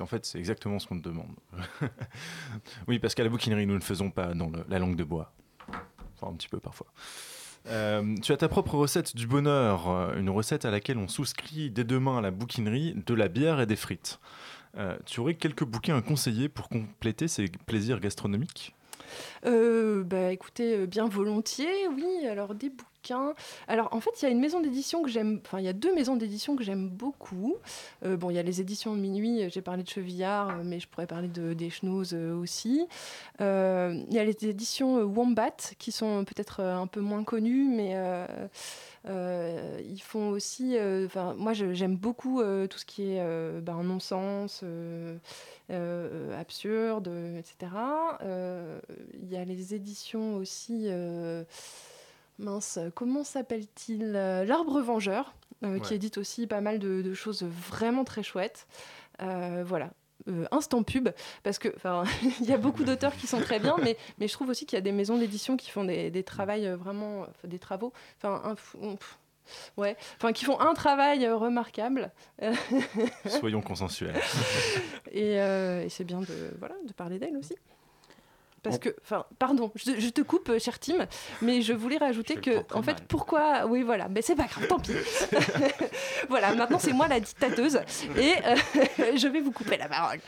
En 0.00 0.06
fait, 0.06 0.24
c'est 0.26 0.38
exactement 0.38 0.78
ce 0.78 0.86
qu'on 0.86 0.98
te 0.98 1.08
demande. 1.08 1.34
oui, 2.88 2.98
parce 2.98 3.14
qu'à 3.14 3.22
la 3.22 3.28
bouquinerie, 3.28 3.66
nous 3.66 3.74
ne 3.74 3.80
faisons 3.80 4.10
pas 4.10 4.34
dans 4.34 4.48
le- 4.50 4.64
la 4.68 4.78
langue 4.78 4.96
de 4.96 5.04
bois. 5.04 5.32
Enfin, 6.16 6.32
un 6.32 6.36
petit 6.36 6.48
peu 6.48 6.58
parfois. 6.58 6.86
Euh, 7.68 8.16
tu 8.22 8.32
as 8.32 8.36
ta 8.36 8.48
propre 8.48 8.74
recette 8.74 9.14
du 9.14 9.26
bonheur, 9.28 9.88
euh, 9.88 10.16
une 10.18 10.30
recette 10.30 10.64
à 10.64 10.70
laquelle 10.72 10.98
on 10.98 11.06
souscrit 11.06 11.70
dès 11.70 11.84
demain 11.84 12.18
à 12.18 12.20
la 12.20 12.32
bouquinerie 12.32 12.94
de 13.06 13.14
la 13.14 13.28
bière 13.28 13.60
et 13.60 13.66
des 13.66 13.76
frites. 13.76 14.18
Euh, 14.76 14.96
tu 15.06 15.20
aurais 15.20 15.34
quelques 15.34 15.64
bouquins 15.64 15.96
à 15.96 16.02
conseiller 16.02 16.48
pour 16.48 16.68
compléter 16.68 17.28
ces 17.28 17.44
plaisirs 17.66 18.00
gastronomiques? 18.00 18.74
Euh, 19.46 20.02
bah 20.02 20.32
écoutez, 20.32 20.86
bien 20.86 21.06
volontiers, 21.06 21.86
oui. 21.94 22.26
Alors 22.28 22.54
des 22.54 22.70
bouquins. 22.70 22.86
Alors 23.68 23.88
en 23.92 24.00
fait, 24.00 24.10
il 24.20 24.24
y 24.24 24.28
a 24.28 24.30
une 24.30 24.40
maison 24.40 24.60
d'édition 24.60 25.02
que 25.02 25.08
j'aime. 25.10 25.40
Enfin, 25.44 25.58
il 25.58 25.64
y 25.64 25.68
a 25.68 25.72
deux 25.72 25.94
maisons 25.94 26.16
d'édition 26.16 26.56
que 26.56 26.62
j'aime 26.64 26.88
beaucoup. 26.88 27.56
Euh, 28.04 28.16
bon, 28.16 28.30
il 28.30 28.34
y 28.34 28.38
a 28.38 28.42
les 28.42 28.60
éditions 28.60 28.94
de 28.94 29.00
minuit. 29.00 29.42
euh, 29.42 29.48
J'ai 29.50 29.62
parlé 29.62 29.82
de 29.82 29.88
Chevillard, 29.88 30.50
euh, 30.50 30.62
mais 30.64 30.78
je 30.80 30.88
pourrais 30.88 31.06
parler 31.06 31.28
de 31.28 31.52
des 31.52 31.70
Schnoz 31.70 32.14
aussi. 32.14 32.86
Il 33.40 34.06
y 34.10 34.18
a 34.18 34.24
les 34.24 34.48
éditions 34.48 35.02
Wombat 35.02 35.56
qui 35.78 35.92
sont 35.92 36.24
peut-être 36.24 36.60
un 36.60 36.86
peu 36.86 37.00
moins 37.00 37.24
connues, 37.24 37.66
mais 37.68 37.96
ils 39.06 40.02
font 40.02 40.30
aussi. 40.30 40.76
moi, 41.36 41.52
j'aime 41.52 41.96
beaucoup 41.96 42.40
tout 42.70 42.78
ce 42.78 42.84
qui 42.84 43.12
est 43.12 43.60
ben, 43.60 43.82
non-sens. 43.82 44.64
absurde, 46.38 47.08
etc. 47.38 47.72
Il 49.14 49.28
y 49.28 49.36
a 49.36 49.44
les 49.44 49.74
éditions 49.74 50.36
aussi. 50.36 50.88
Mince, 52.38 52.78
comment 52.94 53.24
s'appelle-t-il 53.24 54.12
Euh, 54.16 54.44
L'Arbre 54.44 54.80
Vengeur, 54.80 55.34
euh, 55.64 55.78
qui 55.78 55.90
Ouais. 55.90 55.96
édite 55.96 56.18
aussi 56.18 56.46
pas 56.46 56.60
mal 56.60 56.78
de, 56.78 57.02
de 57.02 57.14
choses 57.14 57.42
vraiment 57.44 58.04
très 58.04 58.22
chouettes. 58.22 58.66
Euh, 59.20 59.62
voilà. 59.66 59.90
Euh, 60.28 60.44
instant 60.52 60.84
pub, 60.84 61.08
parce 61.42 61.58
que 61.58 61.68
il 62.40 62.46
y 62.46 62.52
a 62.52 62.56
beaucoup 62.56 62.84
d'auteurs 62.84 63.16
qui 63.16 63.26
sont 63.26 63.40
très 63.40 63.58
bien, 63.58 63.74
mais, 63.82 63.96
mais 64.18 64.28
je 64.28 64.32
trouve 64.32 64.50
aussi 64.50 64.66
qu'il 64.66 64.76
y 64.76 64.78
a 64.78 64.82
des 64.82 64.92
maisons 64.92 65.18
d'édition 65.18 65.56
qui 65.56 65.68
font 65.70 65.82
des, 65.84 66.10
des 66.12 66.22
travails 66.22 66.68
vraiment, 66.68 67.26
des 67.42 67.58
travaux, 67.58 67.92
enfin, 68.22 68.54
ouais, 69.76 69.96
enfin, 70.18 70.32
qui 70.32 70.44
font 70.44 70.60
un 70.60 70.74
travail 70.74 71.28
remarquable. 71.28 72.12
Soyons 73.40 73.62
consensuels. 73.62 74.14
et, 75.10 75.32
et 75.34 75.88
c'est 75.88 76.04
bien 76.04 76.20
de, 76.20 76.54
voilà, 76.60 76.76
de 76.86 76.92
parler 76.92 77.18
d'elle 77.18 77.36
aussi. 77.36 77.56
Parce 78.62 78.78
que, 78.78 78.94
enfin, 79.02 79.26
pardon, 79.38 79.72
je, 79.74 79.98
je 79.98 80.08
te 80.08 80.20
coupe, 80.20 80.48
euh, 80.48 80.58
cher 80.60 80.78
Tim, 80.78 81.06
mais 81.40 81.62
je 81.62 81.72
voulais 81.72 81.96
rajouter 81.98 82.34
Je 82.36 82.40
que, 82.40 82.74
en 82.74 82.82
fait, 82.82 82.92
mal. 82.92 83.06
pourquoi, 83.08 83.66
oui, 83.66 83.82
voilà, 83.82 84.08
mais 84.08 84.22
c'est 84.22 84.36
pas 84.36 84.44
grave, 84.46 84.68
tant 84.68 84.78
pis. 84.78 84.92
voilà, 86.28 86.54
maintenant 86.54 86.78
c'est 86.78 86.92
moi 86.92 87.08
la 87.08 87.18
dictateuse 87.18 87.80
et 88.16 88.34
euh, 88.46 88.56
je 89.16 89.26
vais 89.26 89.40
vous 89.40 89.50
couper 89.50 89.76
la 89.76 89.88
parole. 89.88 90.20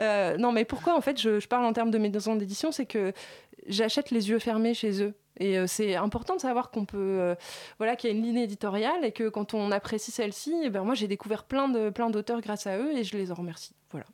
Euh, 0.00 0.36
non, 0.36 0.52
mais 0.52 0.64
pourquoi, 0.66 0.96
en 0.96 1.00
fait, 1.00 1.18
je, 1.18 1.40
je 1.40 1.48
parle 1.48 1.64
en 1.64 1.72
termes 1.72 1.90
de 1.90 1.98
maisons 1.98 2.36
d'édition, 2.36 2.72
c'est 2.72 2.86
que 2.86 3.12
j'achète 3.66 4.10
les 4.10 4.28
yeux 4.28 4.38
fermés 4.38 4.74
chez 4.74 5.02
eux. 5.02 5.14
Et 5.40 5.56
c'est 5.68 5.94
important 5.94 6.34
de 6.34 6.40
savoir 6.40 6.70
qu'on 6.70 6.84
peut, 6.84 6.98
euh, 6.98 7.34
voilà, 7.78 7.94
qu'il 7.94 8.10
y 8.10 8.12
a 8.12 8.16
une 8.16 8.24
ligne 8.24 8.38
éditoriale 8.38 9.04
et 9.04 9.12
que 9.12 9.28
quand 9.28 9.54
on 9.54 9.70
apprécie 9.70 10.10
celle-ci, 10.10 10.52
eh 10.64 10.68
ben 10.68 10.82
moi 10.82 10.94
j'ai 10.94 11.06
découvert 11.06 11.44
plein 11.44 11.68
de 11.68 11.90
plein 11.90 12.10
d'auteurs 12.10 12.40
grâce 12.40 12.66
à 12.66 12.76
eux 12.76 12.90
et 12.96 13.04
je 13.04 13.16
les 13.16 13.30
en 13.30 13.34
remercie. 13.36 13.72
Voilà. 13.92 14.06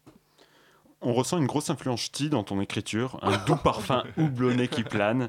On 1.05 1.13
ressent 1.13 1.37
une 1.39 1.47
grosse 1.47 1.69
influence 1.69 2.01
ch'ti 2.01 2.31
dans 2.31 2.45
ton 2.45 2.61
écriture, 2.61 3.19
un 3.23 3.37
doux 3.45 3.57
parfum 3.63 4.05
houblonné 4.17 4.69
qui 4.69 4.83
plane, 4.83 5.29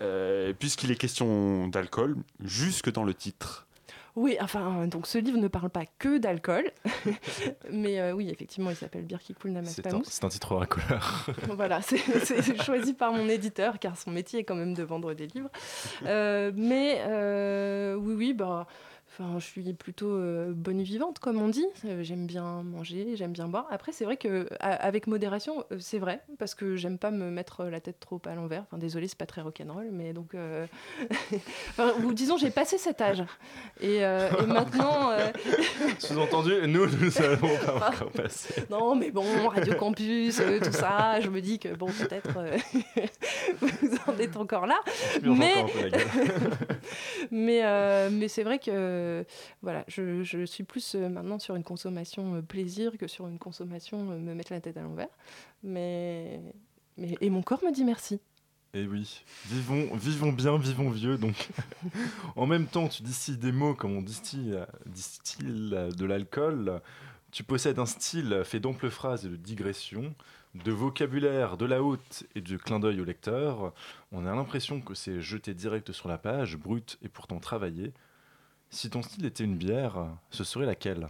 euh, 0.00 0.52
puisqu'il 0.56 0.92
est 0.92 0.96
question 0.96 1.66
d'alcool, 1.66 2.16
jusque 2.40 2.90
dans 2.92 3.02
le 3.02 3.14
titre. 3.14 3.66
Oui, 4.18 4.36
enfin, 4.40 4.88
donc 4.88 5.06
ce 5.06 5.18
livre 5.18 5.38
ne 5.38 5.46
parle 5.46 5.70
pas 5.70 5.84
que 5.98 6.18
d'alcool, 6.18 6.70
mais 7.70 8.00
euh, 8.00 8.12
oui, 8.12 8.30
effectivement, 8.30 8.70
il 8.70 8.76
s'appelle 8.76 9.04
Bière 9.04 9.20
qui 9.20 9.32
coule 9.32 9.60
C'est 9.64 9.86
un, 9.86 9.98
mousse. 9.98 10.08
c'est 10.10 10.24
un 10.24 10.28
titre 10.28 10.56
racoleur. 10.56 11.26
Voilà, 11.50 11.82
c'est 11.82 11.98
c'est 12.24 12.60
choisi 12.62 12.94
par 12.94 13.12
mon 13.12 13.28
éditeur, 13.28 13.78
car 13.78 13.96
son 13.96 14.10
métier 14.10 14.40
est 14.40 14.44
quand 14.44 14.56
même 14.56 14.74
de 14.74 14.82
vendre 14.82 15.14
des 15.14 15.28
livres. 15.28 15.50
Euh, 16.04 16.50
mais 16.54 17.00
euh, 17.06 17.94
oui, 17.94 18.14
oui, 18.14 18.34
bah. 18.34 18.66
Enfin, 19.20 19.40
je 19.40 19.44
suis 19.44 19.72
plutôt 19.72 20.12
euh, 20.12 20.52
bonne 20.54 20.80
vivante, 20.82 21.18
comme 21.18 21.42
on 21.42 21.48
dit. 21.48 21.66
Euh, 21.86 22.04
j'aime 22.04 22.26
bien 22.26 22.62
manger, 22.62 23.16
j'aime 23.16 23.32
bien 23.32 23.48
boire. 23.48 23.66
Après, 23.68 23.90
c'est 23.90 24.04
vrai 24.04 24.16
que 24.16 24.46
avec 24.60 25.08
modération, 25.08 25.64
euh, 25.72 25.78
c'est 25.80 25.98
vrai, 25.98 26.22
parce 26.38 26.54
que 26.54 26.76
j'aime 26.76 26.98
pas 26.98 27.10
me 27.10 27.28
mettre 27.28 27.64
la 27.64 27.80
tête 27.80 27.98
trop 27.98 28.22
à 28.26 28.36
l'envers. 28.36 28.62
Enfin, 28.62 28.78
désolé, 28.78 29.08
c'est 29.08 29.18
pas 29.18 29.26
très 29.26 29.40
rock'n'roll, 29.40 29.88
mais 29.90 30.12
donc, 30.12 30.36
euh, 30.36 30.66
enfin, 31.70 31.94
ou 32.04 32.14
disons, 32.14 32.36
j'ai 32.36 32.50
passé 32.50 32.78
cet 32.78 33.00
âge. 33.00 33.24
Et, 33.80 34.04
euh, 34.04 34.28
et 34.40 34.46
maintenant, 34.46 35.10
Sous-entendu, 35.98 36.52
nous, 36.68 36.86
nous 36.86 37.18
allons 37.20 37.56
pas 37.66 37.88
encore 37.90 38.10
passer. 38.12 38.66
non, 38.70 38.94
mais 38.94 39.10
bon, 39.10 39.24
Radio 39.48 39.74
Campus, 39.74 40.40
tout 40.62 40.72
ça, 40.72 41.20
je 41.20 41.28
me 41.28 41.40
dis 41.40 41.58
que 41.58 41.74
bon, 41.74 41.86
peut-être 41.86 42.38
vous 43.60 43.96
en 44.06 44.16
êtes 44.18 44.36
encore 44.36 44.66
là. 44.66 44.78
Mais- 45.24 45.54
encore. 45.56 45.70
Mais, 47.32 48.10
mais 48.10 48.28
c'est 48.28 48.44
vrai 48.44 48.60
que 48.60 49.07
voilà, 49.62 49.84
je, 49.88 50.44
suis 50.44 50.64
plus 50.64 50.94
euh, 50.94 51.08
maintenant 51.08 51.38
sur 51.38 51.56
une 51.56 51.64
consommation 51.64 52.36
euh, 52.36 52.42
plaisir 52.42 52.96
que 52.98 53.06
sur 53.06 53.26
une 53.28 53.38
consommation 53.38 54.10
euh, 54.10 54.18
me 54.18 54.34
mettre 54.34 54.52
la 54.52 54.60
tête 54.60 54.76
à 54.76 54.82
l'envers. 54.82 55.08
Mais, 55.62 56.40
mais, 56.96 57.16
et 57.20 57.30
mon 57.30 57.42
corps 57.42 57.62
me 57.64 57.72
dit 57.72 57.84
merci. 57.84 58.20
Et 58.74 58.82
Eh 58.82 58.86
oui, 58.86 59.24
vivons, 59.46 59.94
vivons 59.96 60.32
bien, 60.32 60.58
vivons 60.58 60.90
vieux. 60.90 61.16
Donc, 61.16 61.48
en 62.36 62.46
même 62.46 62.66
temps, 62.66 62.88
tu 62.88 63.02
distilles 63.02 63.38
des 63.38 63.52
mots 63.52 63.74
comme 63.74 63.96
on 63.96 64.02
distille, 64.02 64.58
distille 64.86 65.70
de 65.96 66.04
l'alcool. 66.04 66.80
Tu 67.30 67.44
possèdes 67.44 67.78
un 67.78 67.86
style 67.86 68.42
fait 68.44 68.60
d'amples 68.60 68.90
phrases 68.90 69.24
et 69.24 69.28
de 69.28 69.36
digressions, 69.36 70.14
de 70.54 70.72
vocabulaire 70.72 71.56
de 71.56 71.66
la 71.66 71.82
haute 71.82 72.24
et 72.34 72.40
de 72.40 72.56
clin 72.56 72.80
d'œil 72.80 73.00
au 73.00 73.04
lecteur. 73.04 73.72
On 74.12 74.26
a 74.26 74.34
l'impression 74.34 74.80
que 74.80 74.94
c'est 74.94 75.20
jeté 75.20 75.54
direct 75.54 75.92
sur 75.92 76.08
la 76.08 76.18
page, 76.18 76.56
brut 76.56 76.98
et 77.02 77.08
pourtant 77.08 77.38
travaillé. 77.38 77.92
Si 78.70 78.90
ton 78.90 79.02
style 79.02 79.24
était 79.26 79.44
une 79.44 79.56
bière, 79.56 80.06
ce 80.30 80.44
serait 80.44 80.66
laquelle? 80.66 81.08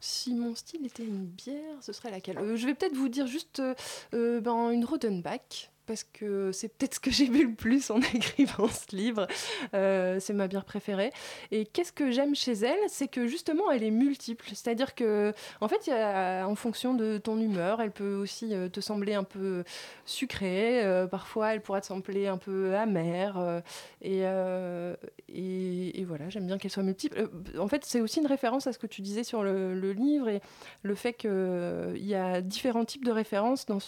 Si 0.00 0.34
mon 0.34 0.54
style 0.54 0.84
était 0.84 1.04
une 1.04 1.24
bière, 1.24 1.76
ce 1.80 1.94
serait 1.94 2.10
laquelle? 2.10 2.36
Euh, 2.38 2.56
Je 2.56 2.66
vais 2.66 2.74
peut-être 2.74 2.94
vous 2.94 3.08
dire 3.08 3.26
juste 3.26 3.60
euh, 3.60 3.74
euh, 4.12 4.40
ben, 4.40 4.70
une 4.70 4.84
Rodenbach. 4.84 5.70
Parce 5.86 6.04
que 6.04 6.50
c'est 6.52 6.68
peut-être 6.68 6.94
ce 6.94 7.00
que 7.00 7.10
j'ai 7.14 7.26
vu 7.26 7.46
le 7.46 7.54
plus 7.54 7.90
en 7.90 8.00
écrivant 8.00 8.68
ce 8.68 8.94
livre. 8.94 9.26
Euh, 9.74 10.18
c'est 10.20 10.32
ma 10.32 10.48
bière 10.48 10.64
préférée. 10.64 11.12
Et 11.50 11.66
qu'est-ce 11.66 11.92
que 11.92 12.10
j'aime 12.10 12.34
chez 12.34 12.52
elle? 12.52 12.78
C'est 12.88 13.08
que 13.08 13.26
justement, 13.26 13.70
elle 13.70 13.82
est 13.82 13.90
multiple. 13.90 14.46
C'est-à-dire 14.48 14.94
que, 14.94 15.32
en 15.60 15.68
fait, 15.68 15.90
en 15.90 16.54
fonction 16.54 16.94
de 16.94 17.18
ton 17.18 17.38
humeur, 17.38 17.80
elle 17.80 17.90
peut 17.90 18.14
aussi 18.14 18.54
euh, 18.54 18.68
te 18.68 18.80
sembler 18.80 19.14
un 19.14 19.24
peu 19.24 19.64
sucrée. 20.06 20.84
euh, 20.84 21.06
parfois, 21.06 21.54
elle 21.54 21.60
pourra 21.60 21.80
te 21.80 21.86
sembler 21.86 22.26
un 22.26 22.38
peu 22.38 22.74
amère. 22.76 23.62
et, 24.02 24.24
voilà, 26.04 26.28
j'aime 26.28 26.46
bien 26.46 26.58
qu'elle 26.58 26.70
soit 26.70 26.82
multiple. 26.82 27.28
En 27.58 27.68
fait, 27.68 27.84
c'est 27.84 28.00
aussi 28.00 28.20
une 28.20 28.26
référence 28.26 28.66
à 28.66 28.72
ce 28.72 28.78
que 28.78 28.86
tu 28.86 29.02
disais 29.02 29.24
sur 29.24 29.42
le, 29.42 29.74
le 29.74 29.92
livre 29.92 30.28
et 30.28 30.40
le 30.82 30.94
fait 30.94 31.14
qu'il 31.14 31.92
y 31.96 32.14
a 32.14 32.40
différents 32.40 32.84
types 32.84 33.04
de 33.04 33.10
références. 33.10 33.66
Dans, 33.66 33.78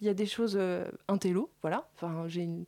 il 0.00 0.06
y 0.06 0.10
a 0.10 0.14
des 0.14 0.26
choses 0.26 0.56
euh, 0.58 0.84
intello, 1.08 1.50
voilà. 1.62 1.88
Enfin, 1.94 2.24
j'ai 2.26 2.42
une, 2.42 2.64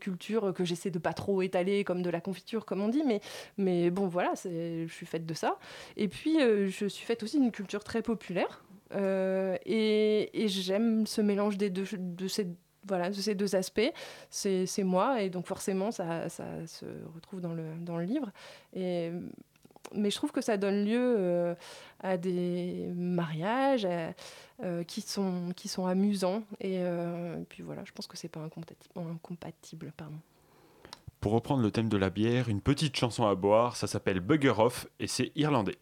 culture 0.00 0.54
que 0.54 0.64
j'essaie 0.64 0.90
de 0.90 0.98
pas 0.98 1.12
trop 1.12 1.42
étaler 1.42 1.84
comme 1.84 2.00
de 2.00 2.08
la 2.08 2.20
confiture, 2.20 2.64
comme 2.64 2.80
on 2.80 2.88
dit, 2.88 3.02
mais, 3.04 3.20
mais 3.58 3.90
bon, 3.90 4.08
voilà, 4.08 4.32
je 4.44 4.86
suis 4.88 5.04
faite 5.04 5.26
de 5.26 5.34
ça. 5.34 5.58
Et 5.96 6.08
puis, 6.08 6.40
euh, 6.40 6.68
je 6.68 6.86
suis 6.86 7.04
faite 7.04 7.22
aussi 7.22 7.38
d'une 7.38 7.52
culture 7.52 7.84
très 7.84 8.00
populaire. 8.00 8.64
Euh, 8.94 9.56
et 9.66 10.46
j'aime 10.48 11.06
ce 11.06 11.20
mélange 11.20 11.58
des 11.58 11.68
deux, 11.68 11.84
de 11.98 12.28
ces 12.28 12.48
voilà, 12.86 13.12
ces 13.12 13.34
deux 13.34 13.56
aspects, 13.56 13.92
c'est 14.30 14.66
moi, 14.84 15.22
et 15.22 15.30
donc 15.30 15.46
forcément, 15.46 15.90
ça, 15.90 16.28
ça 16.28 16.66
se 16.66 16.84
retrouve 17.14 17.40
dans 17.40 17.54
le, 17.54 17.64
dans 17.80 17.96
le 17.96 18.04
livre. 18.04 18.30
Mais 19.94 20.10
je 20.10 20.16
trouve 20.16 20.32
que 20.32 20.40
ça 20.40 20.56
donne 20.56 20.84
lieu 20.84 21.14
euh, 21.18 21.54
à 22.02 22.16
des 22.16 22.90
mariages 22.94 23.84
à- 23.84 24.12
euh, 24.62 24.84
qui, 24.84 25.00
sont, 25.00 25.52
qui 25.56 25.68
sont 25.68 25.86
amusants. 25.86 26.42
Et, 26.60 26.78
euh, 26.80 27.40
et 27.40 27.44
puis 27.44 27.62
voilà, 27.62 27.82
je 27.84 27.92
pense 27.92 28.06
que 28.06 28.16
c'est 28.16 28.28
pas 28.28 28.40
incompatible. 28.40 28.92
incompatible 28.96 29.92
pardon. 29.96 30.16
Pour 31.20 31.32
reprendre 31.32 31.62
le 31.62 31.70
thème 31.70 31.88
de 31.88 31.96
la 31.96 32.10
bière, 32.10 32.48
une 32.50 32.60
petite 32.60 32.94
chanson 32.96 33.26
à 33.26 33.34
boire, 33.34 33.76
ça 33.76 33.86
s'appelle 33.86 34.20
Bugger 34.20 34.52
Off 34.58 34.86
et 35.00 35.06
c'est 35.06 35.32
irlandais. 35.36 35.78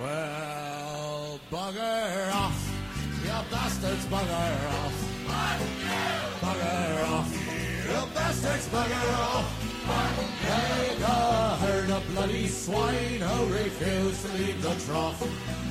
Well, 0.00 1.40
bugger 1.50 2.30
off, 2.32 2.54
you 3.24 3.32
bastards, 3.50 4.04
bugger 4.06 4.54
off. 4.78 4.94
Bugger 6.40 7.02
off, 7.10 7.28
you 7.88 8.14
bastards, 8.14 8.68
bugger 8.68 9.10
off. 9.34 9.57
Bloody 12.18 12.48
swine 12.48 13.20
who 13.20 13.46
refuse 13.46 14.22
to 14.24 14.32
leave 14.38 14.60
the 14.60 14.74
trough. 14.86 15.22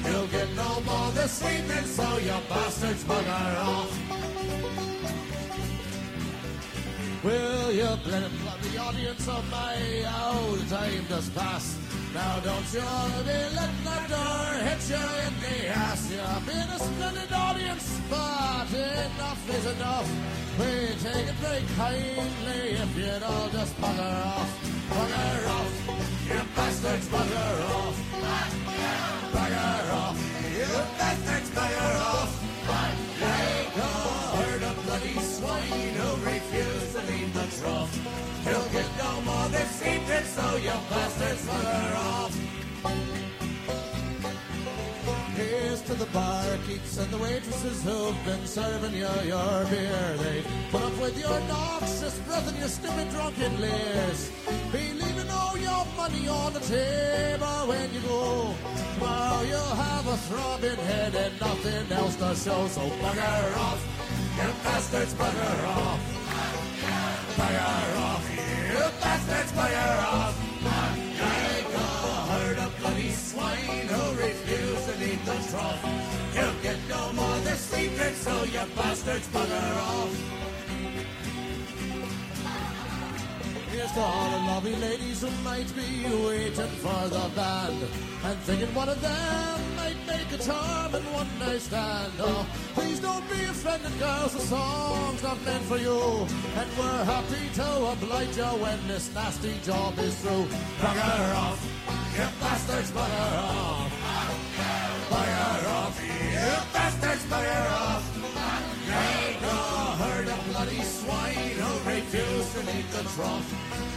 You'll 0.05 0.27
get 0.27 0.49
no 0.55 0.79
more 0.81 1.11
this 1.11 1.43
evening, 1.43 1.83
so 1.83 2.17
you 2.19 2.39
bastards, 2.47 3.03
bugger 3.03 3.55
off. 3.71 3.91
Will 7.21 7.71
you 7.71 7.91
flood 7.97 8.61
the 8.61 8.77
audience 8.77 9.27
of 9.27 9.43
my 9.51 9.75
old 10.31 10.69
time 10.69 11.03
does 11.09 11.29
pass? 11.31 11.86
Now 12.18 12.39
don't 12.39 12.74
you 12.74 12.82
be 13.30 13.39
letting 13.57 13.84
the 13.89 13.99
door 14.09 14.45
hit 14.68 14.82
you 14.89 15.05
in 15.26 15.34
the 15.43 15.68
ass. 15.70 16.01
You've 16.09 16.45
been 16.47 16.70
a 16.76 16.80
splendid 16.80 17.32
audience, 17.32 18.01
but 18.09 18.70
enough 18.74 19.41
is 19.57 19.65
enough. 19.76 20.09
We 20.57 20.72
take 21.05 21.28
it 21.28 21.39
very 21.45 21.63
kindly 21.78 22.61
if 22.84 22.97
you'd 22.97 23.22
all 23.22 23.49
just 23.49 23.80
bugger 23.80 24.15
off. 24.34 24.51
Bugger 24.89 25.47
off, 25.57 25.74
you 26.28 26.41
bastards, 26.55 27.07
bugger 27.09 27.26
barkeeps 46.13 46.99
and 46.99 47.09
the 47.11 47.17
waitresses 47.17 47.83
who've 47.83 48.25
been 48.25 48.45
serving 48.45 48.93
you 48.93 49.09
your 49.25 49.65
beer. 49.65 50.15
They 50.17 50.43
put 50.71 50.83
up 50.83 50.97
with 50.99 51.17
your 51.17 51.39
noxious 51.41 52.17
breath 52.19 52.47
and 52.47 52.57
your 52.57 52.67
stupid 52.67 53.09
drunken 53.11 53.61
leers. 53.61 54.31
Be 54.71 54.93
leaving 54.93 55.29
all 55.29 55.57
your 55.57 55.85
money 55.97 56.27
on 56.27 56.53
the 56.53 56.59
table 56.61 57.67
when 57.67 57.93
you 57.93 58.01
go. 58.01 58.53
Tomorrow 58.95 59.41
you'll 59.43 59.75
have 59.85 60.07
a 60.07 60.17
throbbing 60.27 60.81
head 60.91 61.15
and 61.15 61.39
nothing 61.39 61.91
else 61.91 62.15
to 62.15 62.35
show. 62.35 62.67
So 62.67 62.81
bugger 63.01 63.57
off, 63.57 63.81
you 64.37 64.49
bastards, 64.63 65.13
bugger 65.13 65.67
off. 65.67 65.99
Bugger 67.37 67.97
off, 68.07 68.23
you 68.71 68.85
bastards, 69.01 69.51
bugger 69.51 70.03
off. 70.03 70.06
So 78.28 78.43
you 78.43 78.65
bastards 78.75 79.28
bugger 79.30 79.69
off. 79.89 80.13
Here's 83.71 83.91
to 83.91 83.99
all 83.99 84.30
the 84.32 84.41
lovely 84.51 84.75
ladies 84.75 85.21
who 85.21 85.30
might 85.43 85.69
be 85.75 85.89
waiting 86.28 86.73
for 86.84 87.03
the 87.15 87.25
band 87.36 87.80
and 88.25 88.38
thinking 88.39 88.73
one 88.73 88.89
of 88.89 88.99
them 89.01 89.59
might 89.75 89.99
make 90.07 90.30
a 90.38 90.39
charming 90.43 91.07
one 91.13 91.32
night 91.39 91.61
stand. 91.61 92.11
Oh, 92.19 92.45
please 92.73 92.99
don't 92.99 93.28
be 93.30 93.43
offended, 93.45 93.97
girls. 93.99 94.34
The 94.34 94.45
song's 94.53 95.23
not 95.23 95.39
meant 95.45 95.63
for 95.71 95.78
you, 95.78 95.99
and 96.59 96.69
we're 96.78 97.03
happy 97.13 97.45
to 97.59 97.69
oblige 97.93 98.36
you 98.36 98.51
when 98.63 98.80
this 98.88 99.13
nasty 99.13 99.53
job 99.63 99.97
is 99.99 100.15
through. 100.21 100.47
Bugger 100.82 101.36
off, 101.43 101.61
you 102.17 102.28
bastards, 102.41 102.91
bugger 102.91 103.32
off. 103.47 103.91
Bugger 105.11 105.61
off, 105.78 105.95
you 106.03 106.73
bastards, 106.73 107.23
bugger 107.32 107.71
off. 107.82 107.96
Swine 111.07 111.55
who 111.55 111.63
oh, 111.63 111.81
refuse 111.85 112.47
to 112.53 112.59
leave 112.69 112.89
the 112.91 113.03
trough. 113.15 113.49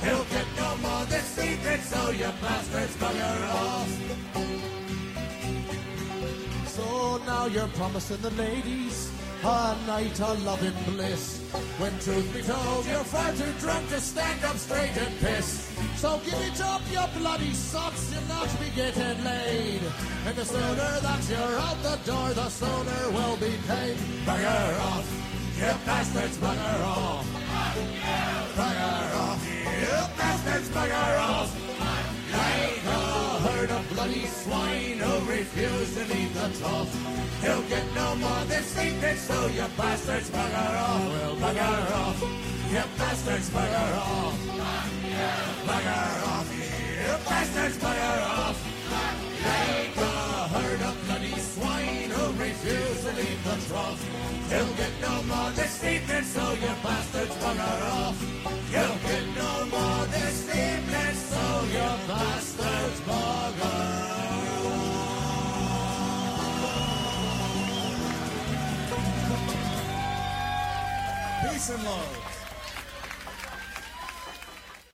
He'll 0.04 0.26
get 0.36 0.46
no 0.56 0.70
more 0.78 1.04
this 1.06 1.38
evening, 1.38 1.80
so 1.82 2.10
you 2.10 2.30
bastards 2.40 2.96
bugger 2.96 3.40
off. 3.62 3.90
So 6.66 7.18
now 7.26 7.46
you're 7.46 7.72
promising 7.80 8.22
the 8.22 8.30
ladies 8.30 9.10
a 9.42 9.76
night 9.86 10.20
of 10.20 10.44
loving 10.44 10.78
bliss. 10.86 11.40
When 11.78 11.92
truth 11.98 12.28
be 12.34 12.42
told, 12.42 12.86
you're 12.86 13.04
far 13.04 13.32
too 13.32 13.52
drunk 13.58 13.88
to 13.88 14.00
stand 14.00 14.44
up 14.44 14.56
straight 14.56 14.96
and 14.96 15.18
piss. 15.18 15.48
So 15.96 16.20
give 16.24 16.40
it 16.48 16.60
up, 16.60 16.82
you 16.92 17.04
bloody 17.18 17.52
sots, 17.54 18.12
you'll 18.12 18.28
not 18.28 18.50
be 18.60 18.68
getting 18.76 19.24
laid. 19.24 19.80
And 20.26 20.36
the 20.36 20.44
sooner 20.44 20.92
that 21.06 21.22
you're 21.28 21.58
out 21.66 21.82
the 21.82 21.96
door, 22.04 22.28
the 22.34 22.48
sooner 22.50 23.00
we'll 23.14 23.36
be 23.38 23.56
paid. 23.66 23.96
Bugger 24.26 24.80
off, 24.92 25.29
you 25.60 25.74
bastards, 25.84 26.38
bugger 26.38 26.84
off. 26.84 27.26
Bugger 28.56 29.16
off, 29.24 29.42
you 29.82 29.98
bastards, 30.16 30.68
bugger 30.70 31.18
off. 31.20 31.50
Like 32.32 32.84
a 32.86 33.00
herd 33.44 33.70
of 33.70 33.90
bloody 33.90 34.26
swine 34.26 34.98
who 34.98 35.30
refuse 35.30 35.94
to 35.96 36.04
leave 36.14 36.32
the 36.32 36.48
trough. 36.58 36.92
He'll 37.42 37.62
get 37.68 37.84
no 37.94 38.16
more 38.16 38.44
this 38.46 38.78
evening, 38.78 39.16
so 39.16 39.46
you 39.48 39.66
bastards 39.76 40.30
bugger 40.30 40.76
off. 40.88 41.08
Well, 41.12 41.36
bugger 41.36 41.96
off, 42.04 42.22
you 42.72 42.82
bastards 42.96 43.50
bugger 43.50 43.96
off. 43.98 44.38
Bugger 45.68 46.26
off, 46.32 46.48
you 47.04 47.28
bastards 47.28 47.76
bugger 47.76 48.22
off. 48.38 48.69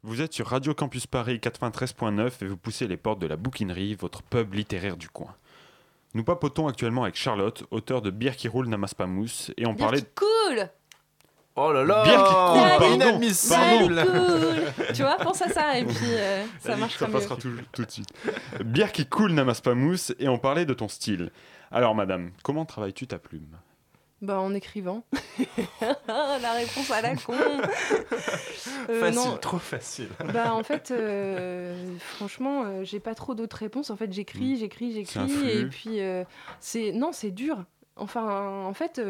Vous 0.03 0.21
êtes 0.21 0.33
sur 0.33 0.47
Radio 0.47 0.75
Campus 0.75 1.07
Paris 1.07 1.39
93.9 1.43 2.31
et 2.43 2.47
vous 2.47 2.57
poussez 2.57 2.87
les 2.87 2.97
portes 2.97 3.19
de 3.19 3.27
la 3.27 3.37
bouquinerie, 3.37 3.95
votre 3.95 4.23
pub 4.23 4.55
littéraire 4.55 4.97
du 4.97 5.09
coin. 5.09 5.35
Nous 6.17 6.25
papotons 6.25 6.67
actuellement 6.67 7.03
avec 7.03 7.15
Charlotte, 7.15 7.65
auteur 7.71 8.01
de 8.01 8.09
Bière 8.09 8.37
qui 8.37 8.49
roule 8.49 8.69
n'amasse 8.69 8.95
pas 8.95 9.05
mousse, 9.07 9.53
et 9.59 9.67
on 9.67 9.75
Bien 9.75 9.85
parlait 9.85 10.01
qui 10.01 10.07
cool 10.15 10.71
Oh 11.57 11.73
là 11.73 11.85
là 11.85 12.05
Bière 12.05 12.25
qui 12.25 12.33
coule, 12.33 12.59
Salut, 12.59 12.79
pardon, 12.79 12.95
inadmissible. 12.95 13.95
pardon. 13.97 14.13
Cool. 14.79 14.87
tu 14.95 15.03
vois, 15.03 15.17
pense 15.17 15.43
à 15.43 15.51
ça 15.51 15.79
et 15.79 15.85
puis 15.85 15.95
euh, 16.05 16.43
ça 16.59 16.71
Vas-y, 16.71 16.81
marchera 16.81 17.01
ça 17.01 17.07
mieux. 17.09 17.13
passera 17.13 17.37
tout, 17.37 17.51
tout 17.71 17.85
de 17.85 17.91
suite. 17.91 18.09
Bière 18.65 18.93
qui 18.93 19.05
coule 19.05 19.33
n'amasse 19.33 19.61
pas 19.61 19.75
mousse, 19.75 20.15
et 20.19 20.27
on 20.31 20.39
parlait 20.39 20.65
de 20.65 20.73
ton 20.73 20.89
style. 20.89 21.31
Alors 21.71 21.95
madame, 21.95 22.31
comment 22.43 22.65
travailles-tu 22.65 23.07
ta 23.07 23.19
plume? 23.19 23.49
Bah 24.23 24.41
en 24.41 24.55
écrivant. 24.55 25.05
la 26.09 26.53
réponse 26.53 26.91
à 26.91 27.03
la 27.03 27.17
con. 27.17 27.35
Euh, 28.89 29.01
Facile, 29.01 29.17
non, 29.17 29.37
trop 29.39 29.59
facile. 29.59 30.09
Bah 30.33 30.55
en 30.55 30.63
fait, 30.63 30.93
euh, 30.93 31.75
franchement, 31.99 32.63
euh, 32.65 32.85
j'ai 32.85 33.01
pas 33.01 33.17
trop 33.17 33.35
d'autres 33.35 33.57
réponses. 33.57 33.91
En 33.91 33.97
fait, 33.97 34.13
j'écris, 34.13 34.59
j'écris, 34.59 35.05
C'est 35.05 35.19
un 35.19 35.27
j'écris, 35.27 35.51
et 35.51 35.67
puis 35.67 35.99
c'est 36.61 36.93
non, 36.93 37.11
c'est 37.13 37.33
dur. 37.33 37.65
Enfin, 37.97 38.65
en 38.65 38.73
fait, 38.75 39.01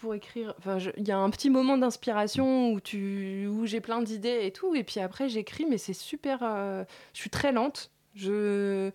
pour 0.00 0.14
écrire, 0.14 0.54
enfin, 0.58 0.78
il 0.96 1.06
y 1.06 1.10
a 1.10 1.18
un 1.18 1.28
petit 1.28 1.50
moment 1.50 1.76
d'inspiration 1.76 2.72
où 2.72 2.80
tu, 2.80 3.48
où 3.50 3.66
j'ai 3.66 3.82
plein 3.82 4.00
d'idées 4.00 4.46
et 4.46 4.50
tout, 4.50 4.74
et 4.74 4.82
puis 4.82 5.00
après 5.00 5.28
j'écris, 5.28 5.66
mais 5.68 5.78
c'est 5.78 5.92
super. 5.92 6.38
je 6.40 6.86
suis 7.18 7.30
très 7.30 7.52
lente. 7.52 7.90
Je, 8.14 8.90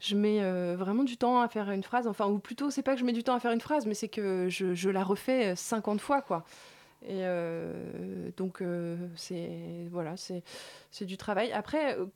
je 0.00 0.16
mets 0.16 0.42
euh, 0.42 0.74
vraiment 0.78 1.04
du 1.04 1.16
temps 1.16 1.40
à 1.40 1.48
faire 1.48 1.70
une 1.70 1.82
phrase. 1.82 2.06
Enfin, 2.06 2.26
ou 2.26 2.38
plutôt, 2.38 2.70
c'est 2.70 2.82
pas 2.82 2.94
que 2.94 3.00
je 3.00 3.04
mets 3.04 3.12
du 3.12 3.22
temps 3.22 3.34
à 3.34 3.40
faire 3.40 3.52
une 3.52 3.60
phrase, 3.60 3.86
mais 3.86 3.94
c'est 3.94 4.08
que 4.08 4.48
je, 4.48 4.74
je 4.74 4.90
la 4.90 5.04
refais 5.04 5.52
euh, 5.52 5.56
50 5.56 6.00
fois, 6.00 6.22
quoi. 6.22 6.44
Et 7.02 7.20
euh, 7.22 8.30
donc, 8.36 8.62
euh, 8.62 8.96
c'est 9.16 9.86
voilà, 9.90 10.14
c'est 10.16 11.04
du 11.04 11.18
travail. 11.18 11.52
Après, 11.52 11.98
euh, 11.98 12.06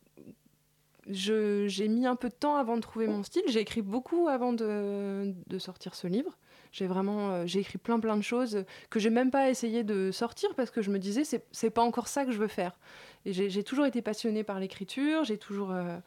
j'ai 1.07 1.89
mis 1.89 2.07
un 2.07 2.17
peu 2.17 2.29
de 2.29 2.35
temps 2.35 2.57
avant 2.57 2.77
de 2.77 2.81
trouver 2.83 3.07
mon 3.07 3.23
style. 3.23 3.43
J'ai 3.49 3.61
écrit 3.61 3.83
beaucoup 3.83 4.29
avant 4.29 4.53
de, 4.53 5.35
de 5.47 5.59
sortir 5.59 5.95
ce 5.95 6.07
livre. 6.07 6.37
J'ai 6.73 6.87
vraiment, 6.87 7.31
euh, 7.31 7.43
j'ai 7.47 7.61
écrit 7.61 7.79
plein 7.79 7.99
plein 7.99 8.17
de 8.17 8.23
choses 8.23 8.65
que 8.91 8.99
j'ai 9.01 9.11
même 9.11 9.31
pas 9.31 9.49
essayé 9.49 9.85
de 9.85 10.11
sortir 10.11 10.55
parce 10.55 10.71
que 10.71 10.83
je 10.83 10.91
me 10.91 10.99
disais 10.99 11.23
c'est 11.25 11.71
pas 11.71 11.83
encore 11.83 12.09
ça 12.09 12.25
que 12.25 12.33
je 12.33 12.39
veux 12.39 12.49
faire. 12.49 12.79
Et 13.25 13.33
j'ai 13.33 13.63
toujours 13.65 13.87
été 13.87 14.03
passionnée 14.03 14.45
par 14.45 14.61
l'écriture. 14.61 15.25
J'ai 15.25 15.39
toujours 15.39 15.71
euh, 15.73 15.99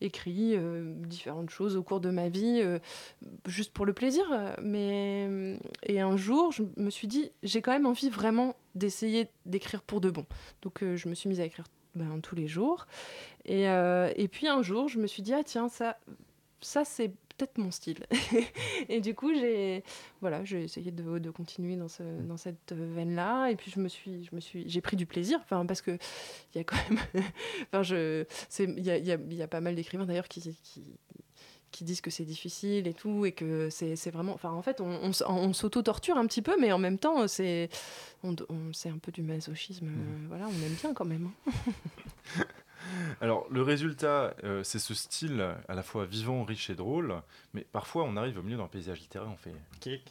écrit 0.00 0.54
euh, 0.56 0.94
différentes 1.06 1.50
choses 1.50 1.76
au 1.76 1.82
cours 1.82 2.00
de 2.00 2.10
ma 2.10 2.28
vie, 2.28 2.60
euh, 2.62 2.78
juste 3.46 3.72
pour 3.72 3.86
le 3.86 3.92
plaisir. 3.92 4.24
Mais 4.62 5.58
et 5.82 6.00
un 6.00 6.16
jour, 6.16 6.52
je 6.52 6.62
me 6.76 6.90
suis 6.90 7.08
dit, 7.08 7.30
j'ai 7.42 7.62
quand 7.62 7.72
même 7.72 7.86
envie 7.86 8.10
vraiment 8.10 8.56
d'essayer 8.74 9.28
d'écrire 9.46 9.82
pour 9.82 10.00
de 10.00 10.10
bon. 10.10 10.26
Donc 10.62 10.82
euh, 10.82 10.96
je 10.96 11.08
me 11.08 11.14
suis 11.14 11.28
mise 11.28 11.40
à 11.40 11.44
écrire 11.44 11.66
ben, 11.94 12.20
tous 12.20 12.34
les 12.34 12.48
jours. 12.48 12.86
Et, 13.44 13.64
et 13.64 14.28
puis 14.28 14.48
un 14.48 14.62
jour, 14.62 14.88
je 14.88 14.98
me 14.98 15.06
suis 15.06 15.22
dit, 15.22 15.34
ah 15.34 15.44
tiens, 15.44 15.68
ça, 15.68 15.98
ça 16.60 16.84
c'est 16.84 17.12
peut-être 17.36 17.58
mon 17.58 17.70
style. 17.70 18.06
et 18.88 19.00
du 19.00 19.14
coup, 19.14 19.32
j'ai 19.34 19.82
voilà, 20.20 20.44
j'ai 20.44 20.64
essayé 20.64 20.90
de, 20.90 21.18
de 21.18 21.30
continuer 21.30 21.76
dans, 21.76 21.88
ce, 21.88 22.02
dans 22.02 22.36
cette 22.36 22.72
veine-là. 22.72 23.48
Et 23.50 23.56
puis 23.56 23.70
je 23.70 23.80
me 23.80 23.88
suis, 23.88 24.24
je 24.24 24.34
me 24.34 24.40
suis, 24.40 24.68
j'ai 24.68 24.80
pris 24.80 24.96
du 24.96 25.06
plaisir, 25.06 25.38
enfin 25.42 25.66
parce 25.66 25.82
que 25.82 25.92
il 26.54 26.58
y 26.58 26.60
a 26.60 26.64
quand 26.64 26.76
même, 26.88 26.98
enfin 27.68 27.82
je, 27.82 28.24
c'est, 28.48 28.64
il 28.64 28.84
y 28.84 28.90
a, 28.90 28.98
y 28.98 29.12
a- 29.12 29.18
y 29.18 29.42
a 29.42 29.48
pas 29.48 29.60
mal 29.60 29.74
d'écrivains 29.74 30.06
d'ailleurs 30.06 30.28
qui, 30.28 30.40
qui 30.62 30.82
qui 31.70 31.82
disent 31.82 32.00
que 32.00 32.10
c'est 32.10 32.24
difficile 32.24 32.86
et 32.86 32.94
tout 32.94 33.26
et 33.26 33.32
que 33.32 33.68
c'est, 33.68 33.96
c'est 33.96 34.12
vraiment 34.12 34.32
enfin 34.32 34.52
en 34.52 34.62
fait 34.62 34.80
on, 34.80 35.10
on, 35.26 35.52
s'auto-torture 35.52 36.16
un 36.16 36.24
petit 36.28 36.40
peu 36.40 36.54
mais 36.60 36.70
en 36.70 36.78
même 36.78 37.00
temps 37.00 37.26
c'est 37.26 37.68
on, 38.22 38.36
on- 38.48 38.72
c'est 38.72 38.90
un 38.90 38.98
peu 38.98 39.10
du 39.10 39.22
masochisme 39.22 39.88
euh, 39.88 40.26
voilà 40.28 40.46
on 40.46 40.52
aime 40.64 40.74
bien 40.80 40.94
quand 40.94 41.04
même 41.04 41.30
hein. 41.48 42.42
Alors, 43.20 43.46
le 43.50 43.62
résultat, 43.62 44.34
euh, 44.44 44.62
c'est 44.64 44.78
ce 44.78 44.94
style 44.94 45.40
à 45.68 45.74
la 45.74 45.82
fois 45.82 46.04
vivant, 46.04 46.44
riche 46.44 46.70
et 46.70 46.74
drôle, 46.74 47.14
mais 47.52 47.66
parfois 47.72 48.04
on 48.04 48.16
arrive 48.16 48.38
au 48.38 48.42
milieu 48.42 48.56
d'un 48.56 48.66
paysage 48.68 49.00
littéraire, 49.00 49.28
on 49.32 49.36
fait 49.36 49.52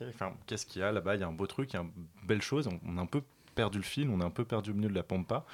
enfin, 0.09 0.33
qu'est-ce 0.47 0.65
qu'il 0.65 0.81
y 0.81 0.85
a 0.85 0.91
là-bas? 0.91 1.15
Il 1.15 1.21
y 1.21 1.23
a 1.23 1.27
un 1.27 1.31
beau 1.33 1.47
truc, 1.47 1.73
il 1.73 1.75
y 1.75 1.79
a 1.79 1.81
une 1.83 1.91
belle 2.25 2.41
chose, 2.41 2.67
on, 2.67 2.79
on 2.87 2.97
a 2.97 3.01
un 3.01 3.05
peu 3.05 3.21
perdu 3.55 3.77
le 3.77 3.83
fil, 3.83 4.09
on 4.09 4.19
est 4.21 4.25
un 4.25 4.29
peu 4.31 4.45
perdu 4.45 4.71
au 4.71 4.73
milieu 4.73 4.89
de 4.89 4.95
la 4.95 5.03
pampa. 5.03 5.45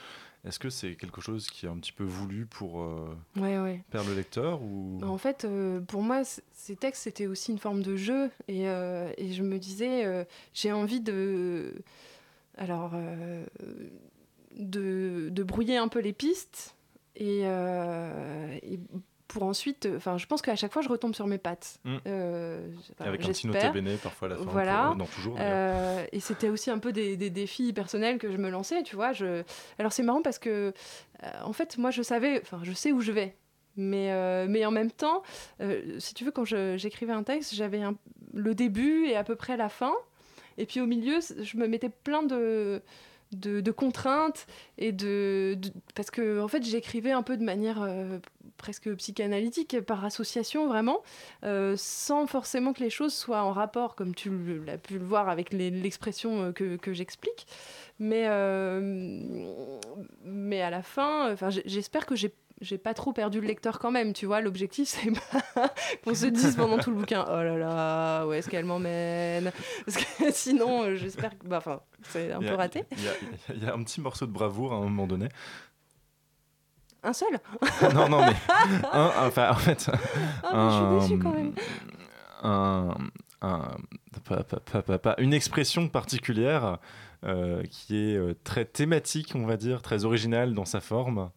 Est-ce 0.46 0.58
que 0.58 0.70
c'est 0.70 0.96
quelque 0.96 1.20
chose 1.20 1.50
qui 1.50 1.66
est 1.66 1.70
un 1.70 1.78
petit 1.78 1.92
peu 1.92 2.06
voulu 2.06 2.46
pour 2.46 2.82
euh, 2.82 3.14
Ouais, 3.36 3.60
ouais. 3.60 3.84
perdre 3.92 4.10
le 4.10 4.16
lecteur 4.16 4.62
ou... 4.62 5.00
En 5.04 5.18
fait, 5.18 5.44
euh, 5.44 5.82
pour 5.82 6.02
moi, 6.02 6.22
ces 6.54 6.78
textes, 6.78 7.04
c'était 7.04 7.28
aussi 7.28 7.52
une 7.52 7.60
forme 7.60 7.82
de 7.84 7.98
jeu. 7.98 8.32
Et, 8.48 8.62
et 8.64 9.34
je 9.34 9.44
me 9.44 9.58
disais, 9.60 10.26
j'ai 10.54 10.72
envie 10.72 11.02
de. 11.02 11.74
Alors. 12.58 12.94
de, 14.58 15.30
de 15.32 15.44
brouiller 15.44 15.78
un 15.78 15.88
peu 15.88 16.00
les 16.00 16.14
pistes. 16.14 16.76
Et, 17.20 17.42
euh, 17.44 18.58
et 18.64 18.80
pour 19.28 19.44
ensuite. 19.44 19.88
Enfin, 19.96 20.18
je 20.18 20.26
pense 20.26 20.42
qu'à 20.42 20.56
chaque 20.56 20.74
fois, 20.74 20.82
je 20.82 20.90
retombe 20.90 21.14
sur 21.14 21.28
mes 21.28 21.38
pattes. 21.38 21.80
Mm. 21.84 21.98
Euh, 22.08 22.68
enfin, 22.94 23.06
Avec 23.10 23.24
un 23.24 23.28
petit 23.28 23.48
bene 23.48 23.98
parfois 24.02 24.28
à 24.28 24.32
la 24.32 24.38
fin. 24.38 24.44
Voilà. 24.46 24.86
pour- 24.88 24.96
non, 24.96 25.06
toujours. 25.06 25.38
Euh, 25.40 26.04
et 26.12 26.20
c'était 26.20 26.50
aussi 26.50 26.72
un 26.72 26.80
peu 26.80 26.92
des, 26.92 27.16
des 27.18 27.30
défis 27.30 27.72
personnels 27.74 28.18
que 28.18 28.32
je 28.32 28.38
me 28.38 28.50
lançais, 28.50 28.82
tu 28.82 28.96
vois. 28.96 29.12
Je... 29.14 29.44
Alors 29.78 29.92
c'est 29.94 30.02
marrant 30.04 30.22
parce 30.24 30.40
que, 30.40 30.74
euh, 31.24 31.28
en 31.44 31.54
fait, 31.54 31.78
moi 31.78 31.92
je 31.92 32.02
savais, 32.02 32.40
enfin 32.42 32.62
je 32.64 32.72
sais 32.72 32.92
où 32.92 33.02
je 33.02 33.12
vais. 33.12 33.36
Mais, 33.78 34.12
euh, 34.12 34.48
mais 34.50 34.66
en 34.66 34.72
même 34.72 34.92
temps, 34.92 35.22
euh, 35.62 36.00
si 36.00 36.14
tu 36.14 36.26
veux, 36.26 36.32
quand 36.32 36.44
j'écrivais 36.44 37.14
un 37.14 37.24
texte, 37.24 37.54
j'avais 37.54 37.82
un- 37.82 37.96
le 38.34 38.56
début 38.56 39.06
et 39.06 39.16
à 39.16 39.24
peu 39.24 39.36
près 39.36 39.58
la 39.58 39.70
fin. 39.70 39.94
Et 40.58 40.66
puis 40.66 40.82
au 40.82 40.86
milieu, 40.88 41.20
je 41.40 41.56
me 41.58 41.68
mettais 41.68 41.88
plein 41.90 42.24
de, 42.24 42.82
de, 43.32 43.62
de 43.62 43.72
contraintes. 43.72 44.48
Et 44.78 44.92
de, 44.92 45.58
parce 45.96 46.12
que, 46.12 46.42
en 46.42 46.48
fait, 46.48 46.64
j'écrivais 46.64 47.12
un 47.12 47.24
peu 47.24 47.38
de 47.38 47.44
manière 47.44 47.82
euh, 47.82 48.20
presque 48.58 48.94
psychanalytique, 48.96 49.82
par 49.82 50.06
association 50.06 50.68
vraiment, 50.68 51.02
euh, 51.44 51.76
sans 51.78 52.28
forcément 52.28 52.74
que 52.74 52.84
les 52.84 52.90
choses 52.90 53.14
soient 53.14 53.44
en 53.44 53.52
rapport, 53.52 53.96
comme 53.96 54.16
tu 54.16 54.32
l'as 54.66 54.78
pu 54.78 54.98
le 54.98 55.06
voir 55.06 55.30
avec 55.30 55.54
l'expression 55.54 56.44
euh, 56.44 56.52
que, 56.52 56.78
que 56.78 56.94
j'explique. 56.94 57.48
Mais, 58.00 58.30
mais 60.24 60.62
à 60.62 60.70
la 60.70 60.82
fin, 60.82 61.34
enfin, 61.34 61.50
j'espère 61.50 62.06
que 62.06 62.16
j'ai 62.16 62.34
j'ai 62.62 62.78
pas 62.78 62.94
trop 62.94 63.14
perdu 63.14 63.40
le 63.42 63.48
lecteur 63.48 63.80
quand 63.80 63.92
même, 63.92 64.14
tu 64.14 64.26
vois. 64.26 64.42
L'objectif, 64.42 64.88
c'est 64.90 65.12
pas 65.12 65.74
qu'on 66.04 66.14
se 66.14 66.26
dise 66.26 66.56
pendant 66.56 66.78
tout 66.78 66.90
le 66.92 66.98
bouquin, 66.98 67.26
oh 67.28 67.42
là 67.44 67.58
là, 67.58 68.26
où 68.28 68.34
est-ce 68.34 68.50
qu'elle 68.50 68.66
m'emmène? 68.66 69.52
Parce 69.86 69.98
que 69.98 70.32
sinon, 70.32 70.84
euh, 70.84 70.96
j'espère 70.96 71.38
que. 71.38 71.48
bah, 71.48 71.58
Enfin, 71.58 71.80
c'est 72.04 72.32
un 72.32 72.40
peu 72.40 72.54
raté. 72.54 72.84
Il 72.92 73.04
y, 73.04 73.08
a- 73.08 73.54
il 73.56 73.64
y 73.64 73.68
a 73.68 73.74
un 73.74 73.84
petit 73.84 74.02
morceau 74.02 74.26
de 74.26 74.32
bravoure 74.32 74.74
à 74.74 74.78
un 74.78 74.82
moment 74.82 75.08
donné. 75.08 75.30
Un 77.02 77.14
seul? 77.14 77.40
Non, 77.94 78.10
non, 78.10 78.26
mais. 78.26 78.36
un- 78.92 79.12
enfin, 79.28 79.52
en 79.52 79.56
fait. 79.56 79.90
Ah, 80.44 80.52
mais 80.54 80.70
je 80.70 81.08
suis 81.08 81.10
déçue 81.16 81.24
quand 81.24 81.34
même. 81.34 81.54
un- 82.44 82.96
un- 83.42 83.78
pas- 84.28 84.44
pas- 84.44 84.60
pas- 84.60 84.82
pas- 84.82 85.00
pas- 85.00 85.16
une 85.20 85.34
expression 85.34 85.88
particulière 85.88 86.78
euh, 87.26 87.64
qui 87.72 87.96
est 88.12 88.16
euh, 88.18 88.34
très 88.44 88.66
thématique, 88.66 89.32
on 89.36 89.46
va 89.46 89.56
dire, 89.58 89.82
très 89.82 90.04
originale 90.06 90.54
dans 90.54 90.66
sa 90.66 90.82
forme. 90.82 91.30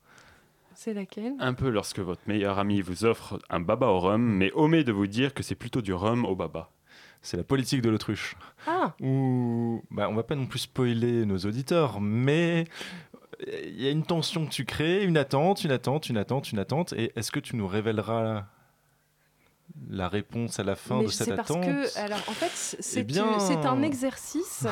C'est 0.85 0.95
laquelle? 0.95 1.35
Un 1.39 1.55
peu 1.55 1.68
lorsque 1.68 2.01
votre 2.01 2.22
meilleur 2.26 2.59
ami 2.59 2.80
vous 2.80 3.05
offre 3.05 3.39
un 3.51 3.61
baba 3.61 3.87
au 3.87 4.01
rhum, 4.01 4.20
mais 4.20 4.51
omet 4.57 4.83
de 4.83 4.91
vous 4.91 5.07
dire 5.07 5.33
que 5.33 5.45
c'est 5.45 5.55
plutôt 5.55 5.80
du 5.80 5.93
rhum 5.93 6.24
au 6.24 6.35
baba. 6.35 6.70
C'est 7.20 7.37
la 7.37 7.45
politique 7.45 7.83
de 7.83 7.89
l'autruche. 7.91 8.35
Ah 8.66 8.93
Ou, 9.01 9.85
bah, 9.93 10.09
on 10.11 10.14
va 10.14 10.24
pas 10.24 10.35
non 10.35 10.47
plus 10.47 10.59
spoiler 10.59 11.24
nos 11.24 11.39
auditeurs, 11.39 12.01
mais 12.01 12.64
il 13.47 13.80
y 13.80 13.87
a 13.87 13.91
une 13.91 14.03
tension 14.03 14.45
que 14.45 14.51
tu 14.51 14.64
crées, 14.64 15.05
une 15.05 15.16
attente, 15.16 15.62
une 15.62 15.70
attente, 15.70 16.09
une 16.09 16.16
attente, 16.16 16.51
une 16.51 16.59
attente. 16.59 16.95
Et 16.95 17.12
est-ce 17.14 17.30
que 17.30 17.39
tu 17.39 17.55
nous 17.55 17.68
révéleras 17.68 18.47
la 19.89 20.09
réponse 20.09 20.59
à 20.59 20.64
la 20.64 20.74
fin 20.74 20.99
Mais 20.99 21.05
de 21.05 21.11
cette 21.11 21.28
c'est 21.28 21.37
parce 21.37 21.51
attente? 21.53 21.64
que, 21.64 21.99
alors, 22.01 22.18
en 22.28 22.33
fait, 22.33 22.51
c'est 22.80 23.01
Eh 23.01 23.05
bien- 23.05 23.39
c'est 23.39 23.66
un 23.66 23.83
exercice 23.83 24.66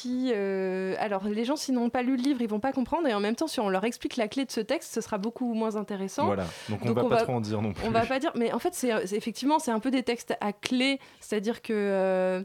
qui, 0.00 0.32
euh, 0.34 0.96
alors, 0.98 1.24
les 1.28 1.44
gens 1.44 1.54
s'ils 1.56 1.74
n'ont 1.74 1.88
pas 1.90 2.02
lu 2.02 2.16
le 2.16 2.22
livre, 2.22 2.40
ils 2.42 2.48
vont 2.48 2.58
pas 2.60 2.72
comprendre, 2.72 3.06
et 3.06 3.14
en 3.14 3.20
même 3.20 3.36
temps, 3.36 3.46
si 3.46 3.60
on 3.60 3.68
leur 3.68 3.84
explique 3.84 4.16
la 4.16 4.26
clé 4.28 4.44
de 4.44 4.50
ce 4.50 4.60
texte, 4.60 4.92
ce 4.94 5.00
sera 5.00 5.18
beaucoup 5.18 5.54
moins 5.54 5.76
intéressant. 5.76 6.26
Voilà, 6.26 6.46
donc 6.68 6.80
on 6.84 6.92
va 6.92 7.04
pas 7.04 7.22
trop 7.22 7.32
en 7.34 7.40
dire 7.40 7.62
non 7.62 7.72
plus. 7.72 7.86
On 7.86 7.90
va 7.90 8.04
pas 8.04 8.18
dire, 8.18 8.32
mais 8.34 8.52
en 8.52 8.58
fait, 8.58 8.74
c'est 8.74 9.06
c'est- 9.06 9.16
effectivement, 9.16 9.58
c'est 9.58 9.70
un 9.70 9.80
peu 9.80 9.90
des 9.92 10.02
textes 10.02 10.34
à 10.40 10.52
clé, 10.52 10.98
c'est-à-dire 11.20 11.62
que 11.62 11.72
euh, 11.72 12.42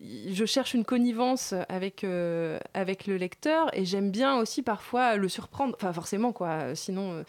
je 0.00 0.44
cherche 0.44 0.74
une 0.74 0.84
connivence 0.84 1.54
avec, 1.68 2.04
euh, 2.04 2.58
avec 2.74 3.06
le 3.06 3.16
lecteur 3.16 3.68
et 3.76 3.84
j'aime 3.84 4.10
bien 4.10 4.36
aussi 4.38 4.62
parfois 4.62 5.16
le 5.16 5.28
surprendre. 5.28 5.74
Enfin, 5.76 5.92
forcément, 5.92 6.32
quoi. 6.32 6.74
Sinon, 6.74 7.12
euh, 7.12 7.22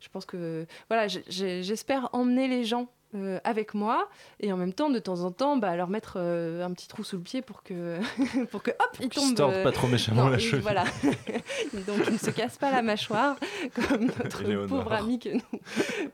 je 0.00 0.08
pense 0.08 0.24
que. 0.24 0.66
Voilà, 0.88 1.06
j'espère 1.28 2.08
emmener 2.12 2.48
les 2.48 2.64
gens. 2.64 2.88
Euh, 3.16 3.38
avec 3.44 3.74
moi 3.74 4.08
et 4.40 4.52
en 4.52 4.56
même 4.56 4.72
temps 4.72 4.90
de 4.90 4.98
temps 4.98 5.20
en 5.22 5.30
temps 5.32 5.56
bah, 5.56 5.74
leur 5.76 5.88
mettre 5.88 6.14
euh, 6.16 6.64
un 6.64 6.72
petit 6.72 6.86
trou 6.88 7.02
sous 7.04 7.16
le 7.16 7.22
pied 7.22 7.42
pour 7.42 7.62
que 7.62 7.98
pour 8.50 8.62
que 8.62 8.70
hop 8.70 8.96
ils 9.00 9.08
tombent 9.08 9.30
se 9.30 9.34
tordent 9.34 9.62
pas 9.62 9.72
trop 9.72 9.86
méchamment 9.88 10.24
non, 10.24 10.28
la 10.30 10.38
cheville. 10.38 10.60
voilà. 10.60 10.84
Donc 11.86 11.98
ils 12.06 12.12
ne 12.12 12.18
se 12.18 12.30
cassent 12.30 12.58
pas 12.58 12.70
la 12.70 12.82
mâchoire 12.82 13.36
comme 13.74 14.06
notre 14.06 14.66
pauvre 14.66 14.92
ami 14.92 15.18
que 15.18 15.30
nous 15.30 15.60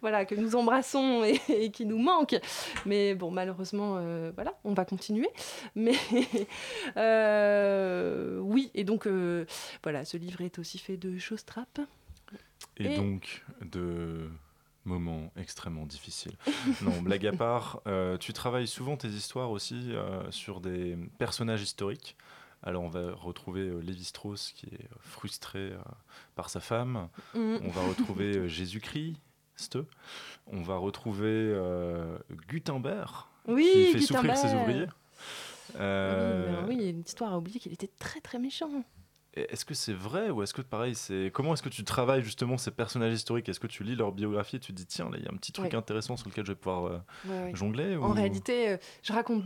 voilà 0.01 0.25
que 0.25 0.35
nous 0.35 0.57
embrassons 0.57 1.25
et, 1.25 1.41
et 1.49 1.71
qui 1.71 1.85
nous 1.87 1.99
manque. 1.99 2.37
Mais 2.87 3.15
bon 3.15 3.31
malheureusement 3.31 3.97
euh, 3.99 4.31
voilà 4.35 4.55
on 4.65 4.73
va 4.75 4.85
continuer. 4.85 5.29
Mais 5.75 5.95
euh, 6.97 8.39
oui 8.41 8.71
et 8.75 8.85
donc 8.85 9.07
euh, 9.07 9.45
voilà 9.83 10.05
ce 10.05 10.17
livre 10.17 10.41
est 10.41 10.59
aussi 10.59 10.79
fait 10.79 10.97
de 10.97 11.19
choses 11.19 11.45
trappes. 11.45 11.81
Et, 12.79 12.93
Et- 12.93 12.97
donc 12.97 13.43
de 13.61 14.29
moments 14.85 15.31
extrêmement 15.37 15.87
difficiles. 15.87 16.37
non, 16.83 17.01
blague 17.03 17.27
à 17.27 17.33
part, 17.33 17.81
euh, 17.87 18.17
tu 18.19 18.33
travailles 18.33 18.67
souvent 18.67 18.97
tes 18.97 19.09
histoires 19.09 19.51
aussi 19.51 19.93
euh, 19.93 20.31
sur 20.31 20.61
des 20.61 20.97
personnages 21.19 21.63
historiques. 21.63 22.17
Alors 22.65 22.83
on 22.85 22.89
va 22.89 23.13
retrouver 23.13 23.63
euh, 23.63 23.81
Lévi-Strauss 23.81 24.53
qui 24.53 24.67
est 24.67 24.89
frustré 25.01 25.73
par 26.35 26.49
sa 26.51 26.61
femme. 26.61 27.09
Mhm. 27.35 27.61
On 27.65 27.69
va 27.71 27.83
retrouver 27.89 28.49
Jésus-Christ. 28.49 29.79
On 30.47 30.63
va 30.63 30.77
retrouver 30.77 31.55
Gutenberg 32.49 33.11
Oui, 33.47 33.71
qui 33.73 33.93
fait 33.93 34.01
souffrir 34.01 34.37
ses 34.37 34.47
Gutenberg. 34.49 34.69
ouvriers. 34.69 34.87
oui, 34.87 35.77
Euh, 35.81 36.63
mais 36.63 36.69
oui, 36.69 36.75
il 36.79 36.83
y 36.83 36.87
a 36.87 36.91
une 36.91 37.01
histoire 37.01 37.33
à 37.33 37.39
oublier 37.39 37.59
qu'il 37.61 37.73
était 37.73 37.91
très 37.99 38.21
très 38.21 38.39
méchant 38.39 38.71
Est-ce 39.35 39.65
que 39.65 39.73
c'est 39.73 39.95
vrai 39.95 40.29
ou 40.29 40.43
est-ce 40.43 40.53
que 40.53 40.61
pareil 40.61 40.95
c'est 40.95 41.31
comment 41.33 41.55
est-ce 41.55 41.63
que 41.63 41.71
tu 41.71 41.85
travailles 41.85 42.23
justement 42.23 42.59
ces 42.59 42.71
personnages 42.71 43.15
historiques? 43.15 43.49
Est-ce 43.49 43.61
que 43.61 43.67
tu 43.67 43.83
lis 43.83 43.97
leur 43.97 44.13
biographie 44.13 44.57
et 44.57 44.61
tu 44.61 44.73
te 44.73 44.77
dis 44.77 44.85
tiens 44.85 45.09
là 45.11 45.17
il 45.19 45.25
y 45.25 45.27
a 45.27 45.31
un 45.33 45.37
petit 45.37 45.53
truc 45.53 45.71
Ouais. 45.73 45.75
intéressant 45.75 46.19
sur 46.19 46.29
lequel 46.29 46.45
je 46.45 46.53
vais 46.53 46.57
pouvoir 46.57 46.85
euh, 46.85 46.99
Ouais, 47.27 47.45
ouais. 47.45 47.51
jongler 47.55 47.97
En 47.97 48.11
ou- 48.11 48.13
réalité, 48.13 48.69
euh, 48.71 48.77
je 49.03 49.13
raconte. 49.15 49.45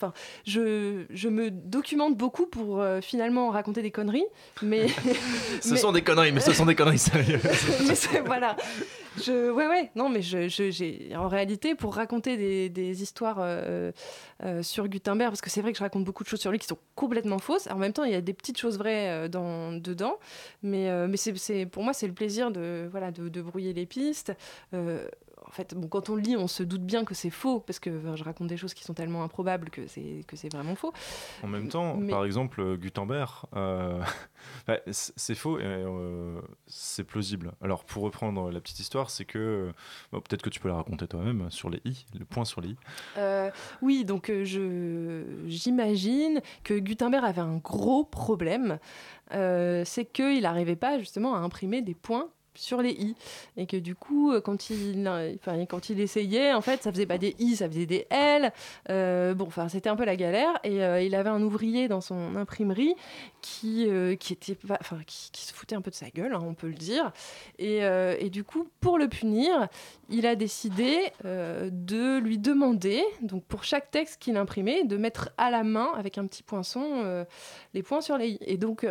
Enfin, 0.00 0.12
je, 0.46 1.04
je 1.10 1.28
me 1.28 1.50
documente 1.50 2.16
beaucoup 2.16 2.46
pour 2.46 2.80
euh, 2.80 3.00
finalement 3.00 3.50
raconter 3.50 3.82
des 3.82 3.90
conneries, 3.90 4.24
mais. 4.62 4.86
Ce 5.60 5.70
mais- 5.72 5.76
sont 5.76 5.92
des 5.92 6.02
conneries 6.02 6.32
mais 6.32 6.40
ce 6.40 6.52
sont 6.52 6.66
des 6.66 6.74
conneries 6.76 6.98
sérieuses. 6.98 7.42
mais 8.12 8.20
voilà. 8.20 8.56
Je, 9.20 9.50
ouais, 9.50 9.66
ouais, 9.66 9.90
non, 9.96 10.08
mais 10.08 10.22
je, 10.22 10.48
je- 10.48 10.70
j'ai, 10.70 11.10
en 11.16 11.26
réalité, 11.26 11.74
pour 11.74 11.96
raconter 11.96 12.36
des, 12.36 12.68
des 12.68 13.02
histoires 13.02 13.38
euh, 13.40 13.90
euh, 14.44 14.62
sur 14.62 14.86
Gutenberg, 14.86 15.30
parce 15.30 15.40
que 15.40 15.50
c'est 15.50 15.60
vrai 15.60 15.72
que 15.72 15.78
je 15.78 15.82
raconte 15.82 16.04
beaucoup 16.04 16.22
de 16.22 16.28
choses 16.28 16.40
sur 16.40 16.52
lui 16.52 16.58
qui 16.60 16.68
sont 16.68 16.78
complètement 16.94 17.38
fausses. 17.40 17.66
En 17.68 17.76
même 17.78 17.92
temps, 17.92 18.04
il 18.04 18.12
y 18.12 18.16
a 18.16 18.20
des 18.20 18.32
petites 18.34 18.58
choses 18.58 18.78
vraies 18.78 19.28
dans, 19.28 19.72
dedans, 19.72 20.18
mais, 20.62 21.08
mais 21.08 21.16
c'est, 21.16 21.36
c'est- 21.36 21.66
pour 21.66 21.82
moi, 21.82 21.92
c'est 21.92 22.06
le 22.06 22.12
plaisir 22.12 22.52
de, 22.52 22.86
voilà, 22.90 23.10
de, 23.10 23.28
de 23.28 23.42
brouiller 23.42 23.72
les 23.72 23.86
pistes. 23.86 24.32
En 25.48 25.50
fait, 25.50 25.74
bon, 25.74 25.88
quand 25.88 26.10
on 26.10 26.14
le 26.14 26.20
lit, 26.20 26.36
on 26.36 26.46
se 26.46 26.62
doute 26.62 26.82
bien 26.82 27.04
que 27.04 27.14
c'est 27.14 27.30
faux, 27.30 27.60
parce 27.60 27.78
que 27.78 27.90
je 28.14 28.22
raconte 28.22 28.48
des 28.48 28.58
choses 28.58 28.74
qui 28.74 28.84
sont 28.84 28.92
tellement 28.92 29.22
improbables 29.24 29.70
que 29.70 29.86
c'est, 29.86 30.24
que 30.26 30.36
c'est 30.36 30.52
vraiment 30.52 30.74
faux. 30.74 30.92
En 31.42 31.46
même 31.46 31.68
temps, 31.68 31.96
Mais- 31.96 32.10
par 32.10 32.24
exemple, 32.26 32.76
Gutenberg, 32.76 33.30
euh, 33.56 34.02
bah, 34.66 34.78
c'est 34.86 35.34
faux 35.34 35.58
et 35.58 35.64
euh, 35.64 36.40
c'est 36.66 37.04
plausible. 37.04 37.52
Alors, 37.62 37.84
pour 37.84 38.02
reprendre 38.02 38.50
la 38.50 38.60
petite 38.60 38.78
histoire, 38.80 39.08
c'est 39.08 39.24
que 39.24 39.72
bon, 40.12 40.20
peut-être 40.20 40.42
que 40.42 40.50
tu 40.50 40.60
peux 40.60 40.68
la 40.68 40.76
raconter 40.76 41.06
toi-même 41.06 41.50
sur 41.50 41.70
les 41.70 41.80
i, 41.86 42.04
le 42.18 42.26
point 42.26 42.44
sur 42.44 42.60
les 42.60 42.70
i. 42.70 42.76
Euh, 43.16 43.50
oui, 43.80 44.04
donc 44.04 44.30
je 44.30 45.24
j'imagine 45.46 46.42
que 46.62 46.78
Gutenberg 46.78 47.24
avait 47.24 47.40
un 47.40 47.56
gros 47.56 48.04
problème, 48.04 48.78
c'est 49.30 50.04
qu'il 50.12 50.42
n'arrivait 50.42 50.76
pas 50.76 50.98
justement 50.98 51.34
à 51.34 51.38
imprimer 51.38 51.80
des 51.80 51.94
points 51.94 52.28
sur 52.58 52.82
les 52.82 52.90
i. 52.90 53.14
Et 53.56 53.66
que 53.66 53.76
du 53.76 53.94
coup 53.94 54.32
euh, 54.32 54.40
quand 54.40 54.70
il 54.70 55.08
enfin 55.08 55.64
quand 55.66 55.90
il 55.90 56.00
essayait 56.00 56.52
en 56.52 56.60
fait 56.60 56.82
ça 56.82 56.92
faisait 56.92 57.06
pas 57.06 57.18
des 57.18 57.34
i 57.38 57.56
ça 57.56 57.68
faisait 57.68 57.86
des 57.86 58.06
l. 58.10 58.52
Euh, 58.90 59.34
bon 59.34 59.46
enfin 59.46 59.68
c'était 59.68 59.88
un 59.88 59.96
peu 59.96 60.04
la 60.04 60.16
galère. 60.16 60.58
Et 60.64 60.82
euh, 60.82 61.00
il 61.00 61.14
avait 61.14 61.30
un 61.30 61.42
ouvrier 61.42 61.88
dans 61.88 62.00
son 62.00 62.36
imprimerie 62.36 62.94
qui 63.40 63.88
qui 64.18 64.32
était 64.32 64.56
enfin 64.70 64.98
qui, 65.06 65.30
se 65.44 65.54
foutait 65.54 65.76
un 65.76 65.80
peu 65.80 65.90
de 65.90 65.96
sa 65.96 66.10
gueule 66.10 66.34
hein, 66.34 66.42
on 66.42 66.54
peut 66.54 66.68
le 66.68 66.74
dire. 66.74 67.12
Et, 67.58 67.78
et 67.78 68.30
du 68.30 68.44
coup 68.44 68.68
pour 68.80 68.98
le 68.98 69.08
punir 69.08 69.68
il 70.10 70.26
a 70.26 70.34
décidé 70.34 71.12
de 71.24 72.18
lui 72.18 72.38
demander, 72.38 73.02
donc 73.22 73.44
pour 73.44 73.64
chaque 73.64 73.90
texte 73.90 74.20
qu'il 74.20 74.36
imprimait, 74.36 74.84
de 74.84 74.96
mettre 74.96 75.30
à 75.36 75.50
la 75.50 75.62
main, 75.62 75.90
avec 75.96 76.18
un 76.18 76.26
petit 76.26 76.42
poinçon, 76.42 77.24
les 77.74 77.82
points 77.82 78.00
sur 78.00 78.16
les 78.16 78.30
i. 78.30 78.38
Et 78.40 78.56
donc, 78.56 78.86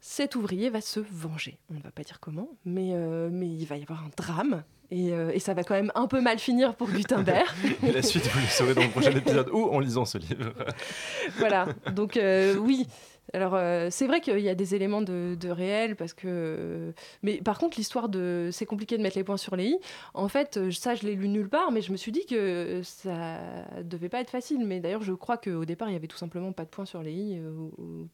cet 0.00 0.34
ouvrier 0.34 0.70
va 0.70 0.80
se 0.80 1.00
venger. 1.00 1.58
On 1.70 1.74
ne 1.74 1.82
va 1.82 1.90
pas 1.90 2.02
dire 2.02 2.20
comment, 2.20 2.48
mais, 2.64 2.90
euh, 2.92 3.28
mais 3.30 3.48
il 3.48 3.66
va 3.66 3.76
y 3.76 3.82
avoir 3.82 4.04
un 4.04 4.10
drame. 4.16 4.64
Et, 4.90 5.12
euh, 5.12 5.30
et 5.32 5.38
ça 5.38 5.54
va 5.54 5.62
quand 5.62 5.74
même 5.74 5.92
un 5.94 6.08
peu 6.08 6.20
mal 6.20 6.38
finir 6.38 6.74
pour 6.74 6.90
Gutenberg. 6.90 7.46
Et 7.86 7.92
la 7.92 8.02
suite, 8.02 8.26
vous 8.26 8.40
le 8.40 8.46
saurez 8.46 8.74
dans 8.74 8.82
le 8.82 8.88
prochain 8.88 9.12
épisode 9.12 9.48
ou 9.52 9.66
en 9.66 9.78
lisant 9.78 10.04
ce 10.04 10.18
livre. 10.18 10.52
voilà, 11.38 11.68
donc 11.94 12.16
euh, 12.16 12.56
oui. 12.56 12.88
Alors 13.32 13.56
c'est 13.92 14.08
vrai 14.08 14.20
qu'il 14.20 14.40
y 14.40 14.48
a 14.48 14.56
des 14.56 14.74
éléments 14.74 15.02
de, 15.02 15.36
de 15.38 15.48
réel 15.50 15.94
parce 15.94 16.14
que... 16.14 16.92
Mais 17.22 17.40
par 17.40 17.60
contre 17.60 17.76
l'histoire 17.76 18.08
de... 18.08 18.48
C'est 18.50 18.66
compliqué 18.66 18.98
de 18.98 19.04
mettre 19.04 19.16
les 19.16 19.22
points 19.22 19.36
sur 19.36 19.54
les 19.54 19.66
i. 19.66 19.78
En 20.14 20.26
fait, 20.26 20.72
ça 20.72 20.96
je 20.96 21.06
l'ai 21.06 21.14
lu 21.14 21.28
nulle 21.28 21.48
part, 21.48 21.70
mais 21.70 21.80
je 21.80 21.92
me 21.92 21.96
suis 21.96 22.10
dit 22.10 22.26
que 22.26 22.80
ça 22.82 23.38
devait 23.84 24.08
pas 24.08 24.20
être 24.20 24.30
facile. 24.30 24.66
Mais 24.66 24.80
d'ailleurs 24.80 25.04
je 25.04 25.12
crois 25.12 25.36
qu'au 25.36 25.64
départ 25.64 25.88
il 25.88 25.92
y 25.92 25.96
avait 25.96 26.08
tout 26.08 26.16
simplement 26.16 26.50
pas 26.50 26.64
de 26.64 26.70
points 26.70 26.86
sur 26.86 27.04
les 27.04 27.12
i 27.12 27.40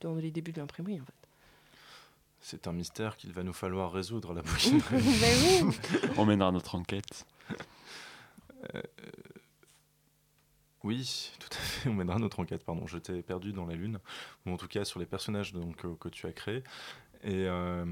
dans 0.02 0.16
les 0.16 0.30
débuts 0.30 0.52
de 0.52 0.60
l'imprimerie 0.60 1.00
en 1.00 1.06
fait. 1.06 1.25
C'est 2.48 2.68
un 2.68 2.72
mystère 2.72 3.16
qu'il 3.16 3.32
va 3.32 3.42
nous 3.42 3.52
falloir 3.52 3.90
résoudre, 3.90 4.32
la 4.32 4.40
oui. 4.92 5.66
On 6.16 6.24
mènera 6.24 6.52
notre 6.52 6.76
enquête. 6.76 7.26
Euh, 8.72 8.82
Oui, 10.84 11.32
tout 11.40 11.48
à 11.50 11.56
fait. 11.56 11.88
On 11.88 11.94
mènera 11.94 12.20
notre 12.20 12.38
enquête. 12.38 12.62
Pardon, 12.64 12.86
je 12.86 12.98
t'ai 12.98 13.20
perdu 13.22 13.52
dans 13.52 13.66
la 13.66 13.74
lune, 13.74 13.98
ou 14.46 14.52
en 14.52 14.56
tout 14.58 14.68
cas 14.68 14.84
sur 14.84 15.00
les 15.00 15.06
personnages 15.06 15.52
donc, 15.54 15.84
euh, 15.84 15.96
que 15.98 16.08
tu 16.08 16.28
as 16.28 16.32
créés. 16.32 16.62
Et, 17.24 17.48
euh, 17.48 17.84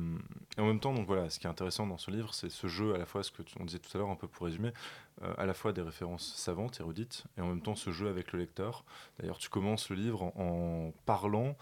et 0.57 0.61
en 0.61 0.67
même 0.67 0.79
temps, 0.79 0.95
donc 0.95 1.09
voilà, 1.09 1.31
ce 1.31 1.41
qui 1.41 1.49
est 1.49 1.51
intéressant 1.51 1.89
dans 1.89 1.99
ce 1.99 2.13
livre, 2.13 2.33
c'est 2.33 2.49
ce 2.49 2.69
jeu 2.69 2.95
à 2.95 2.99
la 2.99 3.07
fois, 3.07 3.25
ce 3.25 3.33
que 3.33 3.43
tu, 3.43 3.57
on 3.59 3.65
disait 3.65 3.81
tout 3.81 3.91
à 3.95 3.99
l'heure, 3.99 4.11
un 4.11 4.15
peu 4.15 4.29
pour 4.29 4.47
résumer, 4.47 4.71
euh, 5.23 5.35
à 5.37 5.47
la 5.47 5.55
fois 5.55 5.73
des 5.73 5.83
références 5.83 6.33
savantes, 6.37 6.79
érudites, 6.79 7.25
et 7.37 7.41
en 7.41 7.49
même 7.49 7.61
temps 7.61 7.75
ce 7.75 7.91
jeu 7.91 8.07
avec 8.09 8.31
le 8.31 8.39
lecteur. 8.39 8.85
D'ailleurs, 9.19 9.39
tu 9.39 9.49
commences 9.49 9.89
le 9.89 9.97
livre 9.97 10.23
en, 10.23 10.33
en 10.37 10.93
parlant 11.07 11.57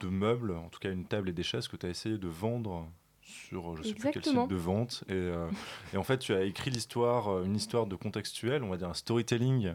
de 0.00 0.08
meubles, 0.08 0.52
en 0.52 0.68
tout 0.68 0.78
cas 0.78 0.90
une 0.90 1.04
table 1.04 1.28
et 1.28 1.32
des 1.32 1.42
chaises 1.42 1.68
que 1.68 1.76
tu 1.76 1.86
as 1.86 1.88
essayé 1.88 2.18
de 2.18 2.28
vendre 2.28 2.88
sur 3.22 3.76
je 3.76 3.82
sais 3.82 3.94
plus 3.94 4.10
quel 4.10 4.24
site 4.24 4.48
de 4.48 4.56
vente. 4.56 5.04
Et, 5.08 5.12
euh, 5.12 5.48
et 5.92 5.96
en 5.96 6.02
fait 6.02 6.18
tu 6.18 6.32
as 6.34 6.42
écrit 6.42 6.70
l'histoire 6.70 7.28
euh, 7.28 7.44
une 7.44 7.56
histoire 7.56 7.86
de 7.86 7.94
contextuel 7.94 8.62
on 8.62 8.70
va 8.70 8.78
dire 8.78 8.88
un 8.88 8.94
storytelling 8.94 9.74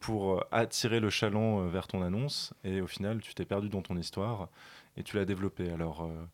pour 0.00 0.34
euh, 0.34 0.40
attirer 0.52 1.00
le 1.00 1.10
chaland 1.10 1.66
vers 1.66 1.86
ton 1.86 2.02
annonce. 2.02 2.52
Et 2.64 2.80
au 2.80 2.86
final 2.86 3.20
tu 3.20 3.34
t'es 3.34 3.44
perdu 3.44 3.68
dans 3.68 3.82
ton 3.82 3.96
histoire 3.96 4.48
et 4.96 5.02
tu 5.02 5.16
l'as 5.16 5.24
développée 5.24 5.70
alors 5.70 6.02
euh, 6.02 6.24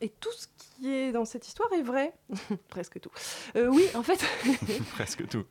Et 0.00 0.08
tout 0.08 0.32
ce 0.32 0.46
qui 0.56 0.90
est 0.90 1.12
dans 1.12 1.24
cette 1.24 1.46
histoire 1.46 1.72
est 1.72 1.82
vrai. 1.82 2.12
Presque 2.68 3.00
tout. 3.00 3.10
Euh, 3.56 3.68
oui, 3.68 3.84
en 3.94 4.02
fait, 4.02 4.24
presque 4.94 5.28
tout. 5.28 5.44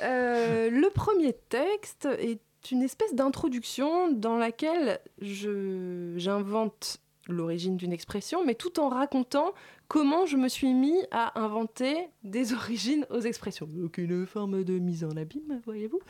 Le 0.00 0.88
premier 0.90 1.32
texte 1.32 2.06
est 2.06 2.40
une 2.70 2.82
espèce 2.82 3.14
d'introduction 3.14 4.10
dans 4.12 4.36
laquelle 4.36 5.00
j'invente 5.20 7.00
l'origine 7.28 7.76
d'une 7.76 7.92
expression, 7.92 8.44
mais 8.44 8.54
tout 8.54 8.80
en 8.80 8.88
racontant 8.88 9.52
comment 9.88 10.24
je 10.24 10.36
me 10.36 10.48
suis 10.48 10.72
mis 10.72 10.96
à 11.10 11.40
inventer 11.40 12.08
des 12.22 12.52
origines 12.54 13.06
aux 13.10 13.20
expressions. 13.20 13.66
Donc 13.66 13.98
une 13.98 14.26
forme 14.26 14.62
de 14.62 14.78
mise 14.78 15.04
en 15.04 15.16
abîme, 15.16 15.60
voyez-vous. 15.64 16.00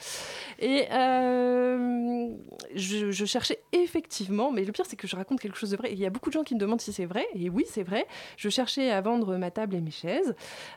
Et 0.59 0.87
euh, 0.93 2.29
je, 2.75 3.25
cherchais 3.25 3.61
effectivement, 3.73 4.53
mais 4.53 4.65
le 4.65 4.73
pire 4.73 4.87
c'est 4.87 4.97
que 4.97 5.07
je 5.07 5.17
raconte 5.17 5.41
quelque 5.41 5.57
chose 5.57 5.71
de 5.71 5.77
vrai. 5.77 5.93
Il 5.93 5.99
y 5.99 6.07
a 6.07 6.11
beaucoup 6.11 6.31
de 6.31 6.35
gens 6.35 6.45
qui 6.45 6.55
me 6.55 6.61
demandent 6.61 6.81
si 6.81 6.93
c'est 6.93 7.07
vrai, 7.07 7.27
et 7.35 7.49
oui 7.49 7.65
c'est 7.67 7.85
vrai. 7.85 8.07
Je 8.37 8.49
cherchais 8.49 8.91
à 8.91 9.01
vendre 9.01 9.37
ma 9.37 9.51
table 9.51 9.75
et 9.75 9.81
mes 9.81 9.91
chaises, 9.91 10.35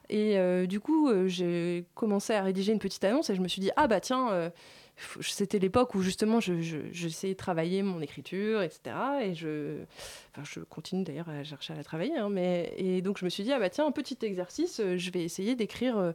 et 0.09 0.37
euh, 0.37 0.65
du 0.65 0.79
coup 0.79 1.09
euh, 1.09 1.27
j'ai 1.27 1.85
commencé 1.95 2.33
à 2.33 2.41
rédiger 2.41 2.71
une 2.71 2.79
petite 2.79 3.03
annonce 3.03 3.29
et 3.29 3.35
je 3.35 3.41
me 3.41 3.47
suis 3.47 3.61
dit 3.61 3.71
ah 3.75 3.87
bah 3.87 3.99
tiens. 3.99 4.51
C'était 5.21 5.59
l'époque 5.59 5.95
où 5.95 6.01
justement 6.01 6.39
je- 6.39 6.61
je- 6.61 6.77
j'essayais 6.91 7.33
de 7.33 7.37
travailler 7.37 7.83
mon 7.83 8.01
écriture, 8.01 8.61
etc. 8.61 8.95
Et 9.23 9.33
je, 9.35 9.83
enfin, 10.35 10.43
je 10.43 10.59
continue 10.61 11.03
d'ailleurs 11.03 11.29
à 11.29 11.43
chercher 11.43 11.73
à 11.73 11.75
la 11.75 11.83
travailler. 11.83 12.17
hein, 12.17 12.29
mais, 12.29 12.73
et 12.77 13.01
donc 13.01 13.17
je 13.17 13.25
me 13.25 13.29
suis 13.29 13.43
dit, 13.43 13.51
ah 13.51 13.59
bah 13.59 13.69
tiens, 13.69 13.85
un 13.85 13.91
petit 13.91 14.17
exercice, 14.23 14.79
euh, 14.79 14.97
je 14.97 15.11
vais 15.11 15.23
essayer 15.23 15.55
d'écrire 15.55 15.97
euh, 15.97 16.11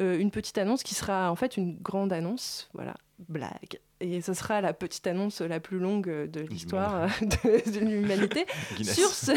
euh, 0.00 0.18
une 0.18 0.30
petite 0.30 0.58
annonce 0.58 0.82
qui 0.82 0.94
sera 0.94 1.30
en 1.30 1.36
fait 1.36 1.56
une 1.56 1.76
grande 1.78 2.12
annonce. 2.12 2.68
Voilà, 2.74 2.94
blague. 3.28 3.80
Et 4.04 4.20
ce 4.20 4.34
sera 4.34 4.60
la 4.60 4.72
petite 4.72 5.06
annonce 5.06 5.42
la 5.42 5.60
plus 5.60 5.78
longue 5.78 6.08
de 6.28 6.40
l'histoire 6.40 7.06
de, 7.20 7.70
de 7.72 7.78
l'humanité 7.78 8.46
sur, 8.82 9.06
ce- 9.10 9.30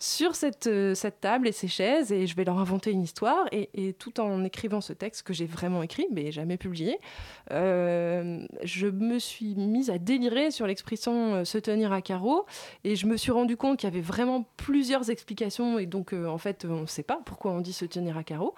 sur 0.00 0.34
cette, 0.34 0.68
cette 0.96 1.20
table 1.20 1.46
et 1.46 1.52
ces 1.52 1.68
chaises. 1.68 2.10
Et 2.10 2.26
je 2.26 2.34
vais 2.34 2.42
leur 2.44 2.58
inventer 2.58 2.90
une 2.90 3.02
histoire. 3.02 3.46
Et, 3.52 3.70
et 3.74 3.92
tout 3.92 4.18
en 4.18 4.42
écrivant 4.44 4.80
ce 4.80 4.92
texte 4.92 5.22
que 5.22 5.32
j'ai 5.32 5.46
vraiment 5.46 5.84
écrit, 5.84 6.08
mais 6.10 6.32
jamais 6.32 6.56
publié, 6.56 6.98
euh, 7.52 8.44
je 8.64 8.86
me 8.88 9.20
suis 9.20 9.54
mise 9.54 9.88
à 9.90 9.98
délirer 9.98 10.50
sur 10.50 10.66
l'expression 10.66 11.44
se 11.44 11.58
tenir 11.58 11.92
à 11.92 12.02
carreau. 12.02 12.46
Et 12.82 12.96
je 12.96 13.06
me 13.06 13.16
suis 13.16 13.29
rendu 13.32 13.56
compte 13.56 13.78
qu'il 13.78 13.88
y 13.88 13.92
avait 13.92 14.00
vraiment 14.00 14.48
plusieurs 14.56 15.10
explications. 15.10 15.78
Et 15.78 15.86
donc, 15.86 16.12
euh, 16.12 16.26
en 16.26 16.38
fait, 16.38 16.64
on 16.68 16.82
ne 16.82 16.86
sait 16.86 17.02
pas 17.02 17.20
pourquoi 17.24 17.52
on 17.52 17.60
dit 17.60 17.72
se 17.72 17.84
tenir 17.84 18.16
à 18.16 18.24
carreau. 18.24 18.54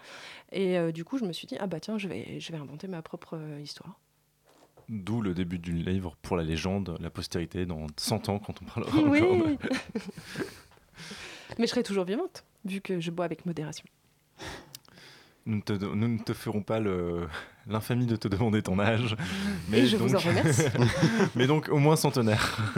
Et 0.50 0.78
euh, 0.78 0.92
du 0.92 1.04
coup, 1.04 1.18
je 1.18 1.24
me 1.24 1.32
suis 1.32 1.46
dit, 1.46 1.56
ah 1.60 1.66
bah 1.66 1.80
tiens, 1.80 1.98
je 1.98 2.08
vais, 2.08 2.38
je 2.40 2.52
vais 2.52 2.58
inventer 2.58 2.88
ma 2.88 3.02
propre 3.02 3.36
euh, 3.38 3.60
histoire. 3.60 3.98
d'où 4.88 5.20
le 5.22 5.34
début 5.34 5.58
du 5.58 5.72
livre 5.72 6.16
pour 6.22 6.36
la 6.36 6.42
légende 6.42 6.96
la 7.00 7.10
postérité 7.10 7.66
dans 7.66 7.86
100 7.96 8.28
ans 8.28 8.38
quand 8.38 8.54
on 8.62 8.64
parlera 8.64 8.98
Oui. 9.08 9.56
Mais 11.58 11.66
je 11.66 11.70
serai 11.70 11.82
toujours 11.82 12.04
vivante, 12.04 12.44
vu 12.64 12.80
que 12.80 13.00
je 13.00 13.10
bois 13.10 13.24
avec 13.24 13.44
modération. 13.46 13.84
Nous 15.44 15.56
ne, 15.56 15.60
te, 15.62 15.72
nous 15.72 16.08
ne 16.08 16.18
te 16.18 16.32
ferons 16.32 16.62
pas 16.62 16.78
le- 16.78 17.26
l'infamie 17.66 18.06
de 18.06 18.14
te 18.16 18.28
demander 18.28 18.62
ton 18.62 18.78
âge. 18.78 19.16
Et 19.72 19.86
je 19.86 19.96
vous 19.96 20.14
en 20.14 20.18
remercie. 20.18 20.62
mais 21.34 21.46
donc 21.48 21.68
au 21.68 21.78
moins 21.78 21.96
centenaire. 21.96 22.72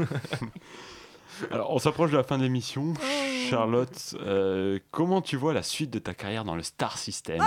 Alors, 1.50 1.70
on 1.72 1.78
s'approche 1.78 2.10
de 2.10 2.16
la 2.16 2.22
fin 2.22 2.38
de 2.38 2.42
l'émission. 2.42 2.94
Oh. 2.96 3.24
Charlotte, 3.48 4.16
euh, 4.20 4.78
comment 4.90 5.20
tu 5.20 5.36
vois 5.36 5.52
la 5.52 5.62
suite 5.62 5.90
de 5.90 5.98
ta 5.98 6.14
carrière 6.14 6.44
dans 6.44 6.56
le 6.56 6.62
Star 6.62 6.98
System 6.98 7.42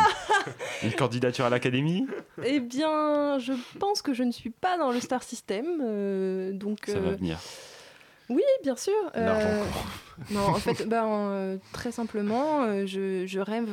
Une 0.83 0.93
candidature 0.93 1.45
à 1.45 1.49
l'Académie 1.49 2.07
Eh 2.43 2.59
bien, 2.59 3.39
je 3.39 3.53
pense 3.79 4.01
que 4.01 4.13
je 4.13 4.23
ne 4.23 4.31
suis 4.31 4.49
pas 4.49 4.77
dans 4.77 4.91
le 4.91 4.99
Star 4.99 5.23
System, 5.23 5.65
euh, 5.83 6.51
donc. 6.53 6.79
Ça 6.85 6.99
va 6.99 7.09
euh, 7.09 7.15
venir. 7.15 7.39
Oui, 8.29 8.41
bien 8.63 8.75
sûr. 8.75 8.93
Euh. 9.15 9.63
Non, 10.31 10.41
en 10.47 10.55
fait, 10.55 10.85
ben, 10.89 11.05
euh, 11.07 11.57
très 11.73 11.91
simplement, 11.91 12.63
euh, 12.63 12.85
je, 12.87 13.25
je 13.27 13.39
rêve 13.39 13.69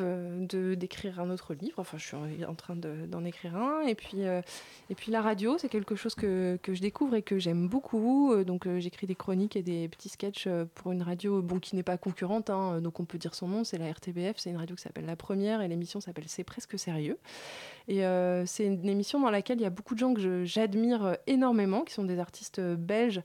de 0.47 0.75
d'écrire 0.75 1.19
un 1.19 1.31
autre 1.31 1.55
livre. 1.55 1.79
Enfin, 1.79 1.97
je 1.99 2.05
suis 2.07 2.17
en- 2.47 2.55
train 2.55 2.77
de- 2.77 3.07
d'en 3.07 3.25
écrire 3.25 3.57
un. 3.57 3.81
Et 3.87 3.95
puis, 3.95 4.21
et 4.21 4.95
puis 4.95 5.11
la 5.11 5.23
radio, 5.23 5.57
c'est 5.59 5.69
quelque 5.71 5.97
chose 5.97 6.15
que, 6.15 6.57
que 6.63 6.73
je 6.75 6.81
découvre 6.83 7.15
et 7.17 7.23
que 7.23 7.39
j'aime 7.39 7.67
beaucoup. 7.67 8.33
Donc, 8.45 8.69
j'écris 8.79 9.07
des 9.09 9.15
chroniques 9.17 9.57
et 9.57 9.63
des 9.63 9.89
petits 9.89 10.11
sketchs 10.11 10.47
pour 10.75 10.93
une 10.93 11.03
radio, 11.03 11.43
bon, 11.43 11.59
qui 11.59 11.75
n'est 11.77 11.83
pas 11.83 11.97
concurrente. 11.97 12.51
hein, 12.51 12.81
donc, 12.81 13.01
on 13.01 13.05
peut 13.07 13.19
dire 13.19 13.35
son 13.35 13.49
nom. 13.49 13.65
C'est 13.65 13.79
la 13.79 13.91
RTBF. 13.91 14.37
C'est 14.37 14.51
une 14.51 14.59
radio 14.59 14.77
qui 14.77 14.83
s'appelle 14.83 15.07
La 15.07 15.17
Première 15.17 15.63
et 15.63 15.69
l'émission 15.69 16.01
s'appelle 16.01 16.25
C'est 16.29 16.45
presque 16.45 16.79
sérieux. 16.79 17.19
Et 17.89 18.03
c'est 18.47 18.67
une 18.67 18.89
émission 18.89 19.19
dans 19.19 19.31
laquelle 19.31 19.59
il 19.59 19.63
y 19.63 19.67
a 19.67 19.71
beaucoup 19.71 19.95
de 19.95 19.99
gens 20.01 20.15
que 20.15 20.45
j'admire 20.45 21.17
énormément, 21.27 21.81
qui 21.83 21.95
sont 21.95 22.05
des 22.05 22.19
artistes 22.19 22.61
belges 22.61 23.23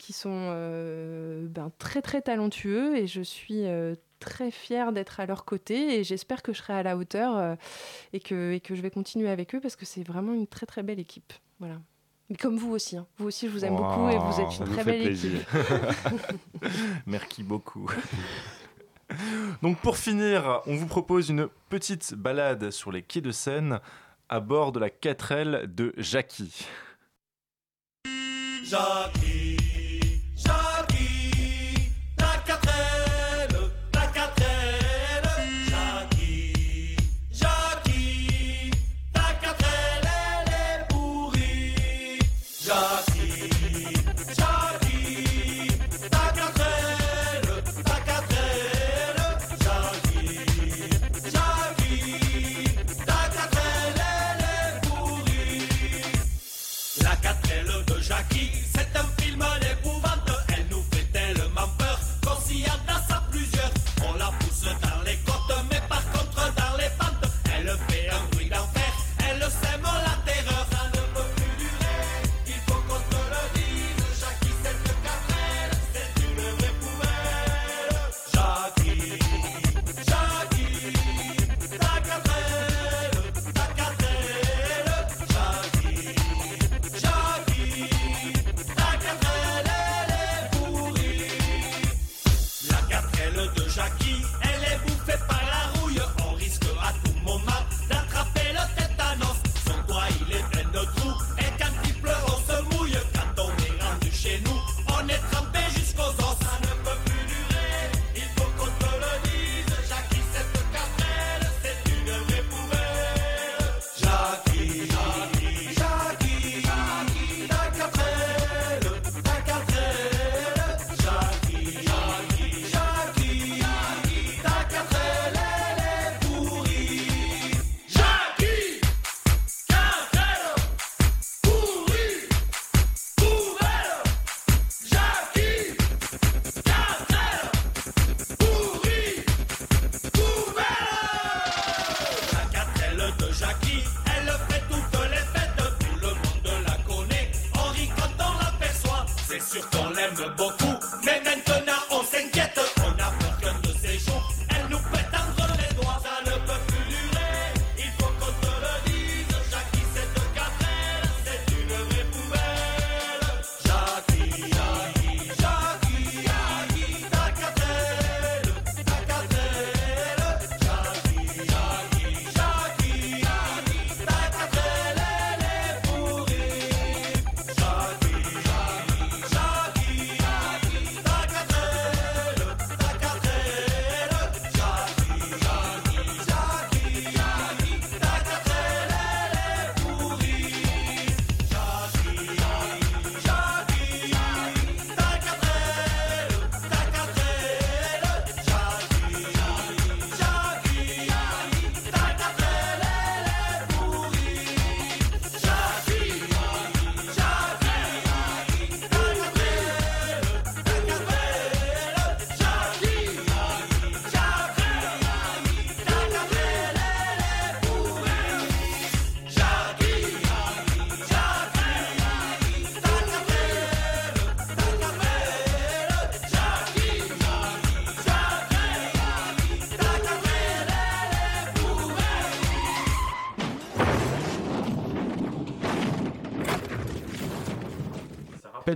qui 0.00 0.12
sont 0.14 0.48
euh, 0.50 1.46
ben, 1.46 1.70
très 1.78 2.00
très 2.00 2.22
talentueux 2.22 2.96
et 2.96 3.06
je 3.06 3.20
suis 3.20 3.66
euh, 3.66 3.94
très 4.18 4.50
fière 4.50 4.92
d'être 4.92 5.20
à 5.20 5.26
leur 5.26 5.44
côté 5.44 5.98
et 5.98 6.04
j'espère 6.04 6.42
que 6.42 6.54
je 6.54 6.58
serai 6.58 6.72
à 6.72 6.82
la 6.82 6.96
hauteur 6.96 7.36
euh, 7.36 7.54
et, 8.14 8.18
que, 8.18 8.52
et 8.52 8.60
que 8.60 8.74
je 8.74 8.80
vais 8.80 8.90
continuer 8.90 9.28
avec 9.28 9.54
eux 9.54 9.60
parce 9.60 9.76
que 9.76 9.84
c'est 9.84 10.02
vraiment 10.02 10.32
une 10.32 10.46
très 10.46 10.64
très 10.64 10.82
belle 10.82 10.98
équipe. 10.98 11.34
Voilà. 11.58 11.80
Mais 12.30 12.36
comme 12.36 12.56
vous 12.56 12.72
aussi, 12.72 12.96
hein. 12.96 13.06
vous 13.18 13.26
aussi 13.26 13.46
je 13.46 13.52
vous 13.52 13.64
aime 13.64 13.76
beaucoup 13.76 14.08
et 14.08 14.16
vous 14.16 14.40
êtes 14.40 14.50
ça 14.50 14.64
une 14.64 14.72
très 14.72 14.84
fait 14.84 14.92
belle 14.92 15.02
plaisir. 15.02 15.32
équipe. 15.40 16.70
Merci 17.06 17.42
beaucoup. 17.42 17.90
Donc 19.62 19.78
pour 19.80 19.98
finir, 19.98 20.62
on 20.66 20.76
vous 20.76 20.86
propose 20.86 21.28
une 21.28 21.48
petite 21.68 22.14
balade 22.14 22.70
sur 22.70 22.90
les 22.90 23.02
quais 23.02 23.20
de 23.20 23.32
Seine 23.32 23.80
à 24.30 24.40
bord 24.40 24.72
de 24.72 24.80
la 24.80 24.88
4L 24.88 25.66
de 25.74 25.92
Jackie, 25.98 26.64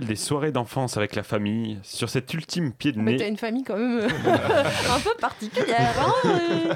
rappelle 0.05 0.15
des 0.15 0.15
soirées 0.15 0.51
d'enfance 0.51 0.97
avec 0.97 1.15
la 1.15 1.23
famille, 1.23 1.79
sur 1.83 2.09
cet 2.09 2.33
ultime 2.33 2.71
pied 2.73 2.91
de 2.91 2.99
Mais 2.99 3.17
t'as 3.17 3.23
nez, 3.25 3.29
une 3.29 3.37
famille 3.37 3.63
quand 3.63 3.77
même 3.77 3.99
euh, 3.99 4.09
un 4.89 4.99
peu 4.99 5.13
particulière. 5.19 5.93
hein, 5.99 6.13
euh. 6.25 6.75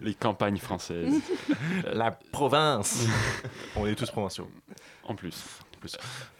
les 0.00 0.14
campagnes 0.14 0.58
françaises. 0.58 1.20
La 1.92 2.12
province 2.32 3.06
On 3.76 3.86
est 3.86 3.94
tous 3.94 4.10
provinciaux. 4.10 4.48
En 5.04 5.14
plus. 5.14 5.44
en 5.74 5.80
plus. 5.80 5.96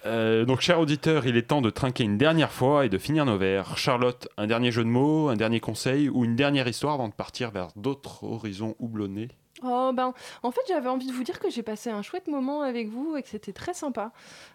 Euh, 0.06 0.44
donc, 0.44 0.60
cher 0.60 0.78
auditeur, 0.80 1.26
il 1.26 1.36
est 1.36 1.42
temps 1.42 1.60
de 1.62 1.70
trinquer 1.70 2.04
une 2.04 2.18
dernière 2.18 2.52
fois 2.52 2.86
et 2.86 2.88
de 2.88 2.98
finir 2.98 3.24
nos 3.24 3.36
verres. 3.36 3.76
Charlotte, 3.76 4.28
un 4.36 4.46
dernier 4.46 4.70
jeu 4.70 4.84
de 4.84 4.88
mots, 4.88 5.28
un 5.28 5.36
dernier 5.36 5.60
conseil 5.60 6.08
ou 6.08 6.24
une 6.24 6.36
dernière 6.36 6.68
histoire 6.68 6.94
avant 6.94 7.08
de 7.08 7.14
partir 7.14 7.50
vers 7.50 7.68
d'autres 7.76 8.24
horizons 8.24 8.74
houblonnés? 8.78 9.28
Oh 9.64 9.92
ben, 9.94 10.12
en 10.42 10.50
fait, 10.50 10.60
j'avais 10.68 10.88
envie 10.88 11.06
de 11.06 11.12
vous 11.12 11.24
dire 11.24 11.38
que 11.40 11.48
j'ai 11.50 11.62
passé 11.62 11.90
un 11.90 12.02
chouette 12.02 12.28
moment 12.28 12.62
avec 12.62 12.88
vous 12.88 13.16
et 13.16 13.22
que 13.22 13.28
c'était 13.28 13.52
très 13.52 13.72
sympa. 13.74 14.12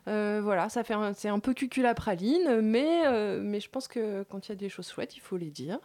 Euh, 0.07 0.39
voilà, 0.43 0.69
ça 0.69 0.83
fait 0.83 0.93
c'est 1.15 1.29
un 1.29 1.39
peu 1.39 1.53
cucul 1.53 1.85
à 1.85 1.93
praline, 1.93 2.61
mais, 2.61 3.05
euh, 3.05 3.39
mais 3.43 3.59
je 3.59 3.69
pense 3.69 3.87
que 3.87 4.23
quand 4.23 4.47
il 4.47 4.49
y 4.49 4.51
a 4.53 4.55
des 4.55 4.69
choses 4.69 4.89
chouettes, 4.89 5.15
il 5.17 5.19
faut 5.21 5.37
les 5.37 5.49
dire. 5.49 5.79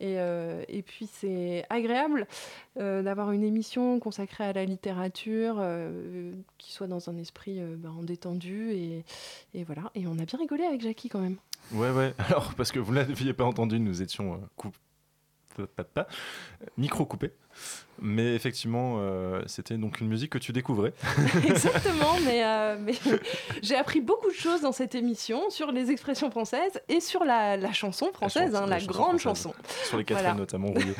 Et, 0.00 0.18
euh, 0.18 0.62
et 0.68 0.82
puis 0.82 1.08
c'est 1.12 1.64
agréable 1.70 2.26
d'avoir 2.76 3.32
une 3.32 3.44
émission 3.44 4.00
consacrée 4.00 4.44
à 4.44 4.52
la 4.52 4.64
littérature, 4.64 5.62
qui 6.58 6.72
soit 6.72 6.86
dans 6.86 7.10
un 7.10 7.16
esprit 7.18 7.60
ben, 7.60 8.02
détendu 8.02 8.72
et, 8.72 9.04
et 9.54 9.64
voilà. 9.64 9.90
Et 9.94 10.06
on 10.06 10.18
a 10.18 10.24
bien 10.24 10.38
rigolé 10.38 10.64
avec 10.64 10.80
Jackie 10.80 11.08
quand 11.08 11.20
même. 11.20 11.36
Ouais, 11.72 11.90
ouais. 11.90 12.14
Alors, 12.28 12.54
parce 12.54 12.72
que 12.72 12.78
vous 12.78 12.92
ne 12.92 12.98
l'aviez 12.98 13.34
pas 13.34 13.44
entendu, 13.44 13.78
nous 13.78 14.02
étions 14.02 14.40
coup- 14.56 14.72
micro 16.78 17.04
coupé. 17.04 17.32
Mais 18.04 18.34
effectivement, 18.34 18.96
euh, 18.98 19.42
c'était 19.46 19.78
donc 19.78 20.00
une 20.00 20.08
musique 20.08 20.30
que 20.30 20.38
tu 20.38 20.52
découvrais. 20.52 20.92
Exactement, 21.46 22.16
mais, 22.24 22.44
euh, 22.44 22.76
mais 22.80 22.94
j'ai 23.62 23.76
appris 23.76 24.00
beaucoup 24.00 24.28
de 24.28 24.34
choses 24.34 24.60
dans 24.62 24.72
cette 24.72 24.94
émission 24.96 25.48
sur 25.50 25.70
les 25.70 25.90
expressions 25.92 26.30
françaises 26.30 26.80
et 26.88 27.00
sur 27.00 27.24
la, 27.24 27.56
la 27.56 27.72
chanson 27.72 28.10
française, 28.12 28.50
chanson- 28.52 28.56
hein, 28.64 28.66
la 28.66 28.66
la, 28.66 28.78
chanson 28.80 28.92
grande 28.92 29.20
française. 29.20 29.52
chanson. 29.52 29.54
Sur 29.84 29.98
les 29.98 30.04
Voilà. 30.04 30.34
notamment, 30.34 30.68
rouillé. 30.68 30.94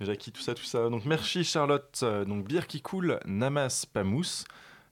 Jackie, 0.00 0.32
tout 0.32 0.42
ça, 0.42 0.54
tout 0.54 0.64
ça. 0.64 0.88
Donc 0.88 1.04
merci 1.04 1.44
Charlotte. 1.44 2.00
Euh, 2.02 2.24
Donc 2.24 2.44
bière 2.44 2.66
qui 2.66 2.80
coule, 2.82 3.20
namas 3.24 3.86
pas 3.92 4.02
mousse. 4.04 4.44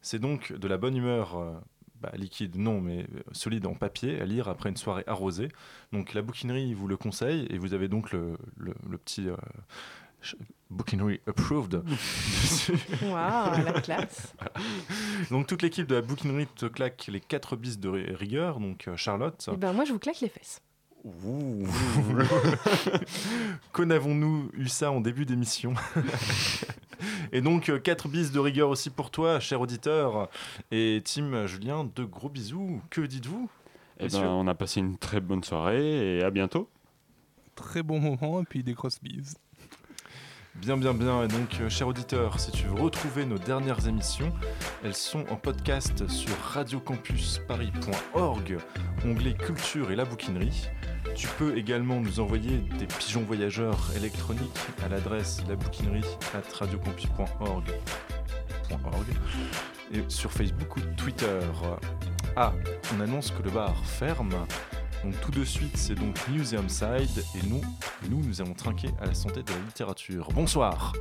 C'est 0.03 0.21
donc 0.21 0.53
de 0.53 0.69
la 0.69 0.77
bonne 0.77 0.97
humeur. 0.97 1.37
euh, 1.37 1.53
bah, 2.01 2.13
liquide, 2.15 2.57
non, 2.57 2.81
mais 2.83 3.07
solide 3.33 3.65
en 3.67 3.73
papier 3.75 4.21
à 4.21 4.27
lire 4.27 4.49
après 4.49 4.69
une 4.69 4.77
soirée 4.77 5.03
arrosée. 5.07 5.49
Donc 5.93 6.13
la 6.13 6.21
bouquinerie 6.21 6.75
vous 6.75 6.87
le 6.89 6.99
conseille 6.99 7.47
et 7.49 7.57
vous 7.57 7.73
avez 7.73 7.89
donc 7.89 8.13
le, 8.13 8.37
le- 8.59 8.75
le 8.89 8.99
petit 8.99 9.29
euh, 9.31 9.35
bouquinerie 10.71 11.21
approved. 11.27 11.75
Waouh, 13.03 13.65
la 13.65 13.81
classe. 13.81 14.35
Donc 15.31 15.47
toute 15.47 15.63
l'équipe 15.63 15.87
de 15.87 15.95
la 15.97 16.03
bouquinerie 16.03 16.47
te 16.57 16.67
claque 16.67 17.07
les 17.09 17.21
4 17.21 17.57
bis 17.57 17.79
de 17.79 17.89
ri- 17.89 18.15
rigueur. 18.15 18.61
Donc 18.61 18.89
euh, 18.89 18.97
Charlotte. 18.97 19.49
Et 19.53 19.57
ben 19.57 19.73
moi, 19.73 19.85
je 19.85 19.93
vous 19.93 19.99
claque 19.99 20.21
les 20.21 20.29
fesses. 20.29 20.61
Ouh. 21.05 21.67
Qu'en 23.73 23.91
avons-nous 23.91 24.51
eu 24.55 24.69
ça 24.69 24.91
en 24.91 25.01
début 25.01 25.25
d'émission? 25.25 25.75
Et 27.33 27.41
donc 27.41 27.71
4 27.83 28.09
bis 28.09 28.33
de 28.33 28.39
rigueur 28.41 28.69
aussi 28.71 28.91
pour 28.91 29.11
toi, 29.11 29.39
cher 29.39 29.61
auditeur. 29.61 30.29
Et 30.71 31.03
Tim, 31.05 31.47
Julien, 31.47 31.89
de 31.95 32.05
gros 32.05 32.29
bisous. 32.29 32.81
Que 32.91 33.03
dites-vous? 33.03 33.49
Eh 34.01 34.09
ben, 34.09 34.25
on 34.27 34.47
a 34.47 34.55
passé 34.55 34.81
une 34.81 34.99
très 34.99 35.21
bonne 35.21 35.45
soirée 35.45 36.19
et 36.19 36.23
à 36.23 36.31
bientôt. 36.31 36.69
Très 37.55 37.83
bon 37.83 37.99
moment 38.01 38.43
et 38.43 38.45
puis 38.45 38.63
des 38.63 38.75
grosses 38.75 39.01
bises. 39.01 39.37
Bien, 40.61 40.77
bien, 40.77 40.93
bien. 40.95 41.23
Et 41.23 41.29
donc, 41.29 41.61
euh, 41.61 41.69
cher 41.69 41.87
auditeur, 41.87 42.41
si 42.41 42.51
tu 42.51 42.67
veux 42.67 42.83
retrouver 42.83 43.25
nos 43.27 43.39
dernières 43.39 43.87
émissions, 43.87 44.33
elles 44.83 44.95
sont 44.95 45.25
en 45.31 45.37
podcast 45.37 46.09
sur 46.09 46.37
radiocampusparis.org, 46.53 48.59
onglet 49.05 49.35
culture 49.35 49.91
et 49.91 49.97
la 49.97 50.05
bouquinerie. 50.05 50.69
Tu 51.15 51.29
peux 51.39 51.57
également 51.57 52.01
nous 52.01 52.19
envoyer 52.21 52.59
des 52.79 52.87
pigeons 52.87 53.23
voyageurs 53.23 53.79
électroniques 53.97 54.59
à 54.85 54.89
l'adresse 54.89 55.43
labouquinerie@radiocampus.org. 55.49 57.71
.org, 58.73 59.07
et 59.93 60.03
sur 60.09 60.33
Facebook 60.33 60.77
ou 60.77 60.81
Twitter. 60.97 61.39
Ah, 62.35 62.53
on 62.95 63.01
annonce 63.01 63.31
que 63.31 63.43
le 63.43 63.51
bar 63.51 63.77
ferme. 63.85 64.35
Donc 65.05 65.21
tout 65.21 65.31
de 65.31 65.45
suite, 65.45 65.77
c'est 65.77 65.95
donc 65.95 66.17
Museum 66.29 66.69
Side 66.69 67.25
et 67.35 67.47
nous, 67.47 67.61
nous, 68.09 68.23
nous 68.23 68.41
allons 68.41 68.55
trinquer 68.55 68.89
à 69.01 69.07
la 69.07 69.15
santé 69.15 69.43
de 69.43 69.51
la 69.51 69.59
littérature. 69.59 70.29
Bonsoir. 70.35 70.93